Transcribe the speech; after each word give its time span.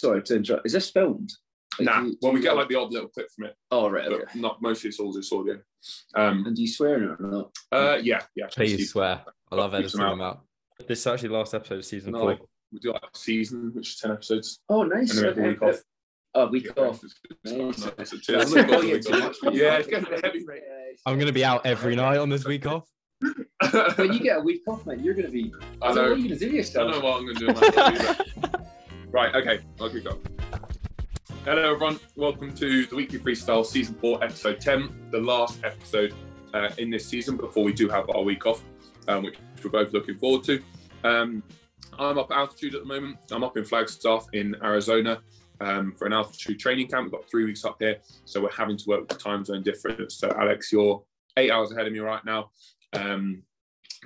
sorry 0.00 0.22
to 0.22 0.36
interrupt. 0.36 0.66
Is 0.66 0.72
this 0.72 0.90
filmed? 0.90 1.32
Like, 1.78 1.86
nah, 1.86 2.00
do 2.02 2.08
you- 2.08 2.16
well, 2.20 2.32
we 2.32 2.38
you- 2.40 2.44
get 2.44 2.56
like 2.56 2.68
the 2.68 2.74
odd 2.76 2.92
little 2.92 3.08
clip 3.08 3.28
from 3.34 3.44
it, 3.46 3.54
Oh 3.70 3.88
right. 3.88 4.08
but 4.08 4.22
Okay. 4.22 4.38
not 4.40 4.60
mostly 4.60 4.88
it's 4.88 4.98
all 5.00 5.12
just 5.12 5.32
audio. 5.32 5.60
Um, 6.14 6.44
And 6.46 6.56
do 6.56 6.62
you 6.62 6.68
swear 6.68 6.96
in 6.96 7.04
it 7.04 7.16
or 7.20 7.30
not? 7.30 7.52
uh, 7.72 7.98
yeah, 8.02 8.22
yeah. 8.34 8.46
Please 8.50 8.90
swear. 8.90 9.24
I 9.50 9.54
love 9.54 9.72
editing 9.74 10.00
them 10.00 10.20
out. 10.20 10.40
This 10.88 11.00
is 11.00 11.06
actually 11.06 11.28
the 11.28 11.34
last 11.34 11.54
episode 11.54 11.78
of 11.78 11.84
season 11.84 12.12
No, 12.12 12.20
four. 12.20 12.38
we 12.72 12.78
do 12.80 12.92
like 12.92 13.02
a 13.02 13.18
season, 13.18 13.72
which 13.74 13.90
is 13.90 13.96
ten 13.98 14.10
episodes. 14.10 14.60
Oh 14.68 14.82
nice. 14.82 15.10
And 15.16 15.18
then 15.18 15.24
we 15.24 15.28
have 15.28 15.38
a 15.38 15.40
okay. 15.40 15.48
week 15.50 15.62
off. 15.74 15.82
Oh, 16.34 16.46
week 16.48 16.64
Yeah, 16.76 16.82
off. 16.84 17.04
it's- 17.04 17.14
it's 17.30 17.52
quite 17.52 17.58
Nice. 17.66 17.78
nice. 17.98 18.12
It's 18.12 18.28
a 18.28 18.32
That's 18.32 18.52
two- 18.52 18.58
it's 18.60 18.68
not 18.68 18.68
a 18.68 18.72
really 18.80 18.92
week 18.94 19.02
too 19.02 19.12
off. 19.14 19.20
much 19.20 19.36
for 19.38 19.52
you. 19.52 19.62
Yeah, 19.62 19.76
it's 19.78 19.88
getting 19.88 20.12
heavy. 20.22 20.46
I'm 21.06 21.14
going 21.16 21.26
to 21.26 21.32
be 21.32 21.44
out 21.44 21.64
every 21.66 21.96
night 21.96 22.18
on 22.18 22.28
this 22.28 22.44
week 22.44 22.66
off. 22.66 22.88
when 23.96 24.12
you 24.12 24.20
get 24.20 24.38
a 24.38 24.40
week 24.40 24.62
off, 24.68 24.86
man, 24.86 25.02
you're 25.02 25.14
going 25.14 25.26
to 25.26 25.32
be. 25.32 25.52
I 25.82 25.88
What 25.88 25.98
are 25.98 26.10
know. 26.10 26.14
you 26.14 26.28
going 26.28 26.38
to 26.38 26.46
do 26.46 26.50
I 26.52 26.54
yourself? 26.56 26.90
don't 26.92 27.00
know 27.02 27.08
what 27.08 27.18
I'm 27.20 27.26
going 27.26 27.54
to 27.54 28.46
do. 28.48 28.54
right, 29.12 29.34
okay, 29.34 29.60
I'll. 29.80 29.90
Hello, 31.44 31.74
everyone. 31.74 31.98
Welcome 32.14 32.54
to 32.54 32.86
the 32.86 32.94
Weekly 32.94 33.18
Freestyle 33.18 33.66
Season 33.66 33.94
4, 33.96 34.22
Episode 34.22 34.60
10, 34.60 35.08
the 35.10 35.18
last 35.18 35.64
episode 35.64 36.14
uh, 36.54 36.70
in 36.78 36.90
this 36.90 37.06
season 37.06 37.36
before 37.36 37.64
we 37.64 37.72
do 37.72 37.88
have 37.88 38.08
our 38.10 38.22
week 38.22 38.46
off, 38.46 38.62
um, 39.08 39.24
which 39.24 39.36
we're 39.64 39.70
both 39.70 39.92
looking 39.92 40.16
forward 40.16 40.44
to. 40.44 40.62
Um, 41.02 41.42
I'm 41.98 42.18
up 42.18 42.30
at 42.30 42.36
altitude 42.36 42.74
at 42.74 42.82
the 42.82 42.86
moment. 42.86 43.18
I'm 43.32 43.42
up 43.42 43.56
in 43.56 43.64
Flagstaff 43.64 44.26
in 44.32 44.54
Arizona 44.62 45.20
um, 45.60 45.92
for 45.96 46.06
an 46.06 46.12
altitude 46.12 46.60
training 46.60 46.86
camp. 46.86 47.04
We've 47.04 47.12
got 47.12 47.28
three 47.28 47.44
weeks 47.44 47.64
up 47.64 47.76
here, 47.80 47.98
so 48.24 48.40
we're 48.40 48.52
having 48.52 48.76
to 48.76 48.84
work 48.86 49.00
with 49.00 49.08
the 49.08 49.16
time 49.16 49.44
zone 49.44 49.62
difference. 49.62 50.16
So, 50.16 50.30
Alex, 50.38 50.70
you're 50.70 51.02
eight 51.36 51.50
hours 51.50 51.72
ahead 51.72 51.86
of 51.86 51.92
me 51.92 51.98
right 51.98 52.24
now. 52.24 52.50
Um, 52.92 53.42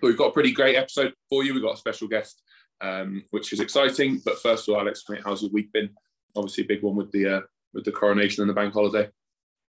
but 0.01 0.09
we've 0.09 0.19
got 0.19 0.29
a 0.29 0.33
pretty 0.33 0.53
great 0.53 0.77
episode 0.77 1.13
for 1.29 1.45
you. 1.45 1.53
We've 1.53 1.63
got 1.63 1.75
a 1.75 1.79
special 1.79 2.09
guest 2.09 2.43
um, 2.85 3.25
which 3.31 3.53
is 3.53 3.61
exciting. 3.61 4.21
But 4.25 4.39
first 4.41 4.69
of 4.69 4.75
all, 4.75 4.81
Alex, 4.81 5.05
mate, 5.09 5.23
how's 5.25 5.43
your 5.43 5.51
week 5.53 5.73
been? 5.73 5.91
Obviously, 6.37 6.65
a 6.65 6.67
big 6.67 6.83
one 6.83 6.97
with 6.97 7.11
the 7.13 7.37
uh, 7.37 7.41
with 7.73 7.85
the 7.85 7.93
coronation 7.93 8.43
and 8.43 8.51
the 8.51 8.55
bank 8.55 8.73
holiday. 8.75 9.09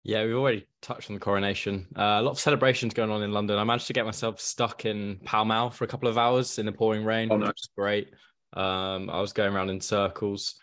Yeah, 0.02 0.24
we've 0.24 0.34
already 0.36 0.66
touched 0.80 1.10
on 1.10 1.14
the 1.14 1.20
coronation. 1.20 1.86
Uh, 1.94 2.18
a 2.20 2.22
lot 2.22 2.30
of 2.30 2.40
celebrations 2.40 2.94
going 2.94 3.10
on 3.10 3.22
in 3.22 3.32
London. 3.32 3.58
I 3.58 3.64
managed 3.64 3.86
to 3.88 3.92
get 3.92 4.06
myself 4.06 4.40
stuck 4.40 4.86
in 4.86 5.20
Pall 5.26 5.44
Mall 5.44 5.70
for 5.70 5.84
a 5.84 5.88
couple 5.88 6.08
of 6.08 6.16
hours 6.16 6.58
in 6.58 6.64
the 6.64 6.72
pouring 6.72 7.04
rain, 7.04 7.28
Oh, 7.30 7.36
which 7.36 7.46
was 7.48 7.68
great. 7.76 8.08
Um, 8.54 9.10
I 9.10 9.20
was 9.20 9.32
going 9.34 9.54
around 9.54 9.68
in 9.70 9.80
circles, 9.80 10.54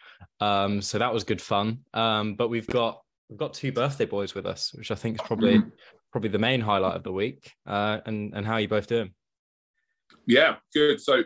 um, 0.41 0.81
so 0.81 0.97
that 0.97 1.13
was 1.13 1.23
good 1.23 1.41
fun. 1.41 1.79
Um, 1.93 2.33
but 2.35 2.49
we've 2.49 2.65
got 2.67 3.01
we've 3.29 3.37
got 3.39 3.53
two 3.53 3.71
birthday 3.71 4.05
boys 4.05 4.33
with 4.33 4.45
us, 4.45 4.73
which 4.73 4.89
I 4.91 4.95
think 4.95 5.15
is 5.21 5.27
probably 5.27 5.59
Mm. 5.59 5.71
probably 6.11 6.29
the 6.29 6.39
main 6.39 6.61
highlight 6.61 6.95
of 6.95 7.03
the 7.03 7.11
week. 7.13 7.51
Uh, 7.65 7.99
and 8.05 8.33
and 8.35 8.45
how 8.45 8.53
are 8.53 8.61
you 8.61 8.67
both 8.67 8.87
doing? 8.87 9.13
Yeah, 10.25 10.55
good. 10.73 10.99
So 10.99 11.23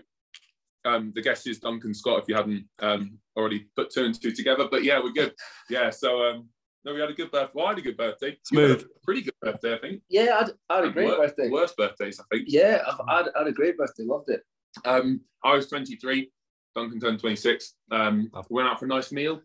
um, 0.86 1.12
the 1.16 1.22
guest 1.22 1.48
is 1.48 1.60
Duncan 1.60 1.94
Scott. 1.94 2.22
If 2.22 2.28
you 2.28 2.36
hadn't 2.36 2.66
um, 2.80 3.18
already 3.36 3.68
put 3.76 3.92
two 3.92 4.06
and 4.06 4.20
two 4.20 4.32
together, 4.32 4.68
but 4.70 4.84
yeah, 4.84 5.00
we're 5.02 5.12
good. 5.12 5.34
Yeah, 5.70 5.90
so 5.90 6.24
um, 6.24 6.50
no, 6.84 6.94
we 6.94 7.00
had 7.00 7.10
a 7.10 7.14
good 7.14 7.32
birthday. 7.32 7.52
Well, 7.54 7.68
I 7.68 7.70
had 7.70 7.78
a 7.78 7.82
good 7.82 7.98
birthday. 7.98 8.38
You 8.52 8.60
a 8.64 8.68
Smooth. 8.68 8.88
pretty 9.04 9.22
good 9.22 9.34
birthday, 9.42 9.76
I 9.76 9.78
think. 9.78 10.02
Yeah, 10.10 10.34
I 10.34 10.38
had, 10.40 10.52
I 10.70 10.76
had 10.78 10.86
a 10.86 10.92
great 10.92 11.08
Wor- 11.08 11.18
birthday. 11.18 11.50
Worst 11.50 11.78
birthdays, 11.78 12.20
I 12.20 12.24
think. 12.32 12.48
Yeah, 12.48 12.82
I've, 12.88 13.00
I, 13.08 13.18
had, 13.18 13.26
I 13.36 13.40
had 13.40 13.48
a 13.48 13.54
great 13.54 13.78
birthday. 13.78 14.04
Loved 14.04 14.30
it. 14.30 14.42
Um, 14.86 15.22
I 15.44 15.56
was 15.56 15.68
23. 15.68 16.32
Duncan 16.76 17.00
turned 17.00 17.20
26. 17.20 17.76
Um, 17.92 18.32
we 18.50 18.56
went 18.56 18.70
out 18.70 18.80
for 18.80 18.86
a 18.86 18.90
nice 18.90 19.12
meal 19.12 19.42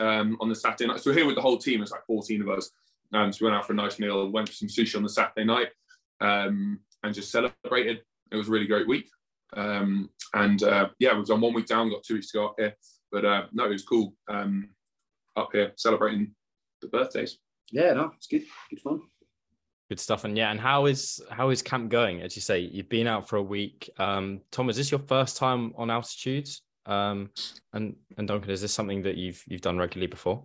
um, 0.00 0.36
on 0.40 0.48
the 0.48 0.54
Saturday 0.54 0.86
night. 0.86 1.00
So 1.00 1.10
we're 1.10 1.16
here 1.16 1.26
with 1.26 1.36
the 1.36 1.42
whole 1.42 1.58
team. 1.58 1.82
It's 1.82 1.92
like 1.92 2.04
14 2.06 2.42
of 2.42 2.48
us. 2.50 2.70
Um, 3.12 3.32
so 3.32 3.38
we 3.44 3.50
went 3.50 3.56
out 3.58 3.66
for 3.66 3.72
a 3.72 3.76
nice 3.76 3.98
meal. 3.98 4.28
Went 4.30 4.48
for 4.48 4.54
some 4.54 4.68
sushi 4.68 4.96
on 4.96 5.02
the 5.02 5.08
Saturday 5.08 5.44
night 5.44 5.68
um, 6.20 6.80
and 7.02 7.14
just 7.14 7.30
celebrated. 7.30 8.02
It 8.30 8.36
was 8.36 8.48
a 8.48 8.50
really 8.50 8.66
great 8.66 8.88
week. 8.88 9.08
Um, 9.56 10.10
and 10.34 10.62
uh, 10.62 10.88
yeah, 10.98 11.16
we've 11.16 11.26
done 11.26 11.40
one 11.40 11.54
week 11.54 11.66
down. 11.66 11.90
Got 11.90 12.02
two 12.02 12.14
weeks 12.14 12.30
to 12.30 12.38
go 12.38 12.46
up 12.46 12.54
here. 12.58 12.74
But 13.10 13.24
uh, 13.24 13.46
no, 13.52 13.66
it 13.66 13.70
was 13.70 13.84
cool 13.84 14.14
um, 14.28 14.70
up 15.36 15.50
here 15.52 15.72
celebrating 15.76 16.34
the 16.80 16.88
birthdays. 16.88 17.38
Yeah, 17.70 17.92
no, 17.92 18.12
it's 18.16 18.26
good. 18.26 18.42
Good 18.70 18.80
fun. 18.80 19.00
Good 19.88 20.00
stuff. 20.00 20.24
And 20.24 20.36
yeah, 20.36 20.50
and 20.50 20.60
how 20.60 20.86
is 20.86 21.20
how 21.30 21.50
is 21.50 21.62
camp 21.62 21.90
going? 21.90 22.22
As 22.22 22.36
you 22.36 22.42
say, 22.42 22.60
you've 22.60 22.88
been 22.88 23.06
out 23.06 23.28
for 23.28 23.36
a 23.36 23.42
week. 23.42 23.90
Um, 23.98 24.40
Tom, 24.50 24.68
is 24.70 24.76
this 24.76 24.90
your 24.90 25.00
first 25.00 25.36
time 25.36 25.72
on 25.76 25.90
altitude? 25.90 26.48
Um, 26.86 27.30
and 27.72 27.94
and 28.18 28.26
Duncan, 28.26 28.50
is 28.50 28.60
this 28.60 28.72
something 28.72 29.02
that 29.02 29.16
you've 29.16 29.42
you've 29.46 29.60
done 29.60 29.78
regularly 29.78 30.08
before? 30.08 30.44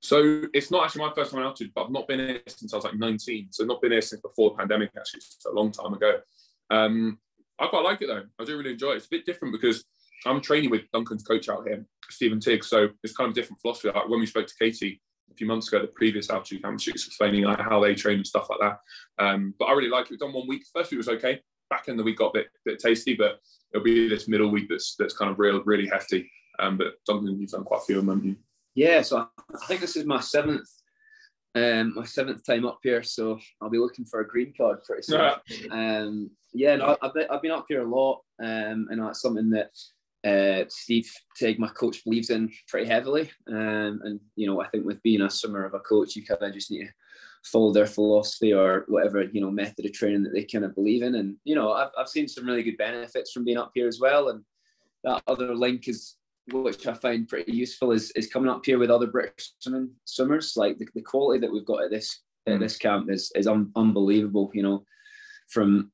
So 0.00 0.44
it's 0.52 0.70
not 0.70 0.84
actually 0.84 1.06
my 1.06 1.12
first 1.14 1.30
time 1.30 1.40
on 1.40 1.46
altitude, 1.46 1.72
but 1.74 1.84
I've 1.84 1.90
not 1.90 2.08
been 2.08 2.18
here 2.18 2.42
since 2.48 2.72
I 2.72 2.76
was 2.76 2.84
like 2.84 2.96
19. 2.96 3.48
So 3.52 3.64
not 3.64 3.80
been 3.80 3.92
here 3.92 4.02
since 4.02 4.20
before 4.20 4.50
the 4.50 4.56
pandemic, 4.56 4.90
actually, 4.96 5.18
it's 5.18 5.46
a 5.46 5.50
long 5.50 5.70
time 5.70 5.94
ago. 5.94 6.18
Um, 6.70 7.18
I 7.62 7.68
quite 7.68 7.84
like 7.84 8.02
it 8.02 8.08
though. 8.08 8.24
I 8.40 8.44
do 8.44 8.58
really 8.58 8.72
enjoy 8.72 8.92
it. 8.92 8.96
It's 8.96 9.06
a 9.06 9.10
bit 9.10 9.24
different 9.24 9.52
because 9.52 9.84
I'm 10.26 10.40
training 10.40 10.70
with 10.70 10.82
Duncan's 10.92 11.22
coach 11.22 11.48
out 11.48 11.66
here, 11.66 11.86
Stephen 12.10 12.40
Tigg. 12.40 12.64
So 12.64 12.88
it's 13.04 13.14
kind 13.14 13.28
of 13.28 13.34
different 13.34 13.60
philosophy. 13.60 13.88
Like 13.94 14.08
when 14.08 14.18
we 14.18 14.26
spoke 14.26 14.48
to 14.48 14.54
Katie 14.60 15.00
a 15.30 15.34
few 15.34 15.46
months 15.46 15.68
ago, 15.68 15.80
the 15.80 15.86
previous 15.86 16.28
altitude 16.28 16.64
camp, 16.64 16.80
she 16.80 16.90
was 16.90 17.06
explaining 17.06 17.44
like 17.44 17.60
how 17.60 17.80
they 17.80 17.94
train 17.94 18.16
and 18.16 18.26
stuff 18.26 18.48
like 18.50 18.58
that. 18.60 19.24
Um, 19.24 19.54
but 19.60 19.66
I 19.66 19.72
really 19.74 19.88
like 19.88 20.06
it. 20.06 20.10
We've 20.10 20.18
done 20.18 20.32
one 20.32 20.48
week. 20.48 20.64
First 20.74 20.90
week 20.90 20.98
was 20.98 21.08
okay. 21.08 21.40
Back 21.70 21.86
in 21.86 21.96
the 21.96 22.02
week 22.02 22.18
got 22.18 22.30
a 22.30 22.40
bit, 22.40 22.46
bit 22.64 22.80
tasty, 22.80 23.14
but 23.14 23.38
it'll 23.72 23.84
be 23.84 24.08
this 24.08 24.26
middle 24.26 24.50
week 24.50 24.66
that's 24.68 24.96
that's 24.98 25.16
kind 25.16 25.30
of 25.30 25.38
real, 25.38 25.62
really 25.64 25.88
hefty. 25.88 26.28
Um, 26.58 26.76
but 26.76 26.94
Duncan, 27.06 27.40
you've 27.40 27.50
done 27.50 27.64
quite 27.64 27.80
a 27.82 27.84
few 27.84 27.98
of 27.98 28.06
them, 28.06 28.16
haven't 28.16 28.28
you? 28.28 28.36
Yeah, 28.74 29.02
so 29.02 29.28
I 29.38 29.66
think 29.66 29.80
this 29.80 29.96
is 29.96 30.04
my 30.04 30.20
seventh, 30.20 30.68
um, 31.54 31.94
my 31.94 32.04
seventh 32.04 32.44
time 32.44 32.64
up 32.64 32.78
here. 32.82 33.02
So 33.02 33.38
I'll 33.60 33.70
be 33.70 33.78
looking 33.78 34.04
for 34.04 34.20
a 34.20 34.28
green 34.28 34.52
card 34.56 34.84
pretty 34.84 35.02
soon. 35.02 35.20
um, 35.70 36.30
yeah, 36.52 36.76
no, 36.76 36.96
I've 37.00 37.14
been, 37.14 37.26
I've 37.30 37.42
been 37.42 37.50
up 37.50 37.66
here 37.68 37.82
a 37.82 37.88
lot, 37.88 38.20
um, 38.42 38.88
and 38.90 39.00
that's 39.00 39.20
something 39.20 39.50
that 39.50 39.70
uh, 40.24 40.64
Steve 40.68 41.10
Tigg, 41.36 41.58
my 41.58 41.68
coach, 41.68 42.04
believes 42.04 42.30
in 42.30 42.50
pretty 42.68 42.86
heavily. 42.86 43.30
Um, 43.48 44.00
and 44.04 44.20
you 44.36 44.46
know, 44.46 44.60
I 44.60 44.68
think 44.68 44.84
with 44.84 45.02
being 45.02 45.22
a 45.22 45.30
swimmer 45.30 45.64
of 45.64 45.74
a 45.74 45.80
coach, 45.80 46.14
you 46.16 46.24
kind 46.24 46.42
of 46.42 46.52
just 46.52 46.70
need 46.70 46.86
to 46.86 46.92
follow 47.44 47.72
their 47.72 47.86
philosophy 47.86 48.52
or 48.52 48.84
whatever 48.86 49.22
you 49.22 49.40
know 49.40 49.50
method 49.50 49.84
of 49.84 49.92
training 49.92 50.22
that 50.22 50.32
they 50.32 50.44
kind 50.44 50.64
of 50.64 50.74
believe 50.74 51.02
in. 51.02 51.16
And 51.16 51.36
you 51.44 51.54
know, 51.54 51.72
I've 51.72 51.90
I've 51.98 52.08
seen 52.08 52.28
some 52.28 52.46
really 52.46 52.62
good 52.62 52.78
benefits 52.78 53.32
from 53.32 53.44
being 53.44 53.58
up 53.58 53.72
here 53.74 53.88
as 53.88 53.98
well. 54.00 54.28
And 54.28 54.44
that 55.04 55.22
other 55.26 55.54
link 55.54 55.88
is 55.88 56.16
which 56.50 56.86
I 56.86 56.94
find 56.94 57.28
pretty 57.28 57.52
useful 57.52 57.92
is, 57.92 58.10
is 58.12 58.26
coming 58.26 58.50
up 58.50 58.64
here 58.64 58.78
with 58.78 58.90
other 58.90 59.06
British 59.06 59.52
swimming 59.58 59.90
swimmers. 60.04 60.54
Like 60.56 60.78
the, 60.78 60.86
the 60.94 61.02
quality 61.02 61.40
that 61.40 61.52
we've 61.52 61.64
got 61.64 61.84
at 61.84 61.90
this 61.90 62.20
at 62.46 62.54
Mm. 62.54 62.60
this 62.60 62.76
camp 62.76 63.10
is 63.10 63.30
is 63.36 63.46
un, 63.46 63.70
unbelievable. 63.76 64.50
You 64.52 64.62
know, 64.64 64.84
from 65.48 65.92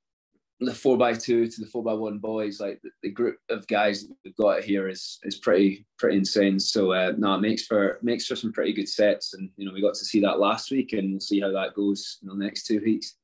the 0.60 0.74
four 0.74 0.96
by 0.96 1.12
two 1.12 1.46
to 1.46 1.60
the 1.60 1.66
four 1.66 1.84
by 1.84 1.92
one 1.92 2.18
boys, 2.18 2.60
like 2.60 2.80
the, 2.82 2.90
the 3.02 3.10
group 3.10 3.36
of 3.48 3.66
guys 3.66 4.06
that 4.06 4.16
we've 4.24 4.36
got 4.36 4.62
here 4.62 4.88
is 4.88 5.18
is 5.24 5.36
pretty 5.36 5.86
pretty 5.98 6.16
insane. 6.16 6.58
So 6.58 6.92
uh, 6.92 7.12
no, 7.18 7.34
it 7.34 7.40
makes 7.40 7.66
for 7.66 7.98
makes 8.02 8.26
for 8.26 8.36
some 8.36 8.52
pretty 8.52 8.72
good 8.72 8.88
sets, 8.88 9.34
and 9.34 9.50
you 9.56 9.66
know 9.66 9.72
we 9.72 9.82
got 9.82 9.94
to 9.94 10.04
see 10.04 10.20
that 10.20 10.40
last 10.40 10.70
week, 10.70 10.94
and 10.94 11.10
we'll 11.10 11.20
see 11.20 11.40
how 11.40 11.52
that 11.52 11.74
goes 11.74 12.18
in 12.22 12.28
the 12.28 12.34
next 12.34 12.64
two 12.64 12.80
weeks. 12.80 13.17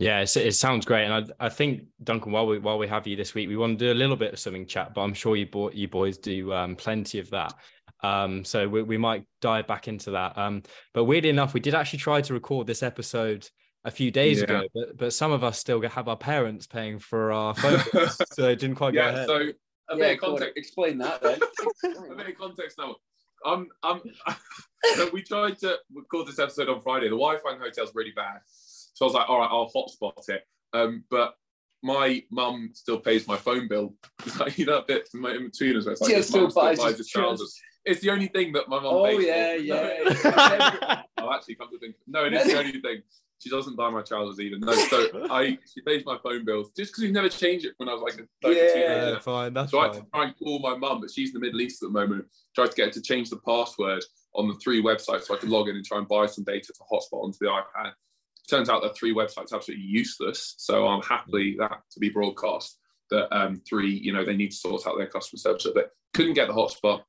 Yeah, 0.00 0.20
it's, 0.20 0.36
it 0.36 0.54
sounds 0.54 0.84
great, 0.86 1.04
and 1.06 1.12
I, 1.40 1.46
I 1.46 1.48
think 1.48 1.82
Duncan, 2.04 2.30
while 2.32 2.46
we 2.46 2.58
while 2.58 2.78
we 2.78 2.86
have 2.88 3.06
you 3.06 3.16
this 3.16 3.34
week, 3.34 3.48
we 3.48 3.56
want 3.56 3.78
to 3.78 3.84
do 3.86 3.92
a 3.92 3.98
little 3.98 4.16
bit 4.16 4.32
of 4.32 4.38
swimming 4.38 4.66
chat, 4.66 4.94
but 4.94 5.00
I'm 5.00 5.14
sure 5.14 5.34
you 5.34 5.46
bo- 5.46 5.72
you 5.72 5.88
boys 5.88 6.18
do 6.18 6.52
um, 6.52 6.76
plenty 6.76 7.18
of 7.18 7.28
that. 7.30 7.52
Um, 8.04 8.44
so 8.44 8.68
we, 8.68 8.82
we 8.82 8.96
might 8.96 9.24
dive 9.40 9.66
back 9.66 9.88
into 9.88 10.12
that. 10.12 10.38
Um, 10.38 10.62
but 10.94 11.04
weirdly 11.04 11.30
enough, 11.30 11.52
we 11.52 11.58
did 11.58 11.74
actually 11.74 11.98
try 11.98 12.20
to 12.20 12.32
record 12.32 12.68
this 12.68 12.84
episode 12.84 13.48
a 13.84 13.90
few 13.90 14.12
days 14.12 14.38
Yeah. 14.38 14.44
ago, 14.44 14.62
but 14.74 14.96
but 14.96 15.12
some 15.12 15.32
of 15.32 15.42
us 15.42 15.58
still 15.58 15.80
have 15.82 16.06
our 16.06 16.16
parents 16.16 16.66
paying 16.68 17.00
for 17.00 17.32
our 17.32 17.54
phone, 17.54 17.80
so 18.32 18.48
it 18.48 18.60
didn't 18.60 18.76
quite 18.76 18.94
go 18.94 19.00
yeah, 19.00 19.08
ahead. 19.08 19.26
so 19.26 19.36
a 19.36 19.96
Yeah, 19.96 19.96
bit 19.96 20.14
of 20.14 20.20
context. 20.20 20.52
Explain 20.56 20.98
that 20.98 21.20
then. 21.22 21.40
A 22.12 22.14
bit 22.14 22.28
of 22.28 22.38
context 22.38 22.78
now. 22.78 22.96
Um, 23.44 23.68
um, 23.82 24.02
so 24.94 25.08
we 25.12 25.22
tried 25.22 25.58
to 25.60 25.76
record 25.92 26.28
this 26.28 26.38
episode 26.38 26.68
on 26.68 26.80
Friday. 26.82 27.06
The 27.06 27.16
Wi-Fi 27.16 27.52
in 27.52 27.58
the 27.58 27.64
hotel's 27.64 27.92
really 27.94 28.12
bad, 28.14 28.40
so 28.98 29.04
I 29.04 29.06
was 29.06 29.14
like, 29.14 29.28
"All 29.28 29.38
right, 29.38 29.48
I'll 29.48 29.70
hotspot 29.70 30.28
it." 30.28 30.42
Um, 30.72 31.04
but 31.08 31.34
my 31.84 32.20
mum 32.32 32.70
still 32.74 32.98
pays 32.98 33.28
my 33.28 33.36
phone 33.36 33.68
bill. 33.68 33.94
It's 34.26 34.40
like 34.40 34.58
you 34.58 34.66
know, 34.66 34.78
a 34.78 34.84
bit 34.84 35.08
in 35.14 35.22
between 35.22 35.76
us. 35.76 35.84
where 35.86 35.92
It's 35.92 36.00
like 36.02 36.10
Yeah, 36.10 36.20
still 36.22 36.42
mum 36.42 36.50
still 36.50 36.62
buys 36.64 36.78
buys 36.78 36.88
his 36.90 36.98
his 36.98 37.08
trousers. 37.10 37.54
It's 37.84 38.00
the 38.00 38.10
only 38.10 38.26
thing 38.26 38.52
that 38.54 38.68
my 38.68 38.80
mum 38.80 38.92
Oh 38.92 39.04
pays. 39.04 39.24
yeah, 39.24 39.54
for. 39.54 39.62
yeah. 39.62 40.98
Oh, 41.18 41.32
actually, 41.34 41.54
come 41.54 41.70
to 41.70 41.78
think, 41.78 41.94
no, 42.08 42.24
it 42.24 42.34
is 42.34 42.44
the 42.46 42.58
only 42.58 42.80
thing. 42.80 43.02
She 43.38 43.50
doesn't 43.50 43.76
buy 43.76 43.88
my 43.88 44.02
trousers 44.02 44.40
either. 44.40 44.58
No, 44.58 44.72
so 44.74 45.06
I 45.30 45.56
she 45.72 45.80
pays 45.82 46.04
my 46.04 46.18
phone 46.24 46.44
bills 46.44 46.72
just 46.76 46.90
because 46.90 47.04
we've 47.04 47.12
never 47.12 47.28
changed 47.28 47.66
it 47.66 47.74
when 47.76 47.88
I 47.88 47.94
was 47.94 48.02
like 48.02 48.18
a, 48.18 48.52
Yeah. 48.52 48.72
teenager. 48.72 49.10
yeah, 49.12 49.18
fine, 49.20 49.54
that's 49.54 49.70
So 49.70 49.78
I 49.78 49.84
had 49.84 49.92
to 49.92 50.02
try 50.12 50.24
and 50.24 50.36
call 50.36 50.58
my 50.58 50.74
mum, 50.76 51.00
but 51.00 51.10
she's 51.12 51.28
in 51.32 51.34
the 51.34 51.46
Middle 51.46 51.60
East 51.60 51.80
at 51.84 51.86
the 51.86 51.92
moment. 51.92 52.24
Tried 52.56 52.72
to 52.72 52.74
get 52.74 52.86
her 52.86 52.90
to 52.90 53.00
change 53.02 53.30
the 53.30 53.36
password 53.38 54.02
on 54.34 54.48
the 54.48 54.54
three 54.54 54.82
websites 54.82 55.22
so 55.26 55.34
I 55.36 55.38
could 55.38 55.48
log 55.50 55.68
in 55.68 55.76
and 55.76 55.84
try 55.84 55.98
and 55.98 56.08
buy 56.08 56.26
some 56.26 56.42
data 56.42 56.72
to 56.72 56.80
hotspot 56.92 57.22
onto 57.22 57.38
the 57.40 57.46
iPad. 57.46 57.92
Turns 58.48 58.68
out 58.68 58.82
that 58.82 58.96
three 58.96 59.14
websites 59.14 59.52
are 59.52 59.56
absolutely 59.56 59.84
useless. 59.84 60.54
So 60.58 60.86
I'm 60.86 61.02
happily 61.02 61.56
that 61.58 61.82
to 61.92 62.00
be 62.00 62.08
broadcast 62.08 62.78
that 63.10 63.34
um, 63.36 63.60
three, 63.68 63.90
you 63.90 64.12
know, 64.12 64.24
they 64.24 64.36
need 64.36 64.50
to 64.50 64.56
sort 64.56 64.86
out 64.86 64.96
their 64.96 65.06
customer 65.06 65.38
service 65.38 65.66
a 65.66 65.72
bit. 65.72 65.90
Couldn't 66.14 66.34
get 66.34 66.48
the 66.48 66.54
hotspot. 66.54 67.02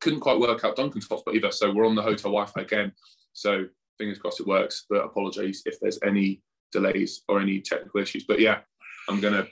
Couldn't 0.00 0.20
quite 0.20 0.40
work 0.40 0.64
out 0.64 0.76
Duncan's 0.76 1.08
hotspot 1.08 1.34
either. 1.34 1.50
So 1.50 1.72
we're 1.72 1.86
on 1.86 1.94
the 1.94 2.02
hotel 2.02 2.32
Wi-Fi 2.32 2.62
again. 2.62 2.92
So 3.32 3.66
fingers 3.98 4.18
crossed 4.18 4.40
it 4.40 4.46
works. 4.46 4.86
But 4.88 5.04
apologies 5.04 5.62
if 5.66 5.78
there's 5.80 5.98
any 6.04 6.42
delays 6.72 7.22
or 7.28 7.40
any 7.40 7.60
technical 7.60 8.00
issues. 8.00 8.24
But 8.24 8.40
yeah, 8.40 8.60
I'm 9.08 9.20
gonna. 9.20 9.46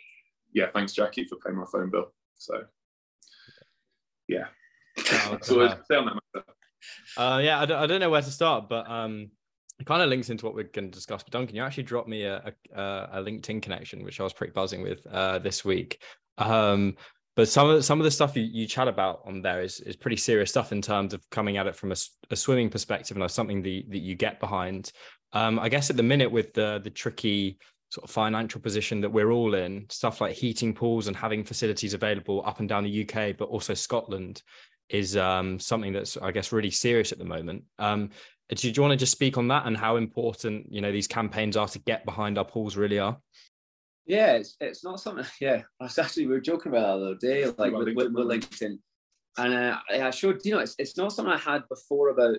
Yeah, 0.52 0.66
thanks 0.74 0.92
Jackie 0.92 1.26
for 1.26 1.36
paying 1.36 1.56
my 1.56 1.66
phone 1.70 1.90
bill. 1.90 2.12
So 2.36 2.62
yeah. 4.26 4.46
so 5.42 5.68
stay 5.84 5.96
on 5.96 6.06
that 6.06 6.18
matter. 6.34 6.46
Uh, 7.16 7.38
yeah, 7.38 7.60
I 7.60 7.66
don't, 7.66 7.78
I 7.78 7.86
don't 7.86 8.00
know 8.00 8.10
where 8.10 8.22
to 8.22 8.30
start, 8.30 8.68
but 8.68 8.88
um, 8.90 9.30
it 9.80 9.86
kind 9.86 10.02
of 10.02 10.10
links 10.10 10.28
into 10.28 10.44
what 10.44 10.54
we're 10.54 10.64
going 10.64 10.90
to 10.90 10.94
discuss. 10.94 11.22
But 11.22 11.32
Duncan, 11.32 11.56
you 11.56 11.62
actually 11.62 11.84
dropped 11.84 12.08
me 12.08 12.24
a, 12.24 12.52
a, 12.74 12.82
a 13.12 13.22
LinkedIn 13.22 13.62
connection, 13.62 14.04
which 14.04 14.20
I 14.20 14.24
was 14.24 14.34
pretty 14.34 14.52
buzzing 14.52 14.82
with 14.82 15.04
uh, 15.06 15.38
this 15.38 15.64
week. 15.64 16.02
Um, 16.36 16.96
but 17.34 17.48
some 17.48 17.70
of 17.70 17.84
some 17.84 17.98
of 17.98 18.04
the 18.04 18.10
stuff 18.10 18.36
you, 18.36 18.42
you 18.42 18.66
chat 18.66 18.88
about 18.88 19.22
on 19.24 19.40
there 19.40 19.62
is 19.62 19.80
is 19.80 19.96
pretty 19.96 20.18
serious 20.18 20.50
stuff 20.50 20.72
in 20.72 20.82
terms 20.82 21.14
of 21.14 21.28
coming 21.30 21.56
at 21.56 21.66
it 21.66 21.74
from 21.74 21.92
a, 21.92 21.96
a 22.30 22.36
swimming 22.36 22.68
perspective 22.68 23.16
and 23.16 23.30
something 23.30 23.62
that, 23.62 23.84
that 23.88 24.00
you 24.00 24.14
get 24.14 24.38
behind. 24.38 24.92
Um, 25.32 25.58
I 25.58 25.70
guess 25.70 25.88
at 25.88 25.96
the 25.96 26.02
minute 26.02 26.30
with 26.30 26.52
the 26.52 26.80
the 26.84 26.90
tricky 26.90 27.58
sort 27.88 28.04
of 28.04 28.10
financial 28.10 28.60
position 28.60 29.00
that 29.00 29.10
we're 29.10 29.30
all 29.30 29.54
in, 29.54 29.86
stuff 29.88 30.20
like 30.20 30.34
heating 30.34 30.74
pools 30.74 31.08
and 31.08 31.16
having 31.16 31.42
facilities 31.42 31.94
available 31.94 32.42
up 32.44 32.60
and 32.60 32.68
down 32.68 32.84
the 32.84 33.08
UK, 33.08 33.36
but 33.36 33.48
also 33.48 33.74
Scotland, 33.74 34.42
is 34.90 35.16
um, 35.16 35.58
something 35.58 35.92
that's 35.92 36.18
I 36.18 36.32
guess 36.32 36.52
really 36.52 36.70
serious 36.70 37.12
at 37.12 37.18
the 37.18 37.24
moment. 37.24 37.64
Um, 37.78 38.10
do 38.54 38.68
you 38.68 38.82
want 38.82 38.92
to 38.92 38.96
just 38.96 39.12
speak 39.12 39.38
on 39.38 39.48
that 39.48 39.66
and 39.66 39.76
how 39.76 39.96
important 39.96 40.72
you 40.72 40.80
know 40.80 40.92
these 40.92 41.06
campaigns 41.06 41.56
are 41.56 41.68
to 41.68 41.78
get 41.80 42.04
behind 42.04 42.38
our 42.38 42.44
pools 42.44 42.76
really 42.76 42.98
are? 42.98 43.18
Yeah, 44.06 44.32
it's, 44.32 44.56
it's 44.60 44.84
not 44.84 45.00
something. 45.00 45.24
Yeah, 45.40 45.62
I 45.80 45.84
was 45.84 45.98
actually 45.98 46.26
we 46.26 46.32
were 46.32 46.40
joking 46.40 46.72
about 46.72 46.98
that 46.98 46.98
the 46.98 47.06
other 47.06 47.54
day, 47.54 47.54
like 47.58 47.72
with, 47.72 47.94
with, 47.94 48.12
with, 48.12 48.26
LinkedIn, 48.26 48.78
and 49.38 49.54
uh, 49.54 49.78
I 49.90 50.10
showed 50.10 50.40
you 50.44 50.52
know 50.52 50.60
it's, 50.60 50.74
it's 50.78 50.96
not 50.96 51.12
something 51.12 51.32
I 51.32 51.38
had 51.38 51.68
before 51.68 52.08
about 52.08 52.38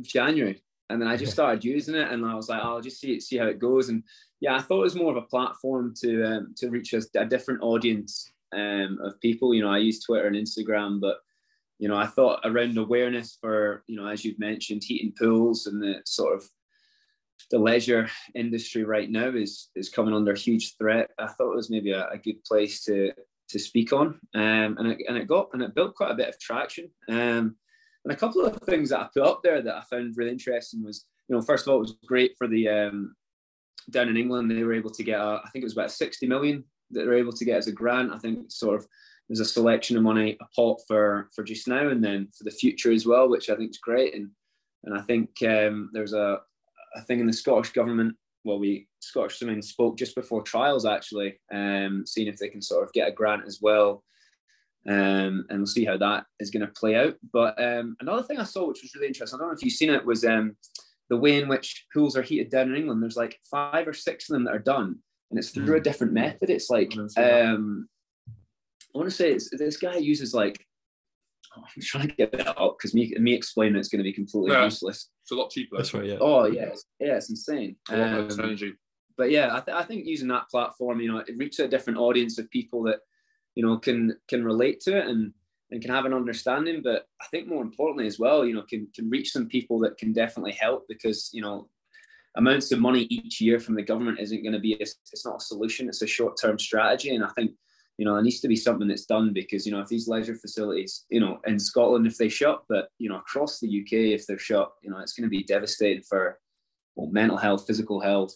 January, 0.00 0.62
and 0.88 1.00
then 1.00 1.08
I 1.08 1.16
just 1.16 1.32
started 1.32 1.64
using 1.64 1.94
it, 1.94 2.10
and 2.10 2.24
I 2.24 2.34
was 2.34 2.48
like, 2.48 2.60
oh, 2.62 2.76
I'll 2.76 2.80
just 2.80 3.00
see 3.00 3.20
see 3.20 3.36
how 3.36 3.46
it 3.46 3.58
goes, 3.58 3.90
and 3.90 4.02
yeah, 4.40 4.56
I 4.56 4.62
thought 4.62 4.80
it 4.80 4.84
was 4.84 4.96
more 4.96 5.16
of 5.16 5.22
a 5.22 5.26
platform 5.26 5.94
to 6.00 6.24
um, 6.24 6.54
to 6.56 6.70
reach 6.70 6.94
a, 6.94 7.02
a 7.16 7.26
different 7.26 7.62
audience 7.62 8.32
um, 8.54 8.98
of 9.02 9.20
people. 9.20 9.54
You 9.54 9.62
know, 9.62 9.70
I 9.70 9.78
use 9.78 10.02
Twitter 10.02 10.26
and 10.26 10.36
Instagram, 10.36 11.00
but 11.00 11.18
you 11.82 11.88
know, 11.88 11.96
I 11.96 12.06
thought 12.06 12.38
around 12.44 12.78
awareness 12.78 13.36
for, 13.40 13.82
you 13.88 13.96
know, 13.96 14.06
as 14.06 14.24
you've 14.24 14.38
mentioned, 14.38 14.84
heating 14.84 15.12
pools 15.18 15.66
and 15.66 15.82
the 15.82 16.00
sort 16.04 16.36
of 16.36 16.48
the 17.50 17.58
leisure 17.58 18.08
industry 18.36 18.84
right 18.84 19.10
now 19.10 19.30
is 19.30 19.68
is 19.74 19.88
coming 19.88 20.14
under 20.14 20.32
huge 20.32 20.76
threat. 20.78 21.10
I 21.18 21.26
thought 21.26 21.54
it 21.54 21.56
was 21.56 21.70
maybe 21.70 21.90
a, 21.90 22.08
a 22.08 22.18
good 22.18 22.44
place 22.44 22.84
to 22.84 23.10
to 23.48 23.58
speak 23.58 23.92
on, 23.92 24.20
um, 24.32 24.76
and 24.78 24.92
it, 24.92 24.98
and 25.08 25.16
it 25.16 25.26
got 25.26 25.48
and 25.54 25.60
it 25.60 25.74
built 25.74 25.96
quite 25.96 26.12
a 26.12 26.14
bit 26.14 26.28
of 26.28 26.38
traction. 26.38 26.88
Um, 27.08 27.56
and 28.04 28.12
a 28.12 28.16
couple 28.16 28.46
of 28.46 28.56
things 28.58 28.90
that 28.90 29.00
I 29.00 29.08
put 29.12 29.24
up 29.24 29.40
there 29.42 29.60
that 29.60 29.74
I 29.74 29.82
found 29.90 30.16
really 30.16 30.30
interesting 30.30 30.84
was, 30.84 31.04
you 31.28 31.34
know, 31.34 31.42
first 31.42 31.66
of 31.66 31.72
all, 31.72 31.78
it 31.78 31.88
was 31.88 31.96
great 32.06 32.36
for 32.38 32.46
the 32.46 32.68
um, 32.68 33.16
down 33.90 34.08
in 34.08 34.16
England. 34.16 34.52
They 34.52 34.62
were 34.62 34.72
able 34.72 34.90
to 34.90 35.02
get, 35.02 35.18
a, 35.18 35.40
I 35.44 35.50
think 35.50 35.64
it 35.64 35.66
was 35.66 35.72
about 35.72 35.90
60 35.90 36.28
million 36.28 36.62
that 36.92 37.00
they 37.00 37.06
were 37.06 37.14
able 37.14 37.32
to 37.32 37.44
get 37.44 37.56
as 37.56 37.66
a 37.66 37.72
grant. 37.72 38.12
I 38.12 38.18
think 38.18 38.52
sort 38.52 38.78
of 38.78 38.86
there's 39.32 39.48
a 39.48 39.50
selection 39.50 39.96
of 39.96 40.02
money, 40.02 40.36
a 40.42 40.44
pot 40.54 40.78
for 40.86 41.30
for 41.34 41.42
just 41.42 41.66
now 41.66 41.88
and 41.88 42.04
then 42.04 42.28
for 42.36 42.44
the 42.44 42.50
future 42.50 42.92
as 42.92 43.06
well, 43.06 43.30
which 43.30 43.48
I 43.48 43.56
think 43.56 43.70
is 43.70 43.78
great. 43.78 44.14
And 44.14 44.28
and 44.84 44.94
I 44.94 45.00
think 45.00 45.30
um, 45.48 45.88
there's 45.94 46.12
a, 46.12 46.40
a 46.96 47.00
thing 47.02 47.18
in 47.18 47.26
the 47.26 47.32
Scottish 47.32 47.72
government. 47.72 48.14
Well, 48.44 48.58
we 48.58 48.88
Scottish 49.00 49.38
Swimming 49.38 49.62
spoke 49.62 49.96
just 49.96 50.14
before 50.14 50.42
trials 50.42 50.84
actually, 50.84 51.40
um, 51.50 52.04
seeing 52.06 52.28
if 52.28 52.36
they 52.36 52.48
can 52.50 52.60
sort 52.60 52.84
of 52.84 52.92
get 52.92 53.08
a 53.08 53.12
grant 53.12 53.44
as 53.46 53.60
well. 53.62 54.04
Um, 54.86 55.46
and 55.48 55.60
we'll 55.60 55.66
see 55.66 55.86
how 55.86 55.96
that 55.96 56.26
is 56.38 56.50
going 56.50 56.66
to 56.66 56.72
play 56.72 56.96
out. 56.96 57.14
But 57.32 57.58
um, 57.62 57.96
another 58.00 58.24
thing 58.24 58.38
I 58.38 58.44
saw, 58.44 58.68
which 58.68 58.82
was 58.82 58.94
really 58.94 59.06
interesting, 59.06 59.38
I 59.38 59.40
don't 59.40 59.48
know 59.48 59.54
if 59.54 59.64
you've 59.64 59.72
seen 59.72 59.90
it, 59.90 60.04
was 60.04 60.26
um, 60.26 60.56
the 61.08 61.16
way 61.16 61.40
in 61.40 61.48
which 61.48 61.86
pools 61.94 62.18
are 62.18 62.22
heated 62.22 62.50
down 62.50 62.68
in 62.68 62.76
England. 62.76 63.02
There's 63.02 63.16
like 63.16 63.38
five 63.50 63.88
or 63.88 63.94
six 63.94 64.28
of 64.28 64.34
them 64.34 64.44
that 64.44 64.54
are 64.54 64.58
done, 64.58 64.98
and 65.30 65.38
it's 65.38 65.50
through 65.50 65.76
mm. 65.76 65.78
a 65.78 65.80
different 65.80 66.12
method. 66.12 66.50
It's 66.50 66.68
like 66.68 66.94
um, 67.16 67.88
I 68.94 68.98
want 68.98 69.10
to 69.10 69.14
say 69.16 69.32
it's, 69.32 69.48
this 69.56 69.76
guy 69.76 69.96
uses 69.96 70.34
like 70.34 70.64
oh, 71.56 71.62
I'm 71.62 71.82
trying 71.82 72.08
to 72.08 72.14
get 72.14 72.32
that 72.32 72.58
up 72.58 72.76
because 72.78 72.94
me 72.94 73.14
me 73.18 73.34
explaining 73.34 73.76
it's 73.76 73.88
going 73.88 74.00
to 74.00 74.04
be 74.04 74.12
completely 74.12 74.52
yeah, 74.52 74.64
useless. 74.64 75.08
It's 75.22 75.30
a 75.30 75.34
lot 75.34 75.50
cheaper. 75.50 75.76
That's 75.76 75.94
right. 75.94 76.06
Yeah. 76.06 76.18
Oh 76.20 76.46
yeah, 76.46 76.66
it's, 76.66 76.84
yeah, 77.00 77.16
it's 77.16 77.30
insane. 77.30 77.76
A 77.90 77.96
lot 77.96 78.32
um, 78.32 78.40
energy. 78.40 78.74
But 79.16 79.30
yeah, 79.30 79.54
I, 79.54 79.60
th- 79.60 79.76
I 79.76 79.84
think 79.84 80.06
using 80.06 80.28
that 80.28 80.48
platform, 80.50 81.00
you 81.00 81.12
know, 81.12 81.18
it 81.18 81.36
reaches 81.36 81.60
a 81.60 81.68
different 81.68 81.98
audience 81.98 82.38
of 82.38 82.50
people 82.50 82.82
that 82.84 83.00
you 83.54 83.64
know 83.64 83.78
can 83.78 84.16
can 84.28 84.44
relate 84.44 84.80
to 84.80 84.98
it 84.98 85.06
and 85.06 85.32
and 85.70 85.80
can 85.80 85.90
have 85.90 86.04
an 86.04 86.14
understanding. 86.14 86.82
But 86.82 87.06
I 87.20 87.26
think 87.30 87.48
more 87.48 87.62
importantly 87.62 88.06
as 88.06 88.18
well, 88.18 88.44
you 88.44 88.54
know, 88.54 88.62
can 88.62 88.88
can 88.94 89.08
reach 89.10 89.30
some 89.30 89.48
people 89.48 89.78
that 89.80 89.98
can 89.98 90.12
definitely 90.12 90.52
help 90.52 90.86
because 90.88 91.30
you 91.32 91.42
know 91.42 91.68
amounts 92.36 92.72
of 92.72 92.78
money 92.80 93.02
each 93.10 93.40
year 93.40 93.60
from 93.60 93.74
the 93.74 93.82
government 93.82 94.18
isn't 94.18 94.42
going 94.42 94.54
to 94.54 94.58
be 94.58 94.74
a, 94.74 94.78
it's 94.80 95.24
not 95.26 95.36
a 95.36 95.44
solution 95.44 95.88
it's 95.88 96.02
a 96.02 96.06
short-term 96.06 96.58
strategy 96.58 97.14
and 97.14 97.22
i 97.24 97.28
think 97.36 97.50
you 98.02 98.08
know, 98.08 98.16
it 98.16 98.24
needs 98.24 98.40
to 98.40 98.48
be 98.48 98.56
something 98.56 98.88
that's 98.88 99.06
done 99.06 99.32
because, 99.32 99.64
you 99.64 99.70
know, 99.70 99.80
if 99.80 99.86
these 99.86 100.08
leisure 100.08 100.34
facilities, 100.34 101.04
you 101.08 101.20
know, 101.20 101.38
in 101.46 101.56
Scotland, 101.56 102.04
if 102.04 102.18
they 102.18 102.28
shut, 102.28 102.64
but, 102.68 102.88
you 102.98 103.08
know, 103.08 103.18
across 103.18 103.60
the 103.60 103.68
UK, 103.68 103.92
if 103.92 104.26
they're 104.26 104.40
shut, 104.40 104.72
you 104.82 104.90
know, 104.90 104.98
it's 104.98 105.12
going 105.12 105.22
to 105.22 105.30
be 105.30 105.44
devastating 105.44 106.02
for 106.02 106.40
well, 106.96 107.08
mental 107.12 107.36
health, 107.36 107.64
physical 107.64 108.00
health, 108.00 108.34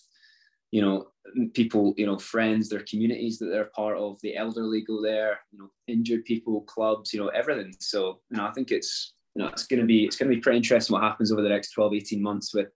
you 0.71 0.83
know, 0.83 1.09
people, 1.53 1.95
you 1.97 2.07
know, 2.07 2.17
friends, 2.17 2.69
their 2.69 2.85
communities 2.89 3.41
that 3.41 3.47
they're 3.47 3.73
part 3.75 3.99
of, 3.99 4.21
the 4.21 4.37
elderly 4.37 4.83
go 4.83 5.03
there, 5.03 5.41
you 5.51 5.59
know, 5.59 5.69
injured 5.89 6.25
people, 6.27 6.61
clubs, 6.61 7.13
you 7.13 7.19
know, 7.19 7.27
everything. 7.31 7.75
So, 7.81 8.21
you 8.31 8.37
know, 8.37 8.47
I 8.47 8.53
think 8.53 8.71
it's, 8.71 9.15
you 9.35 9.43
know, 9.43 9.49
it's 9.49 9.67
going 9.67 9.81
to 9.81 9.87
be, 9.87 10.05
it's 10.05 10.15
going 10.15 10.31
to 10.31 10.37
be 10.37 10.41
pretty 10.41 10.59
interesting 10.59 10.95
what 10.95 11.03
happens 11.03 11.33
over 11.33 11.43
the 11.43 11.49
next 11.49 11.73
12, 11.73 11.93
18 11.93 12.23
months 12.23 12.55
with, 12.55 12.69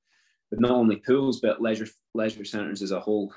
with 0.50 0.58
not 0.58 0.72
only 0.72 0.96
pools, 0.96 1.38
but 1.40 1.62
leisure, 1.62 1.86
leisure 2.14 2.44
centers 2.44 2.82
as 2.82 2.90
a 2.90 2.98
whole. 2.98 3.32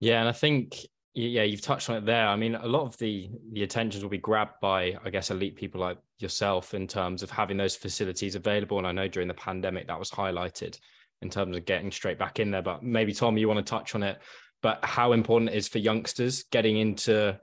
Yeah. 0.00 0.20
And 0.20 0.28
I 0.30 0.32
think 0.32 0.86
yeah, 1.18 1.42
you've 1.42 1.60
touched 1.60 1.90
on 1.90 1.96
it 1.96 2.06
there. 2.06 2.28
I 2.28 2.36
mean, 2.36 2.54
a 2.54 2.66
lot 2.66 2.82
of 2.82 2.96
the 2.98 3.28
the 3.52 3.64
attentions 3.64 4.02
will 4.04 4.10
be 4.10 4.18
grabbed 4.18 4.60
by, 4.60 4.96
I 5.04 5.10
guess, 5.10 5.30
elite 5.30 5.56
people 5.56 5.80
like 5.80 5.98
yourself 6.18 6.74
in 6.74 6.86
terms 6.86 7.22
of 7.22 7.30
having 7.30 7.56
those 7.56 7.74
facilities 7.74 8.36
available. 8.36 8.78
And 8.78 8.86
I 8.86 8.92
know 8.92 9.08
during 9.08 9.28
the 9.28 9.34
pandemic 9.34 9.88
that 9.88 9.98
was 9.98 10.10
highlighted 10.10 10.78
in 11.20 11.28
terms 11.28 11.56
of 11.56 11.64
getting 11.64 11.90
straight 11.90 12.18
back 12.18 12.38
in 12.38 12.52
there. 12.52 12.62
But 12.62 12.82
maybe 12.84 13.12
Tom, 13.12 13.36
you 13.36 13.48
want 13.48 13.64
to 13.64 13.68
touch 13.68 13.94
on 13.96 14.04
it. 14.04 14.20
But 14.62 14.84
how 14.84 15.12
important 15.12 15.50
it 15.50 15.56
is 15.56 15.66
for 15.66 15.78
youngsters 15.78 16.44
getting 16.44 16.78
into 16.78 17.38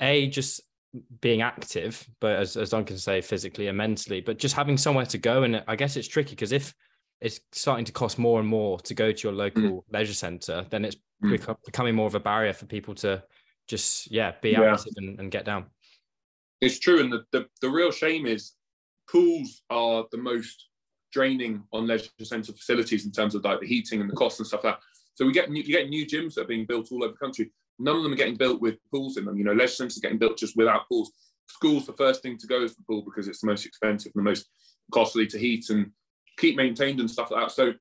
a 0.00 0.26
just 0.28 0.60
being 1.20 1.42
active, 1.42 2.06
but 2.20 2.36
as, 2.36 2.56
as 2.56 2.70
Duncan 2.70 2.98
say, 2.98 3.20
physically 3.20 3.68
and 3.68 3.78
mentally, 3.78 4.20
but 4.20 4.38
just 4.38 4.54
having 4.54 4.76
somewhere 4.76 5.06
to 5.06 5.18
go. 5.18 5.44
And 5.44 5.62
I 5.68 5.76
guess 5.76 5.96
it's 5.96 6.08
tricky 6.08 6.30
because 6.30 6.52
if 6.52 6.74
it's 7.20 7.40
starting 7.52 7.84
to 7.84 7.92
cost 7.92 8.18
more 8.18 8.40
and 8.40 8.48
more 8.48 8.80
to 8.80 8.94
go 8.94 9.12
to 9.12 9.28
your 9.28 9.32
local 9.32 9.62
mm. 9.62 9.82
leisure 9.92 10.12
center, 10.12 10.66
then 10.70 10.84
it's 10.84 10.96
mm. 11.22 11.56
becoming 11.64 11.94
more 11.94 12.06
of 12.06 12.14
a 12.14 12.20
barrier 12.20 12.52
for 12.52 12.66
people 12.66 12.94
to 12.96 13.22
just 13.68 14.10
yeah 14.10 14.32
be 14.42 14.50
yeah. 14.50 14.72
active 14.72 14.92
and, 14.96 15.20
and, 15.20 15.30
get 15.30 15.44
down. 15.44 15.66
It's 16.60 16.78
true, 16.78 17.00
and 17.00 17.12
the, 17.12 17.24
the 17.32 17.46
the 17.60 17.70
real 17.70 17.90
shame 17.90 18.26
is 18.26 18.52
pools 19.08 19.62
are 19.70 20.04
the 20.10 20.18
most 20.18 20.68
draining 21.12 21.62
on 21.72 21.86
leisure 21.86 22.10
centre 22.22 22.52
facilities 22.52 23.04
in 23.04 23.12
terms 23.12 23.34
of 23.34 23.44
like 23.44 23.60
the 23.60 23.66
heating 23.66 24.00
and 24.00 24.10
the 24.10 24.14
cost 24.14 24.40
and 24.40 24.46
stuff 24.46 24.64
like 24.64 24.74
that. 24.74 24.82
So 25.14 25.26
we 25.26 25.32
get 25.32 25.50
new, 25.50 25.62
you 25.62 25.76
get 25.76 25.90
new 25.90 26.06
gyms 26.06 26.34
that 26.34 26.42
are 26.42 26.46
being 26.46 26.66
built 26.66 26.90
all 26.90 27.04
over 27.04 27.12
the 27.12 27.18
country. 27.18 27.52
None 27.78 27.96
of 27.96 28.02
them 28.02 28.12
are 28.12 28.16
getting 28.16 28.36
built 28.36 28.60
with 28.60 28.76
pools 28.90 29.16
in 29.16 29.24
them. 29.24 29.36
You 29.36 29.44
know, 29.44 29.52
leisure 29.52 29.74
centres 29.74 29.98
are 29.98 30.00
getting 30.00 30.18
built 30.18 30.38
just 30.38 30.56
without 30.56 30.88
pools. 30.88 31.12
Schools, 31.48 31.86
the 31.86 31.92
first 31.92 32.22
thing 32.22 32.38
to 32.38 32.46
go 32.46 32.62
is 32.62 32.74
the 32.74 32.82
pool 32.88 33.02
because 33.02 33.28
it's 33.28 33.40
the 33.40 33.46
most 33.46 33.66
expensive 33.66 34.12
and 34.14 34.24
the 34.24 34.30
most 34.30 34.46
costly 34.92 35.26
to 35.26 35.38
heat 35.38 35.68
and 35.68 35.90
keep 36.38 36.56
maintained 36.56 37.00
and 37.00 37.10
stuff 37.10 37.30
like 37.30 37.48
that. 37.48 37.52
So 37.52 37.74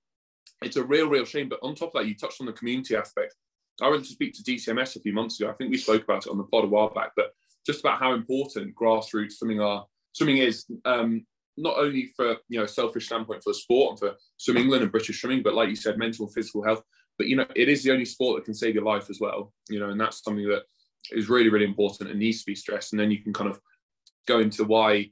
it's 0.61 0.77
a 0.77 0.83
real, 0.83 1.07
real 1.07 1.25
shame. 1.25 1.49
But 1.49 1.59
on 1.63 1.75
top 1.75 1.95
of 1.95 2.01
that, 2.01 2.07
you 2.07 2.15
touched 2.15 2.39
on 2.39 2.47
the 2.47 2.53
community 2.53 2.95
aspect. 2.95 3.35
I 3.81 3.89
went 3.89 4.05
to 4.05 4.11
speak 4.11 4.33
to 4.35 4.43
DCMS 4.43 4.95
a 4.95 4.99
few 4.99 5.13
months 5.13 5.39
ago. 5.39 5.49
I 5.49 5.53
think 5.53 5.71
we 5.71 5.77
spoke 5.77 6.03
about 6.03 6.25
it 6.25 6.29
on 6.29 6.37
the 6.37 6.43
pod 6.43 6.65
a 6.65 6.67
while 6.67 6.93
back, 6.93 7.11
but 7.15 7.31
just 7.65 7.79
about 7.79 7.99
how 7.99 8.13
important 8.13 8.75
grassroots 8.75 9.33
swimming 9.33 9.61
are. 9.61 9.85
Swimming 10.13 10.37
is 10.37 10.65
um, 10.85 11.25
not 11.57 11.77
only 11.77 12.11
for 12.15 12.37
you 12.49 12.59
know 12.59 12.65
selfish 12.65 13.05
standpoint 13.05 13.43
for 13.43 13.51
the 13.51 13.55
sport 13.55 13.91
and 13.91 13.99
for 13.99 14.17
Swim 14.37 14.57
England 14.57 14.83
and 14.83 14.91
British 14.91 15.21
swimming, 15.21 15.43
but 15.43 15.53
like 15.53 15.69
you 15.69 15.75
said, 15.75 15.97
mental 15.97 16.25
and 16.25 16.33
physical 16.33 16.63
health. 16.63 16.83
But 17.17 17.27
you 17.27 17.35
know, 17.35 17.45
it 17.55 17.69
is 17.69 17.83
the 17.83 17.91
only 17.91 18.05
sport 18.05 18.37
that 18.37 18.45
can 18.45 18.53
save 18.53 18.75
your 18.75 18.83
life 18.83 19.09
as 19.09 19.19
well. 19.19 19.53
You 19.69 19.79
know, 19.79 19.89
and 19.89 19.99
that's 19.99 20.23
something 20.23 20.47
that 20.47 20.63
is 21.11 21.29
really, 21.29 21.49
really 21.49 21.65
important 21.65 22.09
and 22.09 22.19
needs 22.19 22.39
to 22.39 22.45
be 22.45 22.55
stressed. 22.55 22.93
And 22.93 22.99
then 22.99 23.11
you 23.11 23.19
can 23.19 23.33
kind 23.33 23.49
of 23.49 23.59
go 24.27 24.39
into 24.39 24.63
why 24.63 25.11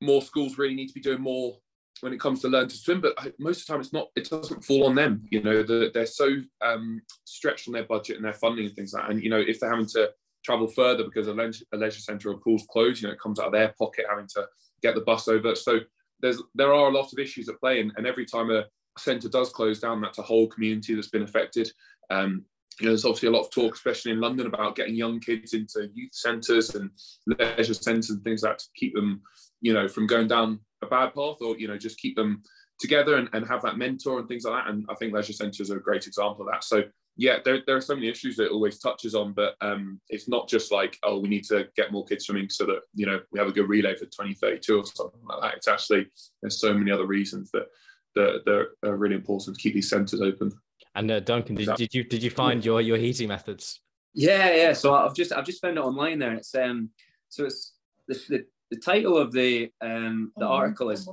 more 0.00 0.22
schools 0.22 0.58
really 0.58 0.74
need 0.74 0.88
to 0.88 0.94
be 0.94 1.00
doing 1.00 1.20
more 1.20 1.58
when 2.02 2.12
it 2.12 2.20
comes 2.20 2.40
to 2.40 2.48
learn 2.48 2.68
to 2.68 2.76
swim 2.76 3.00
but 3.00 3.14
most 3.38 3.60
of 3.60 3.66
the 3.66 3.72
time 3.72 3.80
it's 3.80 3.92
not 3.92 4.08
it 4.16 4.28
doesn't 4.28 4.64
fall 4.64 4.86
on 4.86 4.94
them 4.94 5.22
you 5.30 5.40
know 5.40 5.62
they're, 5.62 5.90
they're 5.92 6.06
so 6.06 6.28
um, 6.60 7.00
stretched 7.24 7.68
on 7.68 7.74
their 7.74 7.84
budget 7.84 8.16
and 8.16 8.24
their 8.24 8.34
funding 8.34 8.66
and 8.66 8.74
things 8.74 8.92
like 8.92 9.04
that. 9.04 9.10
And 9.12 9.22
you 9.22 9.30
know 9.30 9.38
if 9.38 9.60
they're 9.60 9.70
having 9.70 9.86
to 9.86 10.10
travel 10.44 10.66
further 10.66 11.04
because 11.04 11.28
a 11.28 11.32
leisure, 11.32 11.64
a 11.72 11.76
leisure 11.76 12.00
centre 12.00 12.30
or 12.30 12.38
pool's 12.38 12.66
closed 12.68 13.00
you 13.00 13.08
know 13.08 13.14
it 13.14 13.20
comes 13.20 13.38
out 13.38 13.46
of 13.46 13.52
their 13.52 13.72
pocket 13.78 14.06
having 14.08 14.26
to 14.34 14.46
get 14.82 14.94
the 14.94 15.00
bus 15.02 15.28
over. 15.28 15.54
So 15.54 15.78
there's 16.20 16.42
there 16.54 16.72
are 16.72 16.88
a 16.88 16.92
lot 16.92 17.12
of 17.12 17.18
issues 17.18 17.48
at 17.48 17.60
play 17.60 17.80
and, 17.80 17.92
and 17.96 18.06
every 18.06 18.26
time 18.26 18.50
a 18.50 18.64
centre 18.98 19.28
does 19.28 19.50
close 19.50 19.80
down 19.80 20.00
that's 20.00 20.18
a 20.18 20.22
whole 20.22 20.48
community 20.48 20.94
that's 20.94 21.08
been 21.08 21.22
affected. 21.22 21.70
Um, 22.10 22.44
you 22.80 22.86
know, 22.86 22.92
there's 22.92 23.04
obviously 23.04 23.28
a 23.28 23.32
lot 23.32 23.42
of 23.42 23.50
talk, 23.50 23.74
especially 23.74 24.12
in 24.12 24.20
London, 24.20 24.46
about 24.46 24.76
getting 24.76 24.94
young 24.94 25.20
kids 25.20 25.52
into 25.52 25.90
youth 25.94 26.14
centres 26.14 26.74
and 26.74 26.90
leisure 27.26 27.74
centres 27.74 28.10
and 28.10 28.24
things 28.24 28.42
like 28.42 28.52
that 28.52 28.58
to 28.60 28.68
keep 28.74 28.94
them, 28.94 29.20
you 29.60 29.74
know, 29.74 29.88
from 29.88 30.06
going 30.06 30.26
down 30.26 30.58
a 30.82 30.86
bad 30.86 31.14
path 31.14 31.36
or 31.40 31.56
you 31.58 31.68
know 31.68 31.78
just 31.78 31.98
keep 31.98 32.16
them 32.16 32.42
together 32.78 33.16
and, 33.16 33.28
and 33.32 33.46
have 33.46 33.62
that 33.62 33.78
mentor 33.78 34.18
and 34.18 34.28
things 34.28 34.44
like 34.44 34.64
that 34.64 34.70
and 34.70 34.84
i 34.88 34.94
think 34.94 35.12
leisure 35.12 35.32
centres 35.32 35.70
are 35.70 35.76
a 35.76 35.82
great 35.82 36.06
example 36.06 36.46
of 36.46 36.52
that 36.52 36.64
so 36.64 36.82
yeah, 37.16 37.38
there, 37.44 37.60
there 37.66 37.76
are 37.76 37.80
so 37.80 37.94
many 37.94 38.08
issues 38.08 38.36
that 38.36 38.46
it 38.46 38.52
always 38.52 38.78
touches 38.78 39.14
on, 39.14 39.32
but 39.32 39.54
um, 39.60 40.00
it's 40.08 40.28
not 40.28 40.48
just 40.48 40.72
like, 40.72 40.98
oh, 41.02 41.18
we 41.18 41.28
need 41.28 41.44
to 41.44 41.68
get 41.76 41.92
more 41.92 42.04
kids 42.04 42.24
swimming 42.24 42.48
so 42.48 42.64
that, 42.66 42.80
you 42.94 43.06
know, 43.06 43.20
we 43.30 43.38
have 43.38 43.48
a 43.48 43.52
good 43.52 43.68
relay 43.68 43.94
for 43.94 44.06
2032 44.06 44.78
or 44.78 44.86
something 44.86 45.20
like 45.28 45.42
that. 45.42 45.54
It's 45.56 45.68
actually, 45.68 46.06
there's 46.40 46.58
so 46.58 46.72
many 46.72 46.90
other 46.90 47.06
reasons 47.06 47.50
that, 47.50 47.66
that, 48.14 48.42
that 48.46 48.88
are 48.88 48.96
really 48.96 49.14
important 49.14 49.56
to 49.56 49.62
keep 49.62 49.74
these 49.74 49.90
centres 49.90 50.22
open. 50.22 50.52
And 50.94 51.10
uh, 51.10 51.20
Duncan, 51.20 51.54
did, 51.54 51.74
did 51.76 51.94
you 51.94 52.04
did 52.04 52.22
you 52.22 52.28
find 52.28 52.62
your 52.62 52.82
your 52.82 52.98
heating 52.98 53.28
methods? 53.28 53.80
Yeah, 54.12 54.54
yeah. 54.54 54.72
So 54.74 54.94
I've 54.94 55.14
just 55.14 55.32
I've 55.32 55.46
just 55.46 55.62
found 55.62 55.78
it 55.78 55.80
online 55.80 56.18
there. 56.18 56.28
and 56.28 56.38
It's 56.38 56.54
um 56.54 56.90
so 57.30 57.46
it's 57.46 57.72
the 58.08 58.22
the, 58.28 58.44
the 58.72 58.78
title 58.78 59.18
of 59.18 59.32
the 59.32 59.70
um 59.82 60.32
the 60.38 60.46
article 60.46 60.88
is 60.88 61.06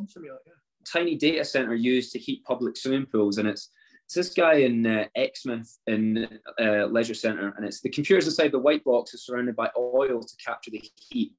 tiny 0.88 1.16
data 1.16 1.44
center 1.44 1.75
used 1.75 2.13
to 2.13 2.20
heat 2.20 2.44
public 2.46 2.78
swimming 2.78 3.06
pools, 3.06 3.38
and 3.38 3.48
it's 3.48 3.70
it's 4.06 4.16
this 4.16 4.34
guy 4.34 4.56
in 4.56 4.88
uh, 4.88 5.06
Exmouth 5.16 5.78
in 5.86 6.28
uh, 6.60 6.86
Leisure 6.86 7.13
Centre, 7.13 7.54
and 7.58 7.66
it's 7.66 7.82
the 7.82 7.89
computers 7.89 8.28
inside 8.28 8.54
the 8.54 8.60
white 8.60 8.84
box 8.86 9.13
are 9.13 9.18
surrounded 9.18 9.58
by 9.58 9.70
oil 9.78 10.22
to 10.22 10.36
capture 10.44 10.72
the 10.72 10.82
heat, 10.96 11.34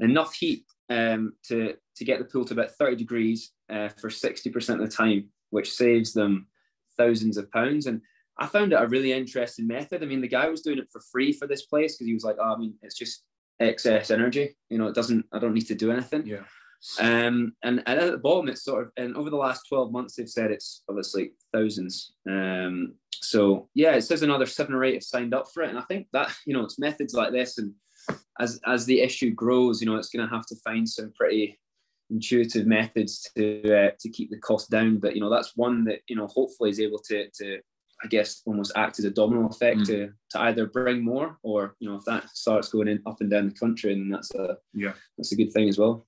enough 0.00 0.34
heat 0.34 0.64
um, 0.90 1.34
to 1.44 1.74
to 1.96 2.04
get 2.04 2.18
the 2.18 2.24
pool 2.24 2.44
to 2.44 2.54
about 2.54 2.72
30 2.72 2.96
degrees 2.96 3.52
uh, 3.70 3.90
for 4.00 4.08
60% 4.08 4.74
of 4.74 4.80
the 4.80 4.88
time, 4.88 5.28
which 5.50 5.72
saves 5.72 6.12
them 6.12 6.48
thousands 6.96 7.36
of 7.36 7.50
pounds. 7.52 7.86
And 7.86 8.00
I 8.38 8.46
found 8.46 8.72
it 8.72 8.80
a 8.80 8.88
really 8.88 9.12
interesting 9.12 9.66
method. 9.66 10.02
I 10.02 10.06
mean, 10.06 10.22
the 10.22 10.28
guy 10.28 10.48
was 10.48 10.62
doing 10.62 10.78
it 10.78 10.88
for 10.90 11.02
free 11.12 11.32
for 11.32 11.46
this 11.46 11.66
place 11.66 11.94
because 11.94 12.06
he 12.06 12.14
was 12.14 12.24
like, 12.24 12.36
oh, 12.40 12.54
I 12.54 12.56
mean, 12.56 12.74
it's 12.82 12.96
just 12.96 13.22
excess 13.60 14.10
energy. 14.10 14.56
You 14.68 14.78
know, 14.78 14.88
it 14.88 14.94
doesn't. 14.94 15.26
I 15.32 15.38
don't 15.38 15.54
need 15.54 15.68
to 15.68 15.74
do 15.74 15.92
anything. 15.92 16.26
Yeah. 16.26 16.44
Um, 16.98 17.54
and, 17.62 17.82
and 17.86 18.00
at 18.00 18.10
the 18.10 18.18
bottom, 18.18 18.48
it's 18.48 18.64
sort 18.64 18.86
of, 18.86 18.92
and 18.96 19.16
over 19.16 19.30
the 19.30 19.36
last 19.36 19.66
12 19.68 19.92
months, 19.92 20.16
they've 20.16 20.28
said 20.28 20.50
it's 20.50 20.82
obviously 20.88 21.32
thousands. 21.52 22.12
Um, 22.28 22.94
so 23.12 23.68
yeah, 23.74 23.92
it 23.92 24.02
says 24.02 24.22
another 24.22 24.46
seven 24.46 24.74
or 24.74 24.84
eight 24.84 24.94
have 24.94 25.02
signed 25.02 25.34
up 25.34 25.46
for 25.52 25.62
it. 25.62 25.68
And 25.68 25.78
I 25.78 25.82
think 25.82 26.06
that, 26.12 26.32
you 26.46 26.54
know, 26.54 26.64
it's 26.64 26.78
methods 26.78 27.12
like 27.12 27.32
this. 27.32 27.58
And 27.58 27.74
as, 28.40 28.60
as 28.66 28.86
the 28.86 29.00
issue 29.00 29.30
grows, 29.30 29.80
you 29.80 29.86
know, 29.86 29.96
it's 29.96 30.08
going 30.08 30.26
to 30.26 30.34
have 30.34 30.46
to 30.46 30.56
find 30.64 30.88
some 30.88 31.12
pretty 31.12 31.58
intuitive 32.08 32.66
methods 32.66 33.28
to, 33.36 33.62
uh, 33.62 33.90
to 34.00 34.08
keep 34.08 34.30
the 34.30 34.38
cost 34.38 34.70
down. 34.70 34.98
But, 34.98 35.14
you 35.14 35.20
know, 35.20 35.30
that's 35.30 35.56
one 35.56 35.84
that, 35.84 36.00
you 36.08 36.16
know, 36.16 36.28
hopefully 36.28 36.70
is 36.70 36.80
able 36.80 37.00
to, 37.08 37.28
to, 37.28 37.60
I 38.02 38.06
guess 38.06 38.42
almost 38.46 38.72
act 38.76 38.98
as 38.98 39.04
a 39.04 39.10
domino 39.10 39.46
effect 39.48 39.80
mm. 39.80 39.86
to 39.86 40.12
to 40.30 40.40
either 40.42 40.66
bring 40.66 41.04
more 41.04 41.38
or 41.42 41.76
you 41.80 41.88
know 41.88 41.96
if 41.96 42.04
that 42.06 42.28
starts 42.30 42.70
going 42.70 42.88
in 42.88 43.02
up 43.06 43.20
and 43.20 43.30
down 43.30 43.48
the 43.48 43.54
country 43.54 43.92
and 43.92 44.12
that's 44.12 44.34
a 44.34 44.56
yeah 44.72 44.92
that's 45.18 45.32
a 45.32 45.36
good 45.36 45.52
thing 45.52 45.68
as 45.68 45.78
well. 45.78 46.04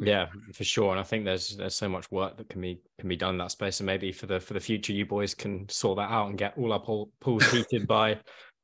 Yeah, 0.00 0.28
for 0.54 0.64
sure. 0.64 0.92
And 0.92 1.00
I 1.00 1.02
think 1.02 1.24
there's 1.24 1.56
there's 1.56 1.74
so 1.74 1.88
much 1.88 2.10
work 2.10 2.38
that 2.38 2.48
can 2.48 2.60
be 2.60 2.80
can 2.98 3.08
be 3.08 3.16
done 3.16 3.34
in 3.34 3.38
that 3.38 3.50
space. 3.50 3.80
And 3.80 3.86
maybe 3.86 4.12
for 4.12 4.26
the 4.26 4.40
for 4.40 4.54
the 4.54 4.60
future, 4.60 4.92
you 4.92 5.04
boys 5.04 5.34
can 5.34 5.68
sort 5.68 5.98
that 5.98 6.10
out 6.10 6.28
and 6.28 6.38
get 6.38 6.56
all 6.56 6.72
our 6.72 6.80
pool, 6.80 7.10
pools 7.20 7.50
heated 7.50 7.86
by 7.86 8.18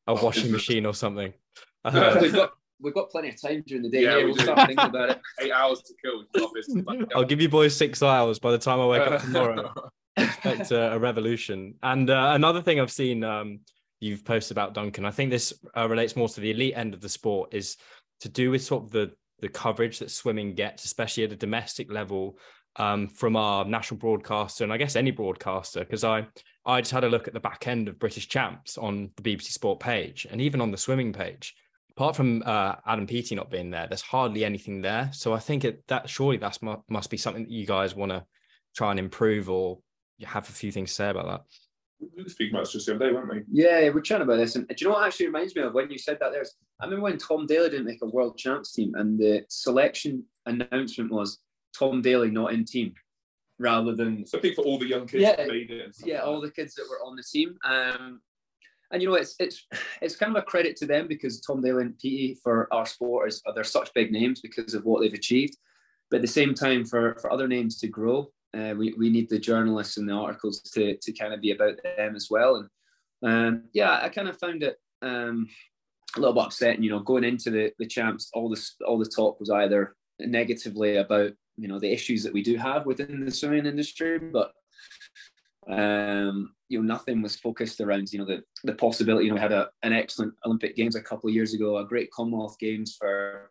a 0.06 0.14
washing 0.23 0.50
machine 0.50 0.87
or 0.87 0.94
something. 0.94 1.32
Uh, 1.85 2.18
we've 2.20 2.32
got 2.32 2.50
we've 2.80 2.94
got 2.94 3.08
plenty 3.11 3.28
of 3.28 3.40
time 3.40 3.62
during 3.64 3.80
the 3.80 3.88
day. 3.88 4.02
Yeah, 4.02 4.16
we 4.16 4.25
will 4.25 4.37
start 4.37 4.66
thinking 4.66 4.87
about 4.87 5.11
it. 5.11 5.20
Eight 5.40 5.52
hours 5.52 5.80
to 5.82 5.94
kill. 6.02 7.04
I'll 7.14 7.25
give 7.25 7.40
you 7.40 7.49
boys 7.49 7.76
six 7.76 8.02
hours 8.02 8.40
by 8.40 8.50
the 8.50 8.58
time 8.58 8.80
I 8.80 8.87
wake 8.87 9.02
up 9.02 9.20
tomorrow. 9.20 9.73
Expect 10.16 10.70
a, 10.70 10.92
a, 10.92 10.99
revolution. 10.99 11.75
And 11.82 12.08
uh, 12.08 12.32
another 12.35 12.62
thing 12.62 12.80
I've 12.80 12.90
seen 12.90 13.23
um, 13.23 13.61
you've 14.00 14.25
posted 14.25 14.56
about 14.56 14.75
Duncan, 14.75 15.04
I 15.04 15.11
think 15.11 15.30
this 15.30 15.52
uh, 15.76 15.88
relates 15.88 16.16
more 16.16 16.28
to 16.28 16.40
the 16.40 16.50
elite 16.50 16.75
end 16.76 16.94
of 16.94 17.00
the 17.00 17.08
sport, 17.08 17.52
is 17.52 17.76
to 18.20 18.28
do 18.28 18.50
with 18.50 18.62
sort 18.62 18.85
of 18.85 18.90
the 18.90 19.12
the 19.40 19.49
coverage 19.49 19.99
that 19.99 20.11
swimming 20.11 20.54
gets, 20.54 20.87
especially 20.87 21.25
at 21.25 21.32
a 21.32 21.37
domestic 21.37 21.92
level, 21.92 22.38
um, 22.76 23.08
from 23.08 23.37
our 23.37 23.66
national 23.66 23.99
broadcaster 23.99 24.64
and 24.64 24.73
I 24.73 24.78
guess 24.78 24.96
any 24.96 25.11
broadcaster. 25.11 25.80
Because 25.80 26.04
I 26.04 26.26
I 26.64 26.80
just 26.80 26.92
had 26.92 27.04
a 27.04 27.08
look 27.08 27.28
at 27.28 27.35
the 27.35 27.40
back 27.40 27.66
end 27.66 27.88
of 27.88 27.99
British 27.99 28.28
Champs 28.28 28.76
on 28.76 29.11
the 29.16 29.23
BBC 29.23 29.52
Sport 29.52 29.80
page 29.80 30.26
and 30.30 30.40
even 30.40 30.61
on 30.61 30.70
the 30.70 30.78
swimming 30.78 31.12
page. 31.12 31.54
Apart 31.90 32.14
from 32.14 32.42
uh, 32.44 32.75
Adam 32.87 33.06
Peaty 33.06 33.35
not 33.35 33.50
being 33.50 33.70
there, 33.70 33.87
there's 33.87 34.02
hardly 34.02 34.44
anything 34.44 34.82
there. 34.82 35.08
So 35.14 35.32
I 35.32 35.38
think 35.38 35.64
it, 35.64 35.87
that 35.88 36.11
surely 36.11 36.37
that 36.38 36.58
must 36.90 37.08
be 37.08 37.16
something 37.16 37.44
that 37.44 37.50
you 37.50 37.66
guys 37.66 37.94
want 37.94 38.12
to 38.12 38.25
try 38.76 38.90
and 38.90 39.00
improve 39.00 39.49
or 39.49 39.78
have 40.25 40.49
a 40.49 40.52
few 40.52 40.73
things 40.73 40.90
to 40.90 40.94
say 40.94 41.11
about 41.11 41.26
that. 41.26 41.42
We 42.00 42.23
were 42.23 42.28
speaking 42.28 42.54
about 42.54 42.64
this 42.64 42.73
just 42.73 42.87
the 42.87 42.94
other 42.94 43.08
day, 43.08 43.14
weren't 43.14 43.30
we? 43.30 43.42
Yeah, 43.50 43.88
we're 43.90 44.00
chatting 44.00 44.25
about 44.25 44.37
this. 44.37 44.54
And 44.54 44.68
do 44.68 44.75
you 44.78 44.87
know 44.87 44.94
what 44.94 45.06
actually 45.06 45.26
reminds 45.26 45.56
me 45.56 45.62
of 45.62 45.73
when 45.73 45.90
you 45.90 45.99
said 45.99 46.18
that? 46.20 46.30
There's, 46.32 46.54
I 46.80 46.85
remember 46.85 47.04
when 47.04 47.18
Tom 47.18 47.46
Daley 47.46 47.70
didn't 47.70 47.87
make 47.87 48.02
a 48.02 48.06
world 48.06 48.37
champs 48.37 48.73
team, 48.73 48.94
and 48.94 49.18
the 49.18 49.44
selection 49.49 50.25
announcement 50.44 51.11
was 51.11 51.38
Tom 51.76 52.02
Daley 52.02 52.30
not 52.30 52.52
in 52.52 52.64
team, 52.64 52.92
rather 53.58 53.94
than. 53.94 54.26
So 54.26 54.38
I 54.38 54.40
think 54.42 54.56
for 54.56 54.64
all 54.64 54.78
the 54.78 54.87
young 54.87 55.06
kids 55.06 55.23
yeah, 55.23 55.46
yeah, 56.04 56.18
all 56.20 56.40
the 56.40 56.50
kids 56.50 56.75
that 56.75 56.87
were 56.88 57.04
on 57.04 57.16
the 57.16 57.23
team. 57.23 57.56
Um, 57.64 58.20
and 58.90 59.02
you 59.02 59.08
know, 59.08 59.14
it's 59.14 59.35
it's 59.38 59.66
it's 60.00 60.16
kind 60.16 60.37
of 60.37 60.42
a 60.42 60.46
credit 60.46 60.76
to 60.76 60.87
them 60.87 61.08
because 61.08 61.40
Tom 61.40 61.62
Daley 61.62 61.82
and 61.82 61.99
Peaty 61.99 62.38
for 62.42 62.73
our 62.73 62.87
sport 62.87 63.28
is 63.28 63.42
they're 63.54 63.64
such 63.64 63.92
big 63.94 64.12
names 64.12 64.40
because 64.40 64.75
of 64.75 64.85
what 64.85 65.00
they've 65.00 65.12
achieved. 65.12 65.56
But 66.11 66.16
at 66.16 66.23
the 66.23 66.28
same 66.28 66.54
time, 66.54 66.85
for 66.85 67.16
for 67.20 67.32
other 67.32 67.49
names 67.49 67.78
to 67.78 67.88
grow, 67.88 68.30
uh, 68.55 68.75
we, 68.76 68.95
we 68.99 69.11
need 69.11 69.29
the 69.29 69.38
journalists 69.38 69.97
and 69.97 70.09
the 70.09 70.12
articles 70.12 70.61
to, 70.62 70.97
to 70.97 71.12
kind 71.12 71.33
of 71.33 71.41
be 71.41 71.53
about 71.53 71.76
them 71.83 72.17
as 72.17 72.29
well. 72.31 72.69
And 73.23 73.49
um, 73.49 73.65
yeah, 73.73 74.00
I 74.03 74.09
kind 74.09 74.29
of 74.29 74.38
found 74.38 74.62
it 74.62 74.76
um, 75.03 75.49
a 76.17 76.21
little 76.21 76.35
bit 76.35 76.45
upsetting, 76.45 76.83
you 76.83 76.91
know, 76.91 77.00
going 77.00 77.25
into 77.25 77.50
the, 77.50 77.73
the 77.79 77.87
champs, 77.87 78.31
all 78.33 78.49
this, 78.49 78.76
all 78.87 78.99
the 78.99 79.07
talk 79.07 79.38
was 79.41 79.50
either 79.50 79.97
negatively 80.21 80.97
about, 80.97 81.33
you 81.57 81.69
know, 81.69 81.79
the 81.79 81.93
issues 81.93 82.23
that 82.23 82.33
we 82.33 82.43
do 82.43 82.57
have 82.57 82.87
within 82.87 83.25
the 83.25 83.31
swimming 83.31 83.67
industry, 83.67 84.19
but 84.19 84.53
um, 85.69 86.53
you 86.69 86.79
know, 86.81 86.85
nothing 86.85 87.23
was 87.23 87.37
focused 87.37 87.81
around, 87.81 88.12
you 88.12 88.19
know, 88.19 88.25
the, 88.25 88.43
the 88.65 88.75
possibility, 88.75 89.25
you 89.26 89.31
know, 89.31 89.35
we 89.35 89.41
had 89.41 89.53
a, 89.53 89.69
an 89.83 89.93
excellent 89.93 90.35
Olympic 90.45 90.76
Games 90.76 90.95
a 90.95 91.03
couple 91.03 91.29
of 91.29 91.35
years 91.35 91.55
ago, 91.55 91.79
a 91.79 91.85
great 91.85 92.11
Commonwealth 92.12 92.57
Games 92.59 92.97
for, 92.99 93.50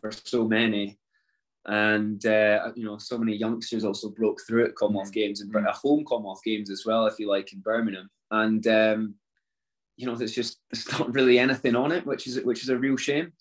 for 0.00 0.12
so 0.12 0.46
many 0.46 0.98
and 1.66 2.24
uh, 2.26 2.70
you 2.74 2.84
know 2.84 2.98
so 2.98 3.18
many 3.18 3.34
youngsters 3.34 3.84
also 3.84 4.10
broke 4.10 4.40
through 4.46 4.64
at 4.64 4.76
Commonwealth 4.76 5.08
mm-hmm. 5.08 5.20
Games 5.20 5.40
and 5.40 5.52
mm-hmm. 5.52 5.66
home 5.72 6.04
Commonwealth 6.06 6.42
Games 6.44 6.70
as 6.70 6.84
well, 6.86 7.06
if 7.06 7.18
you 7.18 7.28
like, 7.28 7.52
in 7.52 7.60
Birmingham. 7.60 8.08
And 8.30 8.66
um, 8.66 9.14
you 9.96 10.06
know, 10.06 10.14
there's 10.14 10.34
just 10.34 10.58
there's 10.70 10.90
not 10.98 11.12
really 11.12 11.38
anything 11.38 11.76
on 11.76 11.92
it, 11.92 12.06
which 12.06 12.26
is 12.26 12.40
which 12.42 12.62
is 12.62 12.68
a 12.68 12.78
real 12.78 12.96
shame. 12.96 13.32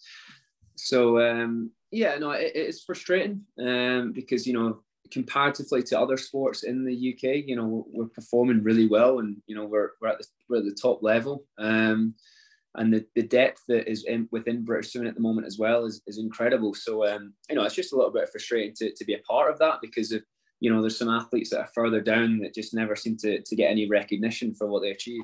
So 0.75 1.19
um, 1.19 1.71
yeah, 1.91 2.17
no, 2.17 2.31
it, 2.31 2.51
it's 2.55 2.83
frustrating 2.83 3.41
um, 3.59 4.11
because 4.11 4.47
you 4.47 4.53
know 4.53 4.81
comparatively 5.11 5.83
to 5.83 5.99
other 5.99 6.17
sports 6.17 6.63
in 6.63 6.83
the 6.83 7.13
UK, 7.13 7.45
you 7.45 7.55
know, 7.55 7.85
we're 7.91 8.07
performing 8.07 8.63
really 8.63 8.87
well, 8.87 9.19
and 9.19 9.37
you 9.47 9.55
know 9.55 9.65
we're 9.65 9.91
we're 10.01 10.09
at 10.09 10.17
the 10.19 10.25
we're 10.49 10.57
at 10.57 10.65
the 10.65 10.77
top 10.79 11.03
level. 11.03 11.45
Um, 11.57 12.15
and 12.77 12.93
the, 12.93 13.05
the 13.15 13.23
depth 13.23 13.61
that 13.67 13.89
is 13.89 14.05
in, 14.05 14.27
within 14.31 14.63
British 14.63 14.91
swimming 14.91 15.09
at 15.09 15.15
the 15.15 15.21
moment 15.21 15.47
as 15.47 15.57
well 15.57 15.85
is, 15.85 16.01
is 16.07 16.17
incredible. 16.17 16.73
So 16.73 17.07
um, 17.07 17.33
you 17.49 17.55
know, 17.55 17.63
it's 17.63 17.75
just 17.75 17.93
a 17.93 17.95
little 17.95 18.11
bit 18.11 18.29
frustrating 18.29 18.75
to, 18.77 18.93
to 18.93 19.05
be 19.05 19.13
a 19.13 19.19
part 19.19 19.51
of 19.51 19.59
that 19.59 19.79
because 19.81 20.11
of 20.11 20.23
you 20.59 20.71
know 20.71 20.81
there's 20.81 20.97
some 20.97 21.09
athletes 21.09 21.49
that 21.49 21.59
are 21.59 21.69
further 21.75 22.01
down 22.01 22.39
that 22.39 22.53
just 22.53 22.73
never 22.73 22.95
seem 22.95 23.17
to 23.17 23.41
to 23.41 23.55
get 23.55 23.71
any 23.71 23.87
recognition 23.87 24.53
for 24.53 24.67
what 24.67 24.81
they 24.81 24.91
achieve. 24.91 25.23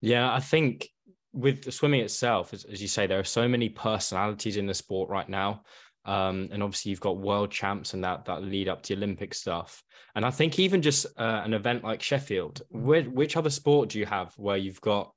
Yeah, 0.00 0.32
I 0.32 0.40
think 0.40 0.88
with 1.32 1.62
the 1.62 1.72
swimming 1.72 2.00
itself, 2.00 2.52
as, 2.52 2.64
as 2.64 2.82
you 2.82 2.88
say, 2.88 3.06
there 3.06 3.18
are 3.18 3.24
so 3.24 3.46
many 3.46 3.68
personalities 3.68 4.56
in 4.56 4.66
the 4.66 4.74
sport 4.74 5.10
right 5.10 5.28
now. 5.28 5.62
Um, 6.06 6.48
and 6.50 6.62
obviously 6.62 6.90
you've 6.90 7.00
got 7.00 7.18
world 7.18 7.50
champs 7.50 7.92
and 7.92 8.02
that 8.04 8.24
that 8.24 8.42
lead 8.42 8.68
up 8.68 8.82
to 8.84 8.94
Olympic 8.94 9.34
stuff. 9.34 9.82
And 10.14 10.24
I 10.24 10.30
think 10.30 10.58
even 10.58 10.82
just 10.82 11.06
uh, 11.18 11.42
an 11.44 11.54
event 11.54 11.84
like 11.84 12.02
Sheffield, 12.02 12.62
which, 12.70 13.06
which 13.06 13.36
other 13.36 13.50
sport 13.50 13.90
do 13.90 13.98
you 13.98 14.06
have 14.06 14.32
where 14.36 14.56
you've 14.56 14.80
got 14.80 15.12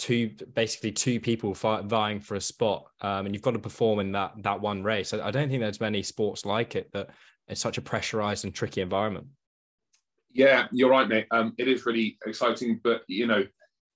two 0.00 0.30
basically 0.54 0.90
two 0.90 1.20
people 1.20 1.52
vying 1.52 2.20
for 2.20 2.34
a 2.34 2.40
spot 2.40 2.86
um, 3.02 3.26
and 3.26 3.34
you've 3.34 3.42
got 3.42 3.50
to 3.50 3.58
perform 3.58 3.98
in 3.98 4.12
that 4.12 4.32
that 4.42 4.58
one 4.58 4.82
race. 4.82 5.12
I, 5.12 5.26
I, 5.26 5.30
don't 5.30 5.50
think 5.50 5.60
there's 5.60 5.80
many 5.80 6.02
sports 6.02 6.46
like 6.46 6.74
it 6.74 6.90
that 6.92 7.10
it's 7.48 7.60
such 7.60 7.76
a 7.76 7.82
pressurized 7.82 8.46
and 8.46 8.54
tricky 8.54 8.80
environment. 8.80 9.26
Yeah 10.32 10.68
you're 10.72 10.88
right 10.88 11.06
mate. 11.06 11.26
Um, 11.30 11.52
it 11.58 11.68
is 11.68 11.84
really 11.84 12.16
exciting 12.26 12.80
but 12.82 13.02
you 13.08 13.26
know 13.26 13.44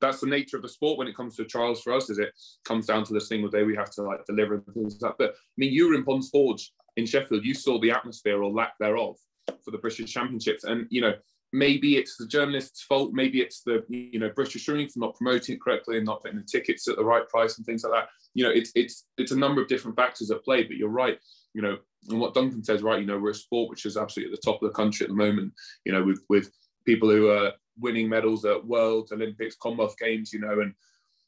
that's 0.02 0.20
the 0.20 0.26
nature 0.26 0.58
of 0.58 0.62
the 0.62 0.68
sport 0.68 0.99
when 0.99 1.08
it 1.08 1.16
comes 1.16 1.37
to 1.37 1.44
trials 1.44 1.80
for 1.80 1.94
us 1.94 2.11
is 2.11 2.18
it 2.18 2.34
comes 2.66 2.84
down 2.84 3.04
to 3.04 3.14
the 3.14 3.20
single 3.20 3.49
day 3.49 3.62
we 3.62 3.75
have 3.75 3.90
to 3.92 4.02
like 4.02 4.26
deliver 4.26 4.56
and 4.56 4.75
things 4.75 5.00
like 5.00 5.16
that. 5.16 5.18
But 5.18 5.30
i 5.30 5.56
mean 5.56 5.73
you 5.73 5.88
were 5.88 5.94
in 5.94 6.04
ponds 6.04 6.28
forge 6.28 6.70
in 6.99 7.06
sheffield. 7.06 7.46
You 7.46 7.54
saw 7.54 7.80
the 7.80 7.92
atmosphere 7.92 8.42
or 8.42 8.52
lack 8.52 8.75
thereof 8.78 9.16
for 9.64 9.70
the 9.70 9.78
british 9.78 10.12
championships. 10.12 10.64
And 10.64 10.87
you 10.90 11.00
know 11.00 11.14
maybe 11.54 11.96
it's 11.96 12.16
the 12.16 12.26
journalist's 12.26 12.82
fault. 12.82 13.12
Maybe 13.12 13.40
it's 13.40 13.62
the 13.62 13.84
you 13.88 14.18
know 14.18 14.30
british 14.34 14.66
swimming 14.66 14.88
for 14.88 14.99
not 14.99 15.14
promoting 15.14 15.54
it 15.54 15.61
correctly 15.61 15.96
and 15.96 16.04
not 16.04 16.23
getting 16.23 16.38
the 16.38 16.44
tickets 16.44 16.88
at 16.88 16.96
the 16.96 17.04
right 17.04 17.28
price 17.28 17.56
and 17.56 17.64
things 17.64 17.84
like 17.84 17.92
that. 17.92 18.08
You 18.34 18.44
know 18.44 18.50
it's 18.50 18.73
it's 18.75 19.06
it's 19.16 19.30
a 19.32 19.38
number 19.38 19.62
of 19.62 19.68
different 19.68 19.96
factors 19.96 20.30
at 20.30 20.44
play 20.44 20.64
but 20.64 20.76
you're 20.76 20.88
right. 20.88 21.18
You 21.54 21.62
know 21.62 21.78
and 22.11 22.20
what 22.20 22.34
duncan 22.34 22.62
says 22.62 22.82
right 22.82 23.00
you 23.00 23.06
know 23.06 23.18
we're 23.18 23.30
a 23.30 23.34
sport 23.34 23.70
which 23.70 23.87
is 23.87 23.96
absolutely 23.96 24.34
at 24.34 24.38
the 24.38 24.50
top 24.50 24.62
of 24.62 24.68
the 24.68 24.75
country 24.75 25.04
at 25.04 25.11
the 25.11 25.16
moment. 25.16 25.52
You 25.84 25.92
know 25.92 26.02
with 26.02 26.23
with 26.28 26.50
people 26.84 27.08
who 27.08 27.30
are 27.30 27.52
winning 27.78 28.08
medals 28.08 28.44
at 28.44 28.64
worlds 28.66 29.11
olympics 29.11 29.56
commonwealth 29.56 29.96
games 29.99 30.32
you 30.32 30.38
know 30.40 30.61
and 30.61 30.75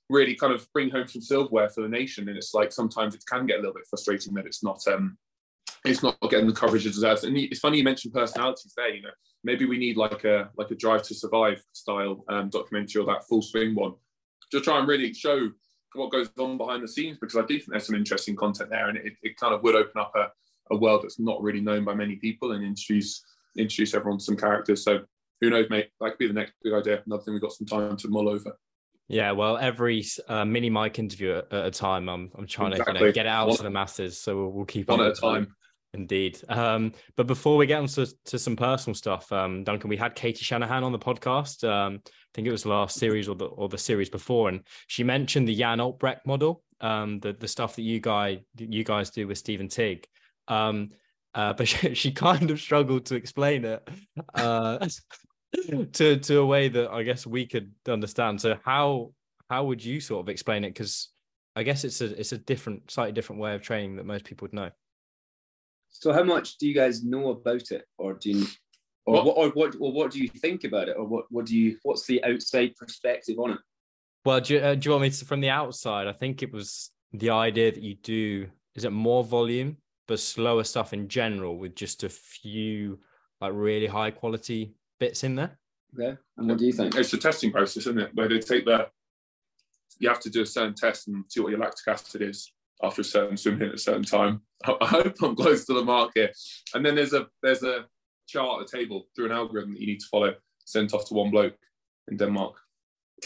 really 0.09 0.35
kind 0.35 0.53
of 0.53 0.67
bring 0.73 0.91
home 0.91 1.09
some 1.09 1.23
silverware 1.23 1.69
for 1.69 1.81
the 1.81 1.89
nation. 1.89 2.29
And 2.29 2.37
it's 2.37 2.55
like 2.55 2.73
sometimes 2.73 3.15
it 3.15 3.25
can 3.29 3.47
get 3.47 3.57
a 3.57 3.59
little 3.59 3.75
bit 3.75 3.89
frustrating 3.89 4.35
that 4.35 4.47
it's 4.47 4.63
not 4.63 4.81
um 4.87 5.19
it's 5.87 6.03
not 6.03 6.17
getting 6.31 6.47
the 6.47 6.53
coverage 6.53 6.87
it 6.87 6.91
deserves. 6.91 7.25
And 7.25 7.37
it's 7.37 7.61
funny 7.61 7.79
you 7.79 7.85
mentioned 7.85 8.15
personalities 8.15 8.73
there. 8.77 8.95
You 8.95 9.03
know, 9.03 9.11
maybe 9.45 9.65
we 9.65 9.79
need 9.79 9.97
like 9.97 10.25
a 10.25 10.51
like 10.57 10.71
a 10.71 10.75
Drive 10.75 11.03
to 11.05 11.15
Survive 11.15 11.63
style 11.73 12.25
um, 12.29 12.49
documentary 12.51 13.03
or 13.03 13.07
that 13.07 13.27
Full 13.29 13.43
Swing 13.43 13.75
one 13.75 13.95
to 14.51 14.61
try 14.61 14.79
and 14.79 14.89
really 14.89 15.13
show 15.13 15.51
what 15.95 16.13
goes 16.13 16.29
on 16.39 16.59
behind 16.59 16.83
the 16.83 16.89
scenes 16.89 17.19
because 17.19 17.37
I 17.37 17.47
do 17.47 17.59
think 17.59 17.71
there's 17.71 17.87
some 17.87 17.97
interesting 17.97 18.37
content 18.37 18.71
there, 18.71 18.89
and 18.89 18.99
it, 18.99 19.15
it 19.23 19.37
kind 19.37 19.55
of 19.55 19.63
would 19.63 19.75
open 19.75 20.01
up 20.01 20.13
a, 20.15 20.29
a 20.75 20.77
world 20.77 21.03
that's 21.03 21.19
not 21.19 21.43
really 21.43 21.61
known 21.61 21.85
by 21.85 21.95
many 21.95 22.17
people 22.17 22.53
and 22.53 22.65
introduce 22.65 23.25
introduce 23.57 23.95
everyone 23.95 24.19
to 24.19 24.25
some 24.25 24.37
characters. 24.37 24.85
So 24.85 25.01
who 25.41 25.51
knows, 25.51 25.69
mate? 25.71 25.89
That 26.01 26.11
could 26.11 26.19
be 26.19 26.27
the 26.29 26.35
next 26.35 26.55
big 26.63 26.73
idea. 26.73 27.03
Another 27.07 27.23
thing 27.23 27.35
we've 27.35 27.43
got 27.43 27.53
some 27.53 27.67
time 27.67 27.97
to 27.97 28.09
mull 28.09 28.29
over. 28.29 28.57
Yeah, 29.09 29.33
well, 29.33 29.57
every 29.57 30.05
uh, 30.29 30.45
mini 30.45 30.69
mic 30.69 30.99
interview 30.99 31.37
at, 31.37 31.53
at, 31.53 31.67
a 31.67 31.71
time, 31.71 32.09
I'm 32.09 32.31
I'm 32.37 32.47
trying 32.47 32.73
exactly. 32.73 32.95
to 32.95 33.01
you 33.01 33.07
know, 33.07 33.13
get 33.13 33.27
it 33.27 33.31
out 33.31 33.49
one, 33.49 33.57
to 33.57 33.63
the 33.63 33.71
masses. 33.71 34.19
So 34.19 34.37
we'll, 34.37 34.53
we'll 34.53 34.65
keep 34.65 34.89
one 34.89 35.01
at 35.01 35.13
a 35.13 35.15
time. 35.15 35.55
Indeed. 35.97 36.41
Um, 36.49 36.93
but 37.17 37.27
before 37.27 37.57
we 37.57 37.67
get 37.67 37.81
on 37.81 37.87
to, 37.89 38.07
to 38.27 38.39
some 38.39 38.57
personal 38.57 38.95
stuff, 38.95 39.31
um, 39.33 39.65
Duncan, 39.65 39.89
we 39.89 39.97
had 39.97 40.15
Katie 40.15 40.45
Shanahan 40.45 40.85
on 40.85 40.93
the 40.93 40.99
podcast. 40.99 41.69
Um, 41.69 42.01
I 42.05 42.11
think 42.35 42.47
it 42.47 42.53
was 42.53 42.65
the 42.65 42.69
last 42.69 42.99
series 42.99 43.29
or 43.29 43.35
the 43.35 43.47
or 43.47 43.69
the 43.69 43.79
series 43.79 44.11
before, 44.11 44.49
and 44.49 44.61
she 44.87 45.03
mentioned 45.03 45.49
the 45.49 45.55
Jan 45.55 45.79
Olbrecht 45.79 46.27
model, 46.27 46.63
um, 46.81 47.19
the 47.21 47.33
the 47.33 47.49
stuff 47.49 47.77
that 47.77 47.83
you 47.83 47.99
guys 48.01 48.39
you 48.59 48.85
guys 48.85 49.11
do 49.11 49.27
with 49.27 49.39
Stephen 49.39 49.69
Tigg. 49.69 50.07
Um, 50.49 50.91
uh, 51.35 51.53
but 51.55 51.69
she, 51.69 51.95
she, 51.95 52.13
kind 52.13 52.51
of 52.51 52.61
struggled 52.61 53.07
to 53.07 53.15
explain 53.15 53.65
it 53.65 53.89
uh, 54.35 54.87
to 55.93 56.19
to 56.19 56.39
a 56.39 56.47
way 56.47 56.69
that 56.69 56.91
I 56.91 57.03
guess 57.03 57.27
we 57.27 57.47
could 57.47 57.73
understand. 57.89 58.41
So 58.41 58.57
how 58.65 59.13
how 59.49 59.65
would 59.65 59.85
you 59.85 60.01
sort 60.01 60.25
of 60.25 60.29
explain 60.29 60.65
it? 60.65 60.71
Because 60.71 61.09
I 61.57 61.63
guess 61.63 61.85
it's 61.85 62.03
a 62.03 62.19
it's 62.21 62.33
a 62.33 62.39
different, 62.39 62.91
slightly 62.91 63.13
different 63.13 63.41
way 63.41 63.55
of 63.55 63.63
training 63.63 63.97
that 63.97 64.05
most 64.05 64.25
people 64.25 64.45
would 64.45 64.53
know. 64.53 64.71
So 66.01 66.13
how 66.13 66.23
much 66.23 66.59
do 66.59 66.69
you 66.69 66.75
guys 66.75 67.05
know 67.05 67.31
about 67.31 67.71
it, 67.71 67.85
or 67.99 68.15
do 68.15 68.31
you, 68.31 68.47
or 69.07 69.15
what, 69.15 69.25
what 69.25 69.37
or 69.37 69.51
what, 69.51 69.77
or 69.81 69.93
what 69.93 70.11
do 70.11 70.21
you 70.21 70.29
think 70.29 70.65
about 70.65 70.89
it, 70.89 70.97
or 70.99 71.05
what, 71.07 71.25
what 71.31 71.47
do 71.47 71.57
you, 71.57 71.79
what's 71.83 72.07
the 72.07 72.23
outside 72.25 72.75
perspective 72.77 73.39
on 73.39 73.53
it? 73.53 73.59
Well, 74.25 74.41
do 74.41 74.55
you, 74.55 74.61
uh, 74.61 74.75
do 74.75 74.87
you 74.87 74.91
want 74.91 75.03
me 75.03 75.11
to 75.11 75.25
from 75.25 75.41
the 75.41 75.51
outside? 75.51 76.07
I 76.07 76.13
think 76.13 76.43
it 76.43 76.53
was 76.53 76.91
the 77.13 77.31
idea 77.31 77.73
that 77.73 77.83
you 77.83 77.95
do 77.95 78.49
is 78.75 78.85
it 78.85 78.91
more 78.91 79.25
volume 79.25 79.77
but 80.07 80.21
slower 80.21 80.65
stuff 80.65 80.93
in 80.93 81.09
general 81.09 81.59
with 81.59 81.75
just 81.75 82.05
a 82.05 82.09
few 82.09 82.99
like 83.41 83.53
really 83.55 83.87
high 83.87 84.11
quality 84.11 84.75
bits 85.01 85.25
in 85.25 85.35
there. 85.35 85.59
Yeah, 85.97 86.15
and 86.37 86.49
what 86.49 86.59
do 86.59 86.67
you 86.67 86.73
think? 86.73 86.95
It's 86.95 87.13
a 87.13 87.19
testing 87.19 87.53
process, 87.53 87.87
isn't 87.87 87.99
it? 87.99 88.11
Where 88.15 88.29
they 88.29 88.39
take 88.39 88.65
the 88.65 88.89
you 89.99 90.09
have 90.09 90.21
to 90.21 90.31
do 90.31 90.43
a 90.43 90.47
certain 90.47 90.75
test 90.75 91.09
and 91.09 91.25
see 91.29 91.41
what 91.41 91.51
your 91.51 91.59
lactic 91.59 91.89
acid 91.89 92.23
is, 92.23 92.53
after 92.83 93.01
a 93.01 93.05
certain 93.05 93.37
swim 93.37 93.59
hit 93.59 93.69
at 93.69 93.75
a 93.75 93.79
certain 93.79 94.05
time. 94.05 94.43
I, 94.65 94.77
I 94.81 94.87
hope 94.87 95.15
I'm 95.23 95.37
close 95.37 95.65
to 95.67 95.75
the 95.75 95.85
mark 95.85 96.13
here. 96.15 96.31
And 96.75 96.85
then 96.85 96.95
there's 96.95 97.13
a 97.13 97.27
there's 97.43 97.63
a 97.63 97.87
chart, 98.27 98.63
a 98.63 98.77
table 98.77 99.07
through 99.15 99.27
an 99.27 99.33
algorithm 99.33 99.73
that 99.73 99.81
you 99.81 99.87
need 99.87 100.01
to 100.01 100.09
follow, 100.11 100.35
sent 100.65 100.95
off 100.95 101.07
to 101.09 101.15
one 101.15 101.31
bloke 101.31 101.57
in 102.09 102.17
Denmark. 102.17 102.57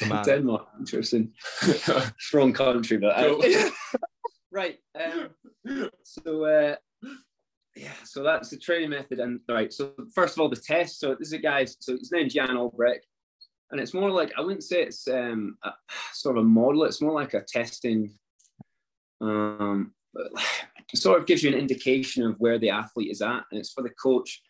Denmark, 0.25 0.69
interesting. 0.78 1.33
Strong 2.19 2.52
country, 2.52 2.97
but 2.99 3.19
uh, 3.19 3.71
right. 4.52 4.78
Um, 4.95 5.90
so 6.04 6.45
uh, 6.45 6.76
yeah, 7.76 7.92
so 8.04 8.23
that's 8.23 8.50
the 8.50 8.57
training 8.57 8.90
method. 8.90 9.19
And 9.19 9.40
right, 9.49 9.73
so 9.73 9.92
first 10.14 10.37
of 10.37 10.40
all, 10.40 10.49
the 10.49 10.57
test. 10.57 11.00
So 11.00 11.14
this 11.14 11.28
is 11.28 11.33
a 11.33 11.38
guy. 11.38 11.64
So 11.64 11.97
his 11.97 12.12
name's 12.12 12.35
Jan 12.35 12.50
Olbrecht, 12.50 13.04
and 13.71 13.80
it's 13.80 13.95
more 13.95 14.11
like 14.11 14.33
I 14.38 14.42
wouldn't 14.42 14.64
say 14.64 14.83
it's 14.83 15.09
um, 15.09 15.57
a, 15.64 15.73
sort 16.12 16.37
of 16.37 16.45
a 16.45 16.49
model. 16.49 16.85
It's 16.85 17.02
more 17.02 17.12
like 17.12 17.35
a 17.35 17.42
testing 17.42 18.12
um, 19.21 19.93
sort 20.95 21.21
of 21.21 21.27
gives 21.27 21.43
you 21.43 21.53
an 21.53 21.59
indication 21.59 22.25
of 22.25 22.37
where 22.39 22.59
the 22.59 22.71
athlete 22.71 23.11
is 23.11 23.23
at, 23.23 23.45
and 23.50 23.61
it's 23.61 23.73
for 23.73 23.83
the 23.83 23.95
coach 24.03 24.43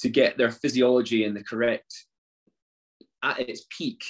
to 0.00 0.08
get 0.08 0.38
their 0.38 0.50
physiology 0.50 1.24
in 1.24 1.34
the 1.34 1.42
correct 1.42 2.06
at 3.22 3.40
its 3.40 3.64
peak 3.76 4.02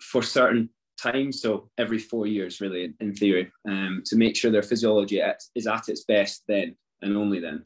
for 0.00 0.22
certain 0.22 0.68
times. 1.00 1.40
So 1.40 1.70
every 1.78 1.98
four 1.98 2.26
years, 2.26 2.60
really, 2.60 2.94
in, 3.00 3.14
theory, 3.14 3.50
um, 3.68 4.02
to 4.06 4.16
make 4.16 4.36
sure 4.36 4.50
their 4.50 4.62
physiology 4.62 5.20
at, 5.20 5.40
is 5.54 5.66
at 5.66 5.88
its 5.88 6.04
best 6.04 6.42
then 6.48 6.76
and 7.02 7.16
only 7.16 7.40
then. 7.40 7.64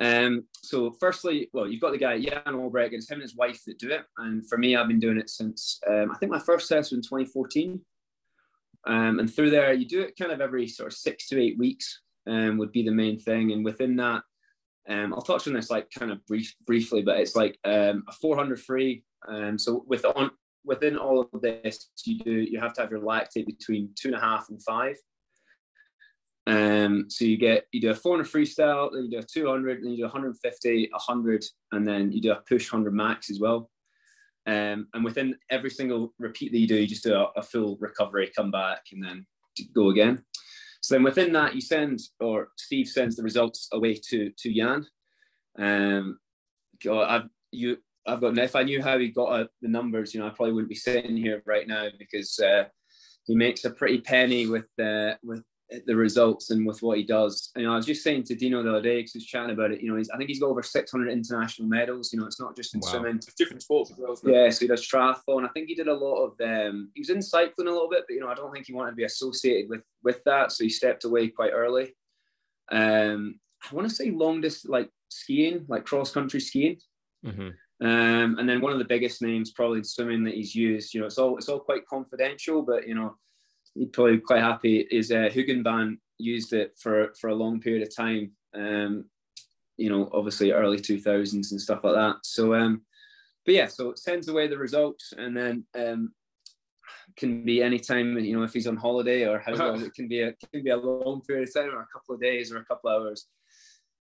Um, 0.00 0.44
so 0.64 0.96
firstly, 0.98 1.48
well, 1.52 1.68
you've 1.68 1.80
got 1.80 1.92
the 1.92 1.98
guy 1.98 2.18
Jan 2.18 2.42
Olbrecht, 2.46 2.92
it's 2.92 3.08
him 3.08 3.16
and 3.16 3.22
his 3.22 3.36
wife 3.36 3.60
that 3.66 3.78
do 3.78 3.90
it. 3.90 4.02
And 4.18 4.48
for 4.48 4.58
me, 4.58 4.74
I've 4.74 4.88
been 4.88 4.98
doing 4.98 5.18
it 5.18 5.30
since 5.30 5.78
um, 5.88 6.10
I 6.10 6.18
think 6.18 6.32
my 6.32 6.40
first 6.40 6.68
test 6.68 6.90
was 6.90 6.98
in 6.98 7.02
2014. 7.02 7.80
Um, 8.86 9.18
and 9.18 9.32
through 9.32 9.50
there, 9.50 9.72
you 9.72 9.86
do 9.86 10.02
it 10.02 10.16
kind 10.18 10.32
of 10.32 10.40
every 10.40 10.66
sort 10.66 10.92
of 10.92 10.98
six 10.98 11.28
to 11.28 11.40
eight 11.40 11.58
weeks 11.58 12.00
um, 12.26 12.58
would 12.58 12.72
be 12.72 12.82
the 12.82 12.90
main 12.90 13.18
thing. 13.18 13.52
And 13.52 13.64
within 13.64 13.96
that, 13.96 14.22
um, 14.88 15.14
I'll 15.14 15.22
touch 15.22 15.46
on 15.46 15.54
this 15.54 15.70
like 15.70 15.88
kind 15.96 16.10
of 16.10 16.24
brief, 16.26 16.54
briefly, 16.66 17.02
but 17.02 17.18
it's 17.18 17.36
like 17.36 17.58
um, 17.64 18.04
a 18.08 18.12
400 18.12 18.60
free. 18.60 19.04
Um, 19.28 19.58
so 19.58 19.84
with 19.86 20.04
on, 20.04 20.30
within 20.64 20.96
all 20.96 21.28
of 21.32 21.40
this, 21.40 21.90
you 22.04 22.18
do 22.18 22.32
you 22.32 22.60
have 22.60 22.72
to 22.74 22.80
have 22.80 22.90
your 22.90 23.00
lactate 23.00 23.46
between 23.46 23.90
two 23.94 24.08
and 24.08 24.16
a 24.16 24.20
half 24.20 24.48
and 24.48 24.62
five. 24.62 24.96
Um, 26.48 27.06
so 27.08 27.24
you 27.24 27.36
get 27.36 27.66
you 27.70 27.80
do 27.80 27.90
a 27.90 27.94
400 27.94 28.26
freestyle, 28.26 28.90
then 28.92 29.04
you 29.04 29.10
do 29.10 29.18
a 29.18 29.22
200, 29.22 29.82
then 29.82 29.90
you 29.90 29.98
do 29.98 30.02
150, 30.02 30.88
100, 30.90 31.44
and 31.70 31.86
then 31.86 32.10
you 32.10 32.20
do 32.20 32.32
a 32.32 32.42
push 32.48 32.72
100 32.72 32.92
max 32.92 33.30
as 33.30 33.38
well. 33.38 33.70
Um, 34.46 34.88
and 34.92 35.04
within 35.04 35.36
every 35.50 35.70
single 35.70 36.12
repeat 36.18 36.52
that 36.52 36.58
you 36.58 36.66
do, 36.66 36.76
you 36.76 36.86
just 36.86 37.04
do 37.04 37.14
a, 37.14 37.28
a, 37.36 37.42
full 37.42 37.76
recovery, 37.80 38.30
come 38.34 38.50
back, 38.50 38.82
and 38.90 39.02
then 39.02 39.24
go 39.72 39.90
again. 39.90 40.24
So 40.80 40.94
then 40.94 41.04
within 41.04 41.32
that, 41.34 41.54
you 41.54 41.60
send, 41.60 42.00
or 42.18 42.48
Steve 42.56 42.88
sends 42.88 43.14
the 43.14 43.22
results 43.22 43.68
away 43.72 44.00
to 44.10 44.32
to 44.36 44.52
Jan. 44.52 44.84
Um, 45.58 46.18
I've 46.90 47.28
you, 47.52 47.76
I've 48.06 48.20
got. 48.20 48.36
If 48.36 48.56
I 48.56 48.64
knew 48.64 48.82
how 48.82 48.98
he 48.98 49.08
got 49.08 49.46
the 49.60 49.68
numbers, 49.68 50.12
you 50.12 50.20
know, 50.20 50.26
I 50.26 50.30
probably 50.30 50.54
wouldn't 50.54 50.70
be 50.70 50.74
sitting 50.74 51.16
here 51.16 51.42
right 51.46 51.68
now 51.68 51.86
because 51.96 52.36
uh, 52.40 52.64
he 53.26 53.36
makes 53.36 53.64
a 53.64 53.70
pretty 53.70 54.00
penny 54.00 54.48
with 54.48 54.66
uh, 54.82 55.14
with 55.22 55.44
the 55.86 55.96
results 55.96 56.50
and 56.50 56.66
with 56.66 56.82
what 56.82 56.98
he 56.98 57.04
does. 57.04 57.50
And 57.54 57.62
you 57.62 57.68
know, 57.68 57.74
I 57.74 57.76
was 57.76 57.86
just 57.86 58.02
saying 58.02 58.24
to 58.24 58.34
Dino 58.34 58.62
the 58.62 58.70
other 58.70 58.82
day 58.82 58.98
because 58.98 59.12
he 59.12 59.18
was 59.18 59.26
chatting 59.26 59.52
about 59.52 59.72
it. 59.72 59.80
You 59.80 59.90
know, 59.90 59.96
he's, 59.96 60.10
I 60.10 60.16
think 60.16 60.28
he's 60.28 60.40
got 60.40 60.50
over 60.50 60.62
600 60.62 61.08
international 61.08 61.68
medals. 61.68 62.12
You 62.12 62.20
know, 62.20 62.26
it's 62.26 62.40
not 62.40 62.56
just 62.56 62.74
in 62.74 62.80
wow. 62.80 62.90
swimming; 62.90 63.16
it's 63.16 63.34
different 63.34 63.62
sports 63.62 63.90
as 63.90 63.98
well. 63.98 64.16
Yeah, 64.24 64.50
so 64.50 64.60
he 64.60 64.66
does 64.66 64.86
triathlon. 64.86 65.44
I 65.44 65.48
think 65.54 65.68
he 65.68 65.74
did 65.74 65.88
a 65.88 65.94
lot 65.94 66.24
of. 66.24 66.40
Um, 66.40 66.90
he 66.94 67.00
was 67.00 67.10
in 67.10 67.22
cycling 67.22 67.68
a 67.68 67.72
little 67.72 67.88
bit, 67.88 68.04
but 68.06 68.14
you 68.14 68.20
know, 68.20 68.28
I 68.28 68.34
don't 68.34 68.52
think 68.52 68.66
he 68.66 68.72
wanted 68.72 68.90
to 68.90 68.96
be 68.96 69.04
associated 69.04 69.70
with 69.70 69.82
with 70.02 70.22
that, 70.24 70.52
so 70.52 70.64
he 70.64 70.70
stepped 70.70 71.04
away 71.04 71.28
quite 71.28 71.52
early. 71.52 71.94
Um, 72.70 73.40
I 73.70 73.74
want 73.74 73.88
to 73.88 73.94
say 73.94 74.10
long 74.10 74.40
distance, 74.40 74.70
like 74.70 74.90
skiing, 75.08 75.64
like 75.68 75.84
cross 75.84 76.10
country 76.10 76.40
skiing. 76.40 76.78
Mm-hmm. 77.24 77.48
Um, 77.84 78.38
and 78.38 78.48
then 78.48 78.60
one 78.60 78.72
of 78.72 78.78
the 78.78 78.84
biggest 78.84 79.22
names 79.22 79.50
probably 79.50 79.78
in 79.78 79.84
swimming 79.84 80.22
that 80.24 80.34
he's 80.34 80.54
used. 80.54 80.94
You 80.94 81.00
know, 81.00 81.06
it's 81.06 81.18
all 81.18 81.36
it's 81.36 81.48
all 81.48 81.60
quite 81.60 81.86
confidential, 81.86 82.62
but 82.62 82.86
you 82.86 82.94
know 82.94 83.16
he'd 83.74 83.92
probably 83.92 84.18
quite 84.18 84.42
happy 84.42 84.86
is 84.90 85.10
uh, 85.10 85.28
Hoogenband 85.32 85.98
used 86.18 86.52
it 86.52 86.76
for 86.78 87.12
for 87.20 87.28
a 87.28 87.34
long 87.34 87.60
period 87.60 87.86
of 87.86 87.94
time. 87.94 88.32
Um, 88.54 89.06
you 89.76 89.88
know, 89.88 90.08
obviously 90.12 90.52
early 90.52 90.78
two 90.78 91.00
thousands 91.00 91.52
and 91.52 91.60
stuff 91.60 91.82
like 91.82 91.94
that. 91.94 92.16
So, 92.22 92.54
um, 92.54 92.82
but 93.44 93.54
yeah, 93.54 93.66
so 93.66 93.90
it 93.90 93.98
sends 93.98 94.28
away 94.28 94.46
the 94.46 94.58
results, 94.58 95.12
and 95.16 95.36
then 95.36 95.64
um, 95.74 96.12
can 97.16 97.44
be 97.44 97.62
any 97.62 97.78
time. 97.78 98.18
You 98.18 98.36
know, 98.36 98.44
if 98.44 98.52
he's 98.52 98.66
on 98.66 98.76
holiday 98.76 99.26
or 99.26 99.38
how 99.38 99.54
long, 99.54 99.82
it 99.84 99.94
can 99.94 100.08
be 100.08 100.22
a 100.22 100.32
can 100.52 100.62
be 100.62 100.70
a 100.70 100.76
long 100.76 101.22
period 101.22 101.48
of 101.48 101.54
time 101.54 101.74
or 101.74 101.82
a 101.82 101.88
couple 101.92 102.14
of 102.14 102.20
days 102.20 102.52
or 102.52 102.58
a 102.58 102.64
couple 102.64 102.90
of 102.90 103.02
hours. 103.02 103.26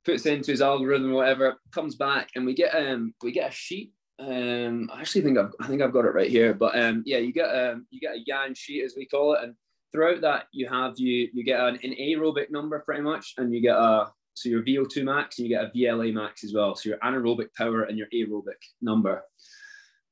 Puts 0.03 0.25
into 0.25 0.51
his 0.51 0.63
algorithm, 0.63 1.13
whatever, 1.13 1.57
comes 1.71 1.95
back, 1.95 2.29
and 2.35 2.45
we 2.45 2.53
get 2.53 2.75
um 2.75 3.13
we 3.23 3.31
get 3.31 3.49
a 3.49 3.53
sheet 3.53 3.91
um, 4.21 4.89
I 4.93 5.01
actually 5.01 5.21
think 5.21 5.37
I've, 5.37 5.53
I 5.59 5.67
think 5.67 5.81
I've 5.81 5.93
got 5.93 6.05
it 6.05 6.13
right 6.13 6.29
here, 6.29 6.53
but 6.53 6.79
um, 6.79 7.03
yeah, 7.05 7.17
you 7.17 7.33
get 7.33 7.47
um, 7.47 7.87
you 7.89 7.99
get 7.99 8.15
a 8.15 8.23
Jan 8.23 8.53
sheet 8.53 8.83
as 8.83 8.93
we 8.95 9.07
call 9.07 9.33
it, 9.33 9.43
and 9.43 9.55
throughout 9.91 10.21
that 10.21 10.45
you 10.51 10.67
have 10.69 10.93
you 10.97 11.29
you 11.33 11.43
get 11.43 11.59
an, 11.59 11.79
an 11.83 11.95
aerobic 11.99 12.51
number 12.51 12.79
pretty 12.79 13.01
much, 13.01 13.33
and 13.37 13.53
you 13.53 13.61
get 13.61 13.75
a 13.75 14.11
so 14.33 14.47
your 14.47 14.63
VO2 14.63 15.03
max 15.03 15.37
and 15.37 15.47
you 15.47 15.55
get 15.55 15.65
a 15.65 15.69
VLA 15.69 16.13
max 16.13 16.43
as 16.43 16.53
well. 16.53 16.75
So 16.75 16.89
your 16.89 16.99
anaerobic 16.99 17.53
power 17.57 17.83
and 17.83 17.97
your 17.97 18.07
aerobic 18.13 18.61
number. 18.81 19.23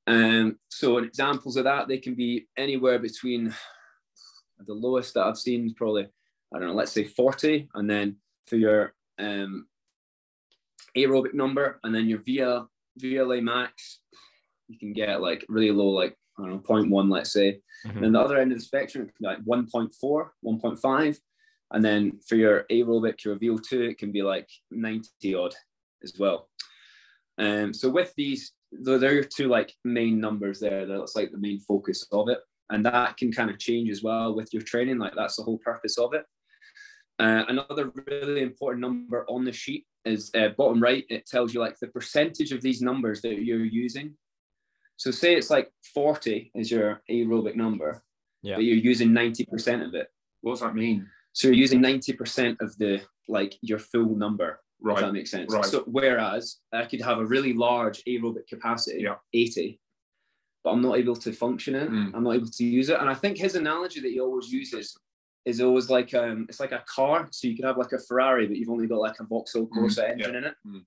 Um, 0.07 0.57
so 0.69 0.97
examples 0.97 1.55
of 1.55 1.65
that 1.65 1.87
they 1.87 1.99
can 1.99 2.15
be 2.15 2.47
anywhere 2.57 2.99
between 2.99 3.53
the 4.65 4.73
lowest 4.73 5.13
that 5.13 5.25
I've 5.25 5.37
seen 5.37 5.67
is 5.67 5.73
probably 5.73 6.07
I 6.53 6.57
don't 6.57 6.69
know, 6.69 6.73
let's 6.73 6.91
say 6.91 7.03
40, 7.03 7.69
and 7.75 7.87
then 7.87 8.17
for 8.47 8.55
your 8.55 8.95
um, 9.19 9.67
aerobic 10.97 11.35
number, 11.35 11.79
and 11.83 11.93
then 11.93 12.09
your 12.09 12.19
VL 12.19 12.67
VLA 12.99 13.41
max, 13.41 13.99
you 14.67 14.77
can 14.77 14.93
get 14.93 15.21
like 15.21 15.45
really 15.49 15.71
low, 15.71 15.89
like 15.89 16.15
I 16.37 16.43
don't 16.43 16.51
know, 16.51 16.59
0.1, 16.59 17.11
let's 17.11 17.33
say. 17.33 17.59
Mm-hmm. 17.85 18.03
And 18.03 18.15
the 18.15 18.19
other 18.19 18.37
end 18.37 18.51
of 18.51 18.59
the 18.59 18.63
spectrum, 18.63 19.03
it 19.03 19.15
can 19.15 19.15
be 19.19 19.51
like 19.51 19.65
1.4, 19.65 20.29
1.5. 20.45 21.17
And 21.71 21.85
then 21.85 22.19
for 22.27 22.35
your 22.35 22.65
aerobic, 22.71 23.23
your 23.23 23.35
VO2, 23.35 23.91
it 23.91 23.97
can 23.97 24.11
be 24.11 24.21
like 24.21 24.49
90 24.71 25.35
odd 25.35 25.53
as 26.03 26.13
well. 26.17 26.49
Um, 27.37 27.73
so 27.73 27.89
with 27.89 28.13
these, 28.15 28.53
there 28.71 29.19
are 29.19 29.23
two 29.23 29.47
like 29.47 29.73
main 29.83 30.19
numbers 30.19 30.59
there. 30.59 30.85
That's 30.85 31.15
like 31.15 31.31
the 31.31 31.37
main 31.37 31.59
focus 31.59 32.05
of 32.11 32.29
it. 32.29 32.39
And 32.69 32.85
that 32.85 33.17
can 33.17 33.31
kind 33.31 33.49
of 33.49 33.59
change 33.59 33.89
as 33.89 34.03
well 34.03 34.35
with 34.35 34.53
your 34.53 34.61
training. 34.61 34.99
Like 34.99 35.13
that's 35.15 35.37
the 35.37 35.43
whole 35.43 35.57
purpose 35.59 35.97
of 35.97 36.13
it. 36.13 36.25
Uh, 37.17 37.43
another 37.49 37.91
really 38.07 38.41
important 38.41 38.81
number 38.81 39.25
on 39.27 39.43
the 39.43 39.51
sheet 39.51 39.85
is 40.05 40.31
uh, 40.35 40.49
bottom 40.57 40.81
right. 40.81 41.05
It 41.09 41.25
tells 41.25 41.53
you 41.53 41.59
like 41.59 41.77
the 41.79 41.87
percentage 41.87 42.51
of 42.51 42.61
these 42.61 42.81
numbers 42.81 43.21
that 43.21 43.41
you're 43.43 43.65
using. 43.65 44.15
So 44.97 45.11
say 45.11 45.35
it's 45.35 45.49
like 45.49 45.71
40 45.93 46.51
is 46.55 46.71
your 46.71 47.01
aerobic 47.09 47.55
number, 47.55 48.03
Yeah. 48.41 48.55
but 48.55 48.63
you're 48.65 48.77
using 48.77 49.09
90% 49.09 49.85
of 49.87 49.93
it. 49.95 50.07
What 50.41 50.53
does 50.53 50.61
that 50.61 50.75
mean? 50.75 51.07
So 51.33 51.47
you're 51.47 51.55
using 51.55 51.81
90% 51.81 52.57
of 52.61 52.77
the 52.77 53.01
like 53.27 53.55
your 53.61 53.79
full 53.79 54.15
number. 54.15 54.59
Right. 54.81 54.97
If 54.97 55.01
that 55.05 55.13
makes 55.13 55.31
sense. 55.31 55.53
right. 55.53 55.65
So 55.65 55.83
whereas 55.87 56.57
I 56.73 56.85
could 56.85 57.01
have 57.01 57.19
a 57.19 57.25
really 57.25 57.53
large 57.53 58.03
aerobic 58.05 58.47
capacity, 58.47 59.01
Yeah. 59.03 59.15
80, 59.33 59.79
but 60.63 60.71
I'm 60.71 60.81
not 60.81 60.97
able 60.97 61.15
to 61.17 61.33
function 61.33 61.75
it. 61.75 61.89
Mm. 61.89 62.11
I'm 62.15 62.23
not 62.23 62.35
able 62.35 62.47
to 62.49 62.65
use 62.65 62.89
it. 62.89 62.99
And 62.99 63.09
I 63.09 63.13
think 63.13 63.37
his 63.37 63.55
analogy 63.55 63.99
that 64.01 64.09
he 64.11 64.19
always 64.19 64.49
uses 64.51 64.97
is 65.45 65.61
always 65.61 65.89
like 65.89 66.13
um 66.13 66.45
it's 66.49 66.59
like 66.59 66.71
a 66.71 66.83
car. 66.85 67.27
So 67.31 67.47
you 67.47 67.55
could 67.55 67.65
have 67.65 67.77
like 67.77 67.91
a 67.93 67.99
Ferrari, 67.99 68.47
but 68.47 68.57
you've 68.57 68.69
only 68.69 68.87
got 68.87 68.99
like 68.99 69.19
a 69.19 69.23
Vauxhall 69.23 69.67
Corsa 69.67 70.05
Mm, 70.05 70.11
engine 70.11 70.35
in 70.35 70.43
it. 70.45 70.55
Mm. 70.67 70.85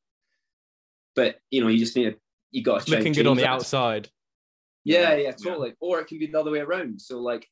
But 1.15 1.37
you 1.51 1.61
know, 1.61 1.69
you 1.69 1.79
just 1.79 1.97
need 1.97 2.11
to 2.11 2.17
you 2.51 2.63
got 2.63 2.83
It's 2.83 2.89
looking 2.91 3.13
good 3.13 3.27
on 3.27 3.37
the 3.37 3.49
outside. 3.49 4.11
Yeah, 4.85 5.01
Yeah, 5.03 5.11
yeah, 5.11 5.23
yeah. 5.23 5.31
totally. 5.33 5.75
Or 5.81 6.01
it 6.01 6.07
can 6.07 6.19
be 6.19 6.27
the 6.27 6.39
other 6.39 6.51
way 6.51 6.59
around. 6.61 7.01
So 7.01 7.19
like, 7.21 7.47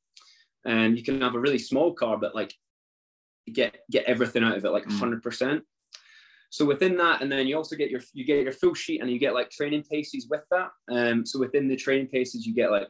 and 0.66 0.96
you 0.96 1.02
can 1.02 1.20
have 1.22 1.34
a 1.34 1.40
really 1.40 1.58
small 1.58 1.94
car, 1.94 2.18
but 2.18 2.34
like 2.34 2.52
get 3.50 3.80
get 3.90 4.04
everything 4.04 4.44
out 4.44 4.56
of 4.56 4.64
it, 4.64 4.70
like 4.70 4.84
Mm. 4.84 4.98
hundred 4.98 5.22
percent. 5.22 5.64
So 6.52 6.64
within 6.64 6.96
that, 6.96 7.22
and 7.22 7.30
then 7.30 7.46
you 7.46 7.56
also 7.56 7.76
get 7.76 7.90
your 7.90 8.00
you 8.12 8.24
get 8.24 8.42
your 8.42 8.52
full 8.52 8.74
sheet, 8.74 9.00
and 9.00 9.10
you 9.10 9.18
get 9.18 9.34
like 9.34 9.50
training 9.50 9.84
paces 9.90 10.26
with 10.28 10.44
that. 10.50 10.70
Um, 10.90 11.24
so 11.24 11.38
within 11.38 11.66
the 11.68 11.76
training 11.76 12.08
paces, 12.08 12.46
you 12.46 12.54
get 12.54 12.70
like 12.70 12.88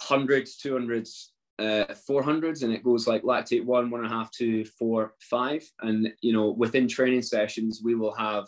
hundreds, 0.00 0.56
two 0.56 0.72
hundreds, 0.72 1.33
uh, 1.58 1.94
four 2.06 2.22
hundreds, 2.22 2.62
and 2.62 2.72
it 2.72 2.82
goes 2.82 3.06
like 3.06 3.22
lactate 3.22 3.64
one, 3.64 3.90
one 3.90 4.04
and 4.04 4.12
a 4.12 4.14
half, 4.14 4.30
two, 4.30 4.64
four, 4.64 5.14
five, 5.20 5.62
and 5.80 6.12
you 6.20 6.32
know 6.32 6.50
within 6.50 6.88
training 6.88 7.22
sessions, 7.22 7.80
we 7.84 7.94
will 7.94 8.14
have. 8.14 8.46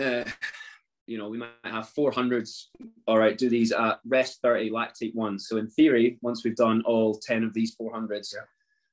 Uh, 0.00 0.24
you 1.06 1.18
know, 1.18 1.28
we 1.28 1.36
might 1.36 1.50
have 1.64 1.92
400s. 1.92 2.66
All 3.06 3.18
right, 3.18 3.36
do 3.36 3.48
these 3.48 3.72
at 3.72 3.98
rest 4.06 4.40
30, 4.40 4.70
lactate 4.70 5.14
one. 5.14 5.38
So 5.38 5.56
in 5.56 5.68
theory, 5.68 6.16
once 6.22 6.44
we've 6.44 6.56
done 6.56 6.80
all 6.86 7.18
10 7.18 7.42
of 7.44 7.52
these 7.52 7.76
400s, 7.76 8.32
Yeah. 8.32 8.42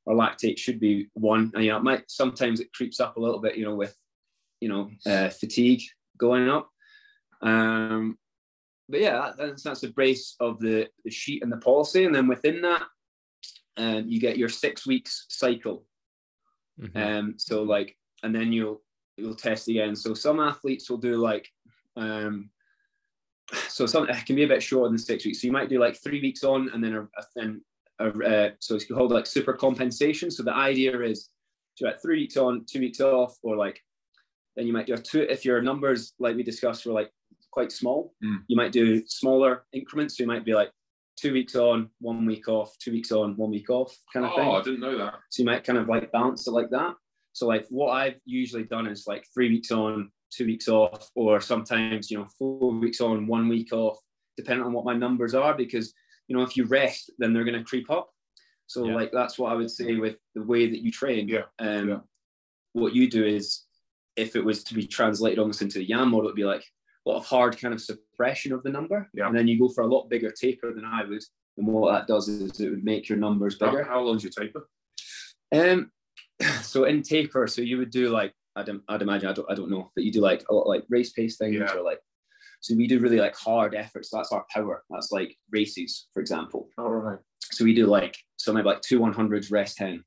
our 0.08 0.15
lactate 0.15 0.58
should 0.58 0.80
be 0.80 1.08
one. 1.13 1.52
And, 1.54 1.63
you 1.63 1.72
know, 1.72 1.78
it 1.78 1.84
might, 1.84 2.10
sometimes 2.10 2.60
it 2.60 2.74
creeps 2.74 3.00
up 3.00 3.15
a 3.15 3.19
little 3.19 3.39
bit, 3.39 3.58
you 3.58 3.63
know, 3.63 3.76
with, 3.76 3.95
you 4.60 4.69
know, 4.69 4.89
uh, 5.06 5.30
fatigue 5.30 5.84
going 6.17 6.50
up. 6.50 6.69
Um, 7.41 8.17
but 8.89 9.02
yeah, 9.02 9.32
that's, 9.38 9.63
that's 9.63 9.82
the 9.82 9.89
brace 9.89 10.36
of 10.39 10.60
the, 10.60 10.89
the 11.06 11.12
sheet 11.12 11.43
and 11.43 11.52
the 11.52 11.58
policy. 11.58 12.06
And 12.06 12.13
then 12.13 12.28
within 12.28 12.62
that, 12.63 12.84
um, 13.77 14.08
you 14.08 14.19
get 14.19 14.38
your 14.38 14.49
six 14.49 14.86
weeks 14.86 15.25
cycle. 15.29 15.86
Mhm. 16.79 16.95
Um, 16.95 17.34
so 17.38 17.63
like, 17.63 17.97
and 18.23 18.34
then 18.34 18.51
you'll 18.51 18.82
you'll 19.17 19.36
test 19.36 19.67
again. 19.67 19.95
So 19.95 20.13
some 20.13 20.39
athletes 20.39 20.89
will 20.89 20.97
do 20.97 21.17
like, 21.17 21.47
um, 21.97 22.49
so 23.67 23.86
some 23.86 24.10
it 24.10 24.25
can 24.25 24.36
be 24.36 24.43
a 24.43 24.47
bit 24.47 24.63
shorter 24.63 24.89
than 24.89 24.97
six 24.97 25.25
weeks. 25.25 25.41
So 25.41 25.47
you 25.47 25.53
might 25.53 25.69
do 25.69 25.79
like 25.79 25.97
three 25.97 26.21
weeks 26.21 26.43
on, 26.43 26.69
and 26.73 26.84
then 26.84 26.93
a, 26.95 27.01
a 27.01 27.23
then 27.36 27.62
a, 27.99 28.08
uh, 28.08 28.49
so 28.60 28.75
it's 28.75 28.86
called 28.86 29.12
like 29.12 29.25
super 29.25 29.53
compensation. 29.53 30.32
So 30.32 30.43
the 30.43 30.55
idea 30.55 30.99
is 31.01 31.29
to 31.77 31.86
like 31.86 32.01
three 32.01 32.17
weeks 32.21 32.38
on, 32.38 32.65
two 32.65 32.79
weeks 32.79 33.01
off, 33.01 33.38
or 33.43 33.55
like 33.55 33.82
then 34.55 34.67
you 34.67 34.73
might 34.73 34.88
do 34.88 34.93
a 34.93 34.97
two 34.97 35.21
if 35.21 35.45
your 35.45 35.62
numbers 35.62 36.13
like 36.19 36.36
we 36.36 36.43
discussed 36.43 36.86
were 36.86 36.93
like 36.93 37.12
quite 37.51 37.71
small. 37.71 38.13
Mm. 38.23 38.43
You 38.47 38.55
might 38.55 38.71
do 38.71 39.05
smaller 39.08 39.65
increments. 39.73 40.17
So 40.17 40.23
you 40.23 40.27
might 40.27 40.45
be 40.45 40.53
like 40.53 40.71
two 41.19 41.34
weeks 41.34 41.55
on, 41.55 41.89
one 41.99 42.25
week 42.25 42.47
off, 42.47 42.75
two 42.79 42.91
weeks 42.91 43.12
on, 43.12 43.36
one 43.36 43.51
week 43.51 43.69
off, 43.69 43.95
kind 44.13 44.25
of 44.25 44.34
thing. 44.36 44.47
Oh, 44.47 44.53
I 44.53 44.62
didn't 44.63 44.79
know 44.79 44.97
that. 44.97 45.15
So 45.29 45.41
you 45.43 45.45
might 45.45 45.63
kind 45.63 45.77
of 45.77 45.88
like 45.88 46.12
balance 46.12 46.47
it 46.47 46.51
like 46.51 46.69
that. 46.71 46.93
So 47.34 47.47
like 47.47 47.65
what 47.69 47.91
I've 47.91 48.19
usually 48.25 48.63
done 48.63 48.88
is 48.88 49.05
like 49.08 49.25
three 49.34 49.49
weeks 49.49 49.71
on, 49.71 50.12
two 50.32 50.45
weeks 50.45 50.67
off, 50.67 51.10
or 51.15 51.39
sometimes 51.41 52.10
you 52.10 52.17
know 52.17 52.27
four 52.38 52.71
weeks 52.71 53.01
on, 53.01 53.27
one 53.27 53.47
week 53.49 53.71
off, 53.73 53.97
depending 54.38 54.65
on 54.65 54.73
what 54.73 54.86
my 54.86 54.93
numbers 54.93 55.34
are. 55.36 55.55
Because 55.55 55.93
you 56.27 56.36
know 56.36 56.43
if 56.43 56.55
you 56.58 56.65
rest, 56.65 57.12
then 57.19 57.34
they're 57.34 57.43
going 57.43 57.58
to 57.58 57.63
creep 57.63 57.89
up. 57.91 58.10
So 58.67 58.86
Yeah. 58.86 58.95
like 58.95 59.12
that's 59.12 59.38
what 59.39 59.51
I 59.51 59.55
would 59.55 59.71
say 59.71 59.95
with 59.95 60.17
the 60.36 60.43
way 60.43 60.67
that 60.69 60.82
you 60.82 60.91
train. 60.91 61.27
Yeah, 61.27 61.43
Um, 61.60 61.89
yeah. 61.89 61.99
What 62.73 62.93
you 62.93 63.10
do 63.10 63.25
is, 63.25 63.63
if 64.15 64.36
it 64.36 64.45
was 64.45 64.63
to 64.65 64.73
be 64.75 64.86
translated 64.86 65.39
almost 65.39 65.62
into 65.62 65.79
the 65.79 65.88
Jan 65.88 66.10
model, 66.10 66.25
it'd 66.27 66.36
be 66.36 66.43
like 66.45 66.63
lot 67.10 67.17
of 67.17 67.26
hard 67.26 67.58
kind 67.60 67.74
of 67.74 67.82
suppression 67.82 68.54
of 68.54 68.63
the 68.63 68.69
number, 68.69 69.10
Yeah. 69.13 69.28
and 69.28 69.38
then 69.38 69.48
you 69.48 69.60
go 69.60 69.69
for 69.69 69.82
a 69.84 69.88
lot 69.88 70.10
bigger 70.10 70.32
taper 70.32 70.74
than 70.74 70.86
I 70.86 71.04
would. 71.04 71.24
And 71.58 71.67
what 71.67 71.91
that 71.91 72.08
does 72.08 72.28
is 72.30 72.60
it 72.60 72.69
would 72.69 72.84
make 72.86 73.10
your 73.10 73.17
numbers 73.17 73.56
bigger. 73.58 73.84
How, 73.84 73.91
how 73.95 74.02
long's 74.02 74.24
your 74.24 74.32
taper? 74.32 74.69
Um, 75.54 75.91
so 76.62 76.86
in 76.86 77.02
taper, 77.04 77.48
so 77.48 77.62
you 77.62 77.78
would 77.78 77.91
do 77.91 78.10
like 78.10 78.34
I'd, 78.56 78.69
I'd 78.88 79.02
imagine 79.02 79.30
I 79.30 79.34
don't 79.34 79.52
I 79.52 79.56
don't 79.56 79.69
know, 79.72 79.91
but 79.95 80.04
you 80.04 80.12
do 80.12 80.22
like 80.22 80.43
a 80.50 80.54
lot 80.54 80.67
like 80.67 80.84
race 80.89 81.12
pace 81.12 81.38
things 81.38 81.56
Yeah. 81.56 81.74
or 81.76 81.82
like 81.84 82.00
so 82.62 82.76
we 82.76 82.88
do 82.88 83.00
really 83.00 83.19
like 83.19 83.36
hard 83.36 83.74
efforts. 83.76 84.10
That's 84.12 84.32
our 84.34 84.45
power. 84.54 84.84
That's 84.89 85.12
like 85.12 85.36
races, 85.52 86.08
for 86.13 86.19
example. 86.19 86.67
All 86.78 86.91
right. 86.91 87.19
So 87.52 87.63
we 87.65 87.74
do 87.74 87.86
like 87.88 88.15
so 88.38 88.52
maybe 88.54 88.65
like 88.67 88.82
two 88.82 89.00
one 89.00 89.13
hundreds 89.13 89.50
rest 89.52 89.78
ten, 89.78 90.04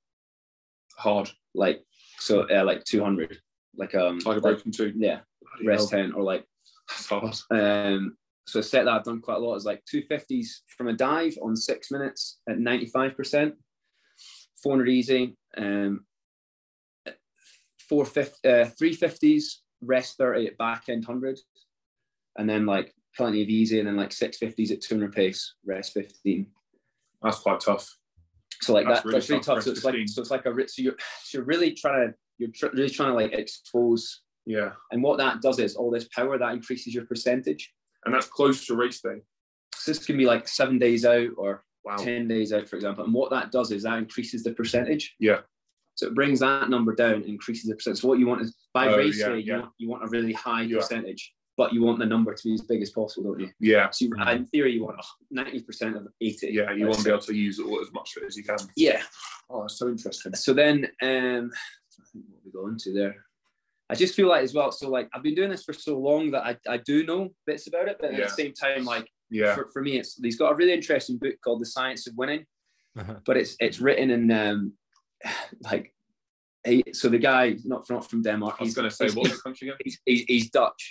Hard. 0.99 1.31
like 1.55 1.83
so 2.19 2.47
uh, 2.51 2.65
like 2.65 2.85
two 2.85 3.03
hundred, 3.03 3.39
like 3.77 3.95
um 3.95 4.19
Like 4.25 4.39
a 4.39 4.41
broken 4.41 4.71
two. 4.71 4.93
yeah 4.97 5.21
Bloody 5.43 5.67
rest 5.67 5.91
hell. 5.91 6.01
ten 6.03 6.13
or 6.13 6.23
like 6.23 6.45
Um 7.51 8.17
so 8.47 8.61
a 8.61 8.63
set 8.63 8.85
that 8.85 8.93
I've 8.93 9.05
done 9.05 9.21
quite 9.21 9.37
a 9.37 9.41
lot 9.41 9.55
is 9.55 9.65
like 9.65 9.85
250s 9.85 10.49
from 10.67 10.89
a 10.89 10.93
dive 10.93 11.37
on 11.43 11.55
six 11.55 11.91
minutes 11.91 12.41
at 12.49 12.59
95%, 12.59 13.53
400 14.63 14.89
easy, 14.89 15.37
um, 15.57 16.05
450, 17.89 18.49
uh, 18.49 18.65
350s, 18.81 19.45
rest 19.81 20.17
30 20.19 20.49
at 20.49 20.59
back 20.59 20.85
end 20.89 21.05
100, 21.07 21.39
and 22.37 22.49
then 22.49 22.67
like 22.67 22.95
plenty 23.17 23.43
of 23.43 23.49
easy, 23.49 23.79
and 23.79 23.87
then 23.87 23.97
like 23.97 24.11
650s 24.11 24.73
at 24.73 24.83
200 24.83 25.13
pace, 25.13 25.55
rest 25.65 25.95
15. 25.95 26.47
That's 27.23 27.39
quite 27.39 27.61
tough. 27.61 27.89
So 28.61 28.73
like 28.73 28.87
That's 28.87 29.01
that, 29.01 29.07
really 29.07 29.19
that's 29.19 29.31
really 29.31 29.43
tough, 29.43 29.57
tough. 29.57 29.65
So 29.65 29.71
it's 29.71 29.85
like 29.85 29.95
so 30.07 30.21
it's 30.21 30.31
like 30.31 30.47
a 30.47 30.69
so 30.69 30.83
you're 30.83 30.97
so 31.23 31.39
you're 31.39 31.45
really 31.45 31.73
trying 31.73 32.09
to 32.09 32.15
you're 32.39 32.51
tr- 32.51 32.75
really 32.75 32.91
trying 32.91 33.11
to 33.11 33.15
like 33.15 33.33
expose, 33.33 34.23
Yeah. 34.47 34.73
and 34.91 35.03
what 35.03 35.19
that 35.19 35.41
does 35.41 35.59
is 35.59 35.77
all 35.77 35.91
this 35.91 36.09
power 36.09 36.37
that 36.39 36.53
increases 36.53 36.95
your 36.95 37.07
percentage. 37.07 37.73
And 38.05 38.13
that's 38.15 38.27
close 38.27 38.67
to 38.67 38.75
race 38.75 39.01
day. 39.01 39.23
So 39.75 39.93
this 39.93 40.05
can 40.05 40.17
be 40.17 40.27
like 40.27 40.49
seven 40.49 40.79
days 40.79 41.05
out 41.05 41.29
or 41.37 41.65
Wow. 41.85 41.97
10 41.97 42.29
days 42.29 42.53
out, 42.53 42.69
for 42.69 42.77
example. 42.77 43.05
And 43.05 43.13
what 43.13 43.31
that 43.33 43.51
does 43.51 43.73
is 43.73 43.83
that 43.83 43.99
increases 43.99 44.45
the 44.45 44.53
percentage. 44.53 45.17
Yeah. 45.19 45.41
So 45.97 46.07
it 46.07 46.15
brings 46.15 46.39
that 46.41 46.71
number 46.71 46.95
down, 46.95 47.23
increases 47.25 47.69
the 47.69 47.75
percentage. 47.75 48.01
So 48.01 48.09
what 48.09 48.21
you 48.21 48.27
want 48.29 48.43
is 48.43 48.55
by 48.73 48.87
Oh, 48.89 48.97
race 48.97 49.19
yeah, 49.19 49.31
day, 49.31 49.39
you, 49.41 49.53
want, 49.55 49.71
you 49.79 49.89
want 49.89 50.05
a 50.05 50.07
really 50.09 50.33
high 50.33 50.63
Yeah. 50.63 50.77
percentage, 50.79 51.35
but 51.57 51.73
you 51.73 51.83
want 51.83 51.99
the 51.99 52.07
number 52.07 52.35
to 52.35 52.43
be 52.45 52.55
as 52.55 52.61
big 52.63 52.83
as 52.83 52.91
possible, 52.91 53.33
don't 53.33 53.41
you? 53.41 53.51
Yeah. 53.59 53.91
So 53.91 54.05
you, 54.05 54.13
in 54.31 54.47
theory, 54.47 54.73
you 54.75 54.85
want 54.85 55.01
90% 55.35 55.97
of 55.97 56.07
80. 56.21 56.49
Yeah. 56.53 56.73
You 56.73 56.87
want 56.87 56.99
to 56.99 57.05
be 57.05 57.11
able 57.11 57.21
to 57.23 57.35
use 57.35 57.59
it 57.59 57.67
all 57.67 57.81
as 57.81 57.93
much 57.93 58.17
of 58.17 58.23
it 58.23 58.27
as 58.27 58.37
you 58.37 58.45
can. 58.45 58.59
Yeah. 58.77 59.03
Oh, 59.51 59.63
that's 59.63 59.77
so 59.79 59.89
interesting. 59.89 60.35
So 60.37 60.53
then, 60.55 60.85
um, 61.03 61.51
I 61.53 62.05
think 62.13 62.25
what 62.31 62.45
we 62.45 62.53
go 62.53 62.69
into 62.69 62.93
there. 62.93 63.25
I 63.93 63.95
just 63.95 64.15
feel 64.15 64.29
like 64.29 64.43
as 64.43 64.55
well. 64.55 64.71
So 64.73 64.89
like 64.97 65.09
I've 65.15 65.23
been 65.23 65.35
doing 65.35 65.51
this 65.51 65.65
for 65.65 65.73
so 65.73 65.99
long 65.99 66.31
that 66.33 66.45
I, 66.51 66.57
I 66.75 66.79
do 66.79 67.05
know 67.05 67.29
bits 67.47 67.67
about 67.69 67.89
it, 67.89 67.97
but 68.01 68.13
at 68.15 68.23
the 68.29 68.29
same 68.43 68.53
time, 68.53 68.85
like 68.85 69.07
Yeah. 69.31 69.55
for, 69.55 69.65
for 69.73 69.83
me, 69.83 69.93
it's 70.01 70.19
he's 70.23 70.37
got 70.43 70.53
a 70.53 70.55
really 70.55 70.73
interesting 70.73 71.19
book 71.19 71.37
called 71.45 71.61
The 71.61 71.67
Science 71.77 72.07
of 72.09 72.15
Winning. 72.17 72.45
Uh-huh. 73.01 73.15
but 73.25 73.37
it's 73.39 73.57
it's 73.67 73.79
written 73.81 74.11
in 74.11 74.31
um 74.31 74.59
like 75.71 75.95
he, 76.67 76.85
so 76.93 77.09
the 77.09 77.19
guy 77.19 77.57
not 77.65 77.89
not 77.91 78.03
from 78.11 78.23
Denmark. 78.23 78.57
I 78.59 78.63
was 78.63 78.69
He's 78.69 78.75
going 78.79 78.89
to 78.91 78.95
say, 78.95 79.05
he's, 79.07 79.17
what 79.17 79.31
the 79.31 79.39
country 79.47 79.69
again? 79.69 79.79
he's, 79.85 79.99
he's, 80.07 80.25
he's 80.33 80.51
Dutch. 80.51 80.83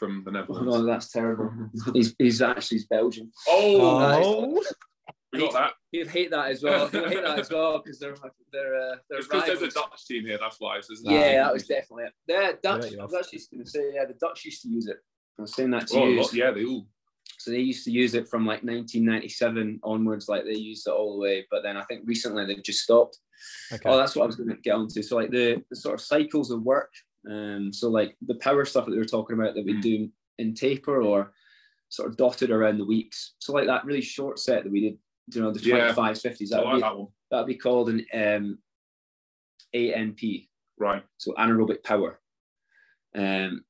From 0.00 0.22
the 0.24 0.30
Oh, 0.30 0.34
Netherlands. 0.36 0.66
no, 0.74 0.84
that's 0.92 1.08
terrible. 1.12 1.48
He's 1.94 2.10
he's 2.18 2.42
actually 2.42 2.78
he's 2.78 2.86
Belgian. 2.88 3.30
Oh, 3.48 3.80
Oh. 4.24 4.62
We 5.34 5.40
got 5.40 5.52
that. 5.52 5.72
He'd 5.92 6.08
hate 6.08 6.30
that 6.30 6.50
as 6.50 6.62
well. 6.62 6.88
He'd 6.88 7.04
hate 7.08 7.22
that 7.24 7.38
as 7.38 7.50
well 7.50 7.78
because 7.78 7.98
they're 7.98 8.14
they're 8.52 8.74
uh, 8.76 8.96
they're 9.08 9.18
It's 9.18 9.28
because 9.28 9.46
there's 9.46 9.62
a. 9.62 9.68
Dutch 9.70 10.06
team 10.06 10.24
here. 10.26 10.38
That's 10.40 10.56
why. 10.58 10.78
Isn't 10.78 11.06
it? 11.06 11.12
Yeah, 11.12 11.44
that 11.44 11.52
was 11.52 11.66
definitely 11.66 12.04
it. 12.04 12.12
The 12.26 12.58
Dutch. 12.62 12.92
I 12.98 13.04
was 13.04 13.14
actually 13.14 13.40
going 13.52 13.64
to 13.64 13.70
say, 13.70 13.90
yeah, 13.94 14.04
the 14.06 14.14
Dutch 14.14 14.44
used 14.44 14.62
to 14.62 14.68
use 14.68 14.86
it. 14.86 14.96
I 15.38 15.42
was 15.42 15.54
saying 15.54 15.70
that 15.70 15.86
to 15.88 15.98
Oh, 16.00 16.06
you. 16.08 16.20
lot- 16.20 16.32
yeah, 16.32 16.50
they 16.50 16.64
all. 16.64 16.86
So 17.38 17.50
they 17.50 17.58
used 17.58 17.84
to 17.84 17.90
use 17.90 18.14
it 18.14 18.28
from 18.28 18.46
like 18.46 18.62
1997 18.62 19.80
onwards, 19.82 20.28
like 20.28 20.44
they 20.44 20.54
used 20.54 20.86
it 20.86 20.90
all 20.92 21.14
the 21.14 21.20
way. 21.22 21.46
But 21.50 21.62
then 21.62 21.76
I 21.76 21.82
think 21.84 22.02
recently 22.06 22.46
they've 22.46 22.62
just 22.62 22.80
stopped. 22.80 23.18
Okay. 23.72 23.82
Oh, 23.88 23.96
that's 23.96 24.16
what 24.16 24.22
I 24.22 24.26
was 24.26 24.36
going 24.36 24.48
to 24.50 24.56
get 24.56 24.74
onto. 24.74 25.02
So 25.02 25.16
like 25.16 25.30
the, 25.30 25.62
the 25.70 25.76
sort 25.76 25.94
of 25.94 26.00
cycles 26.00 26.50
of 26.50 26.62
work. 26.62 26.90
Um, 27.30 27.72
so 27.72 27.88
like 27.90 28.16
the 28.26 28.36
power 28.36 28.64
stuff 28.64 28.84
that 28.84 28.92
we 28.92 28.98
were 28.98 29.04
talking 29.04 29.38
about 29.38 29.54
that 29.54 29.64
we 29.64 29.74
Mm. 29.74 29.82
do 29.82 30.08
in 30.38 30.54
taper 30.54 31.02
or 31.02 31.32
sort 31.88 32.08
of 32.08 32.16
dotted 32.16 32.50
around 32.50 32.78
the 32.78 32.84
weeks. 32.86 33.34
So 33.38 33.52
like 33.52 33.66
that 33.66 33.84
really 33.84 34.00
short 34.02 34.38
set 34.38 34.64
that 34.64 34.72
we 34.72 34.80
did, 34.80 34.98
you 35.32 35.40
know, 35.42 35.50
the 35.50 35.60
Yeah. 35.60 35.92
25s, 35.94 36.22
50s, 36.22 36.52
I 36.52 36.56
that 36.56 36.64
like 36.64 36.94
would 36.96 37.06
be, 37.06 37.12
that 37.30 37.46
be 37.46 37.54
called 37.56 37.88
an 37.88 38.04
um, 38.14 38.58
ANP, 39.74 40.48
Right. 40.78 41.04
so 41.18 41.32
anaerobic 41.34 41.82
power. 41.82 42.20
Um, 43.14 43.64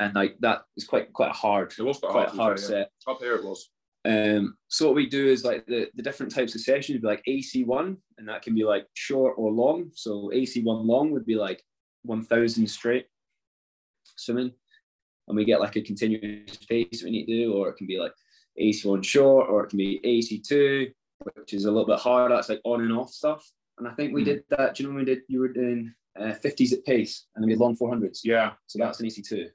and 0.00 0.14
like 0.14 0.36
that 0.40 0.62
is 0.76 0.84
quite 0.84 1.12
quite 1.12 1.30
a 1.30 1.34
hard, 1.34 1.72
It 1.78 1.82
was 1.82 1.98
quite, 1.98 2.10
quite 2.12 2.26
hard. 2.28 2.36
hard 2.36 2.60
set. 2.60 2.90
yeah. 3.06 3.12
Up 3.12 3.18
here 3.20 3.36
it 3.36 3.44
was. 3.44 3.70
Um, 4.04 4.56
so 4.68 4.86
what 4.86 4.94
we 4.94 5.06
do 5.08 5.26
is 5.26 5.44
like 5.44 5.66
the, 5.66 5.88
the 5.94 6.02
different 6.02 6.32
types 6.34 6.54
of 6.54 6.60
sessions 6.60 6.94
would 6.94 7.02
be 7.02 7.08
like 7.08 7.24
AC1, 7.28 7.96
and 8.18 8.28
that 8.28 8.42
can 8.42 8.54
be 8.54 8.64
like 8.64 8.86
short 8.94 9.34
or 9.36 9.50
long. 9.50 9.90
So 9.94 10.30
AC1 10.34 10.64
long 10.64 11.10
would 11.10 11.26
be 11.26 11.34
like 11.34 11.62
1,000 12.04 12.66
straight 12.68 13.06
swimming, 14.16 14.52
and 15.26 15.36
we 15.36 15.44
get 15.44 15.60
like 15.60 15.76
a 15.76 15.82
continuous 15.82 16.56
pace 16.68 17.02
we 17.02 17.10
need 17.10 17.26
to 17.26 17.32
do, 17.44 17.54
or 17.54 17.68
it 17.70 17.76
can 17.76 17.86
be 17.86 17.98
like 17.98 18.12
AC1 18.60 19.04
short, 19.04 19.48
or 19.48 19.64
it 19.64 19.70
can 19.70 19.78
be 19.78 20.00
AC2, 20.04 20.92
which 21.34 21.54
is 21.54 21.64
a 21.64 21.70
little 21.70 21.86
bit 21.86 21.98
harder. 21.98 22.34
That's 22.34 22.48
like 22.48 22.60
on 22.64 22.82
and 22.82 22.92
off 22.92 23.10
stuff. 23.10 23.44
And 23.78 23.86
I 23.86 23.92
think 23.92 24.12
we 24.12 24.22
mm-hmm. 24.22 24.30
did 24.30 24.44
that. 24.50 24.74
Do 24.74 24.82
you 24.82 24.88
know 24.88 24.94
when 24.94 25.04
we 25.04 25.14
did? 25.14 25.22
You 25.28 25.40
were 25.40 25.52
doing 25.52 25.92
uh, 26.18 26.34
50s 26.44 26.72
at 26.72 26.84
pace, 26.84 27.26
and 27.34 27.42
then 27.42 27.48
we 27.48 27.52
had 27.52 27.60
long 27.60 27.76
400s. 27.76 28.20
Yeah. 28.24 28.52
So 28.66 28.78
that's 28.78 29.00
an 29.00 29.06
AC2. 29.06 29.46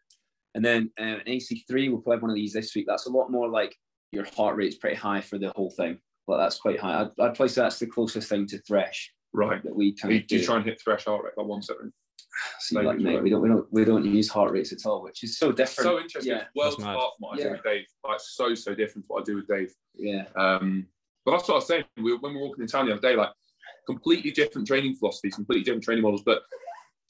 And 0.56 0.64
then 0.64 0.92
um, 1.00 1.08
an 1.08 1.22
AC3, 1.28 1.90
we'll 1.90 2.02
play 2.02 2.18
one 2.18 2.30
of 2.30 2.36
these 2.36 2.54
this 2.54 2.76
week. 2.76 2.86
That's 2.88 3.08
a 3.08 3.12
lot 3.12 3.32
more 3.32 3.50
like 3.50 3.76
your 4.12 4.26
heart 4.36 4.56
rate's 4.56 4.76
pretty 4.76 4.96
high 4.96 5.22
for 5.22 5.38
the 5.38 5.52
whole 5.56 5.72
thing. 5.72 5.98
But 6.28 6.38
that's 6.38 6.58
quite 6.58 6.80
high. 6.80 7.02
I'd, 7.02 7.20
I'd 7.20 7.34
place 7.34 7.56
that's 7.56 7.80
the 7.80 7.88
closest 7.88 8.30
thing 8.30 8.48
to 8.48 8.60
thresh. 8.60 9.12
Right. 9.34 9.64
That 9.64 9.76
we 9.76 9.96
kind 9.96 10.26
do. 10.28 10.38
You 10.38 10.46
try 10.46 10.58
and 10.58 10.66
hit 10.66 10.80
thresh 10.82 11.06
heart 11.06 11.24
rate 11.24 11.34
like 11.36 11.48
one 11.48 11.62
seven. 11.62 11.92
See, 12.60 12.76
like, 12.80 12.98
mate, 12.98 13.22
we 13.22 13.30
don't, 13.30 13.42
we 13.42 13.50
don't, 13.50 13.68
we 13.72 13.86
don't 13.86 14.06
use 14.06 14.30
heart 14.30 14.52
rates 14.52 14.74
at 14.74 14.86
all, 14.86 15.04
which 15.04 15.24
is 15.24 15.38
so 15.38 15.52
different. 15.52 15.88
So 15.88 16.00
interesting. 16.00 16.34
Yeah. 16.34 16.44
Worlds 16.56 16.78
apart 16.80 16.96
from 16.96 17.10
what 17.20 17.36
I 17.36 17.38
yeah. 17.38 17.44
do 17.44 17.52
with 17.52 17.64
Dave. 17.64 17.86
Like 18.04 18.20
so, 18.20 18.56
so 18.56 18.74
different 18.74 19.06
to 19.06 19.14
what 19.14 19.22
I 19.22 19.24
do 19.24 19.36
with 19.36 19.48
Dave. 19.48 19.74
Yeah. 19.96 20.26
Um, 20.36 20.88
but 21.26 21.32
that's 21.32 21.48
what 21.48 21.56
I 21.56 21.58
was 21.58 21.68
saying. 21.68 21.86
We, 21.98 22.16
when 22.18 22.34
we 22.34 22.40
were 22.40 22.48
walking 22.48 22.64
in 22.64 22.68
town 22.68 22.88
the 22.88 22.94
other 22.94 23.02
day, 23.02 23.16
like 23.16 23.30
completely 23.86 24.32
different 24.32 24.68
training 24.68 24.96
philosophies, 24.96 25.36
completely 25.36 25.64
different 25.64 25.84
training 25.84 26.04
models, 26.04 26.24
but 26.26 26.42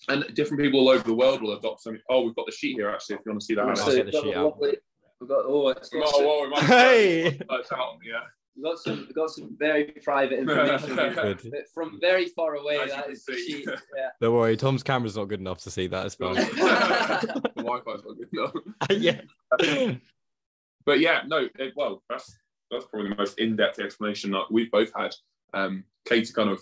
and 0.09 0.25
different 0.33 0.61
people 0.61 0.81
all 0.81 0.89
over 0.89 1.03
the 1.03 1.13
world 1.13 1.41
will 1.41 1.57
adopt 1.57 1.81
something. 1.81 2.01
Oh, 2.09 2.23
we've 2.23 2.35
got 2.35 2.45
the 2.45 2.51
sheet 2.51 2.75
here 2.75 2.89
actually. 2.89 3.15
If 3.15 3.21
you 3.25 3.31
want 3.31 3.41
to 3.41 3.45
see 3.45 3.55
that, 3.55 3.77
so 3.77 3.91
the 3.91 4.11
sheet 4.11 4.35
out. 4.35 4.59
We've 4.59 5.29
got 5.29 5.45
oh, 5.47 5.69
it's 5.69 5.89
got 5.89 6.03
oh, 6.05 6.51
oh, 6.53 6.61
hey. 6.65 7.39
Oh, 7.49 7.55
it's 7.55 7.71
out, 7.71 7.97
yeah. 8.05 8.23
We've 8.55 8.65
got 8.65 8.79
some, 8.79 8.97
we've 9.07 9.15
got 9.15 9.29
some 9.31 9.55
very 9.57 9.85
private 10.03 10.39
information 10.39 10.95
from 11.73 11.99
very 11.99 12.27
far 12.27 12.55
away. 12.55 12.79
As 12.79 12.91
that 12.91 13.09
is 13.09 13.25
the 13.25 13.35
sheet. 13.35 13.67
Yeah. 13.67 14.09
Don't 14.21 14.35
worry, 14.35 14.55
Tom's 14.55 14.83
camera's 14.83 15.15
not 15.17 15.25
good 15.25 15.39
enough 15.39 15.59
to 15.61 15.71
see 15.71 15.87
that 15.87 16.05
as 16.05 16.17
well. 16.19 16.35
the 16.35 17.51
Wi-Fi's 17.55 18.03
not 18.05 18.17
good 18.17 18.29
enough. 18.33 19.21
yeah. 19.59 19.95
but 20.85 20.99
yeah, 20.99 21.21
no. 21.25 21.47
It, 21.57 21.73
well, 21.75 22.03
that's 22.09 22.37
that's 22.69 22.85
probably 22.85 23.09
the 23.09 23.15
most 23.15 23.39
in-depth 23.39 23.79
explanation 23.79 24.31
that 24.31 24.51
we've 24.51 24.71
both 24.71 24.91
had. 24.95 25.15
Um, 25.53 25.85
Kate 26.05 26.31
kind 26.33 26.49
of. 26.49 26.61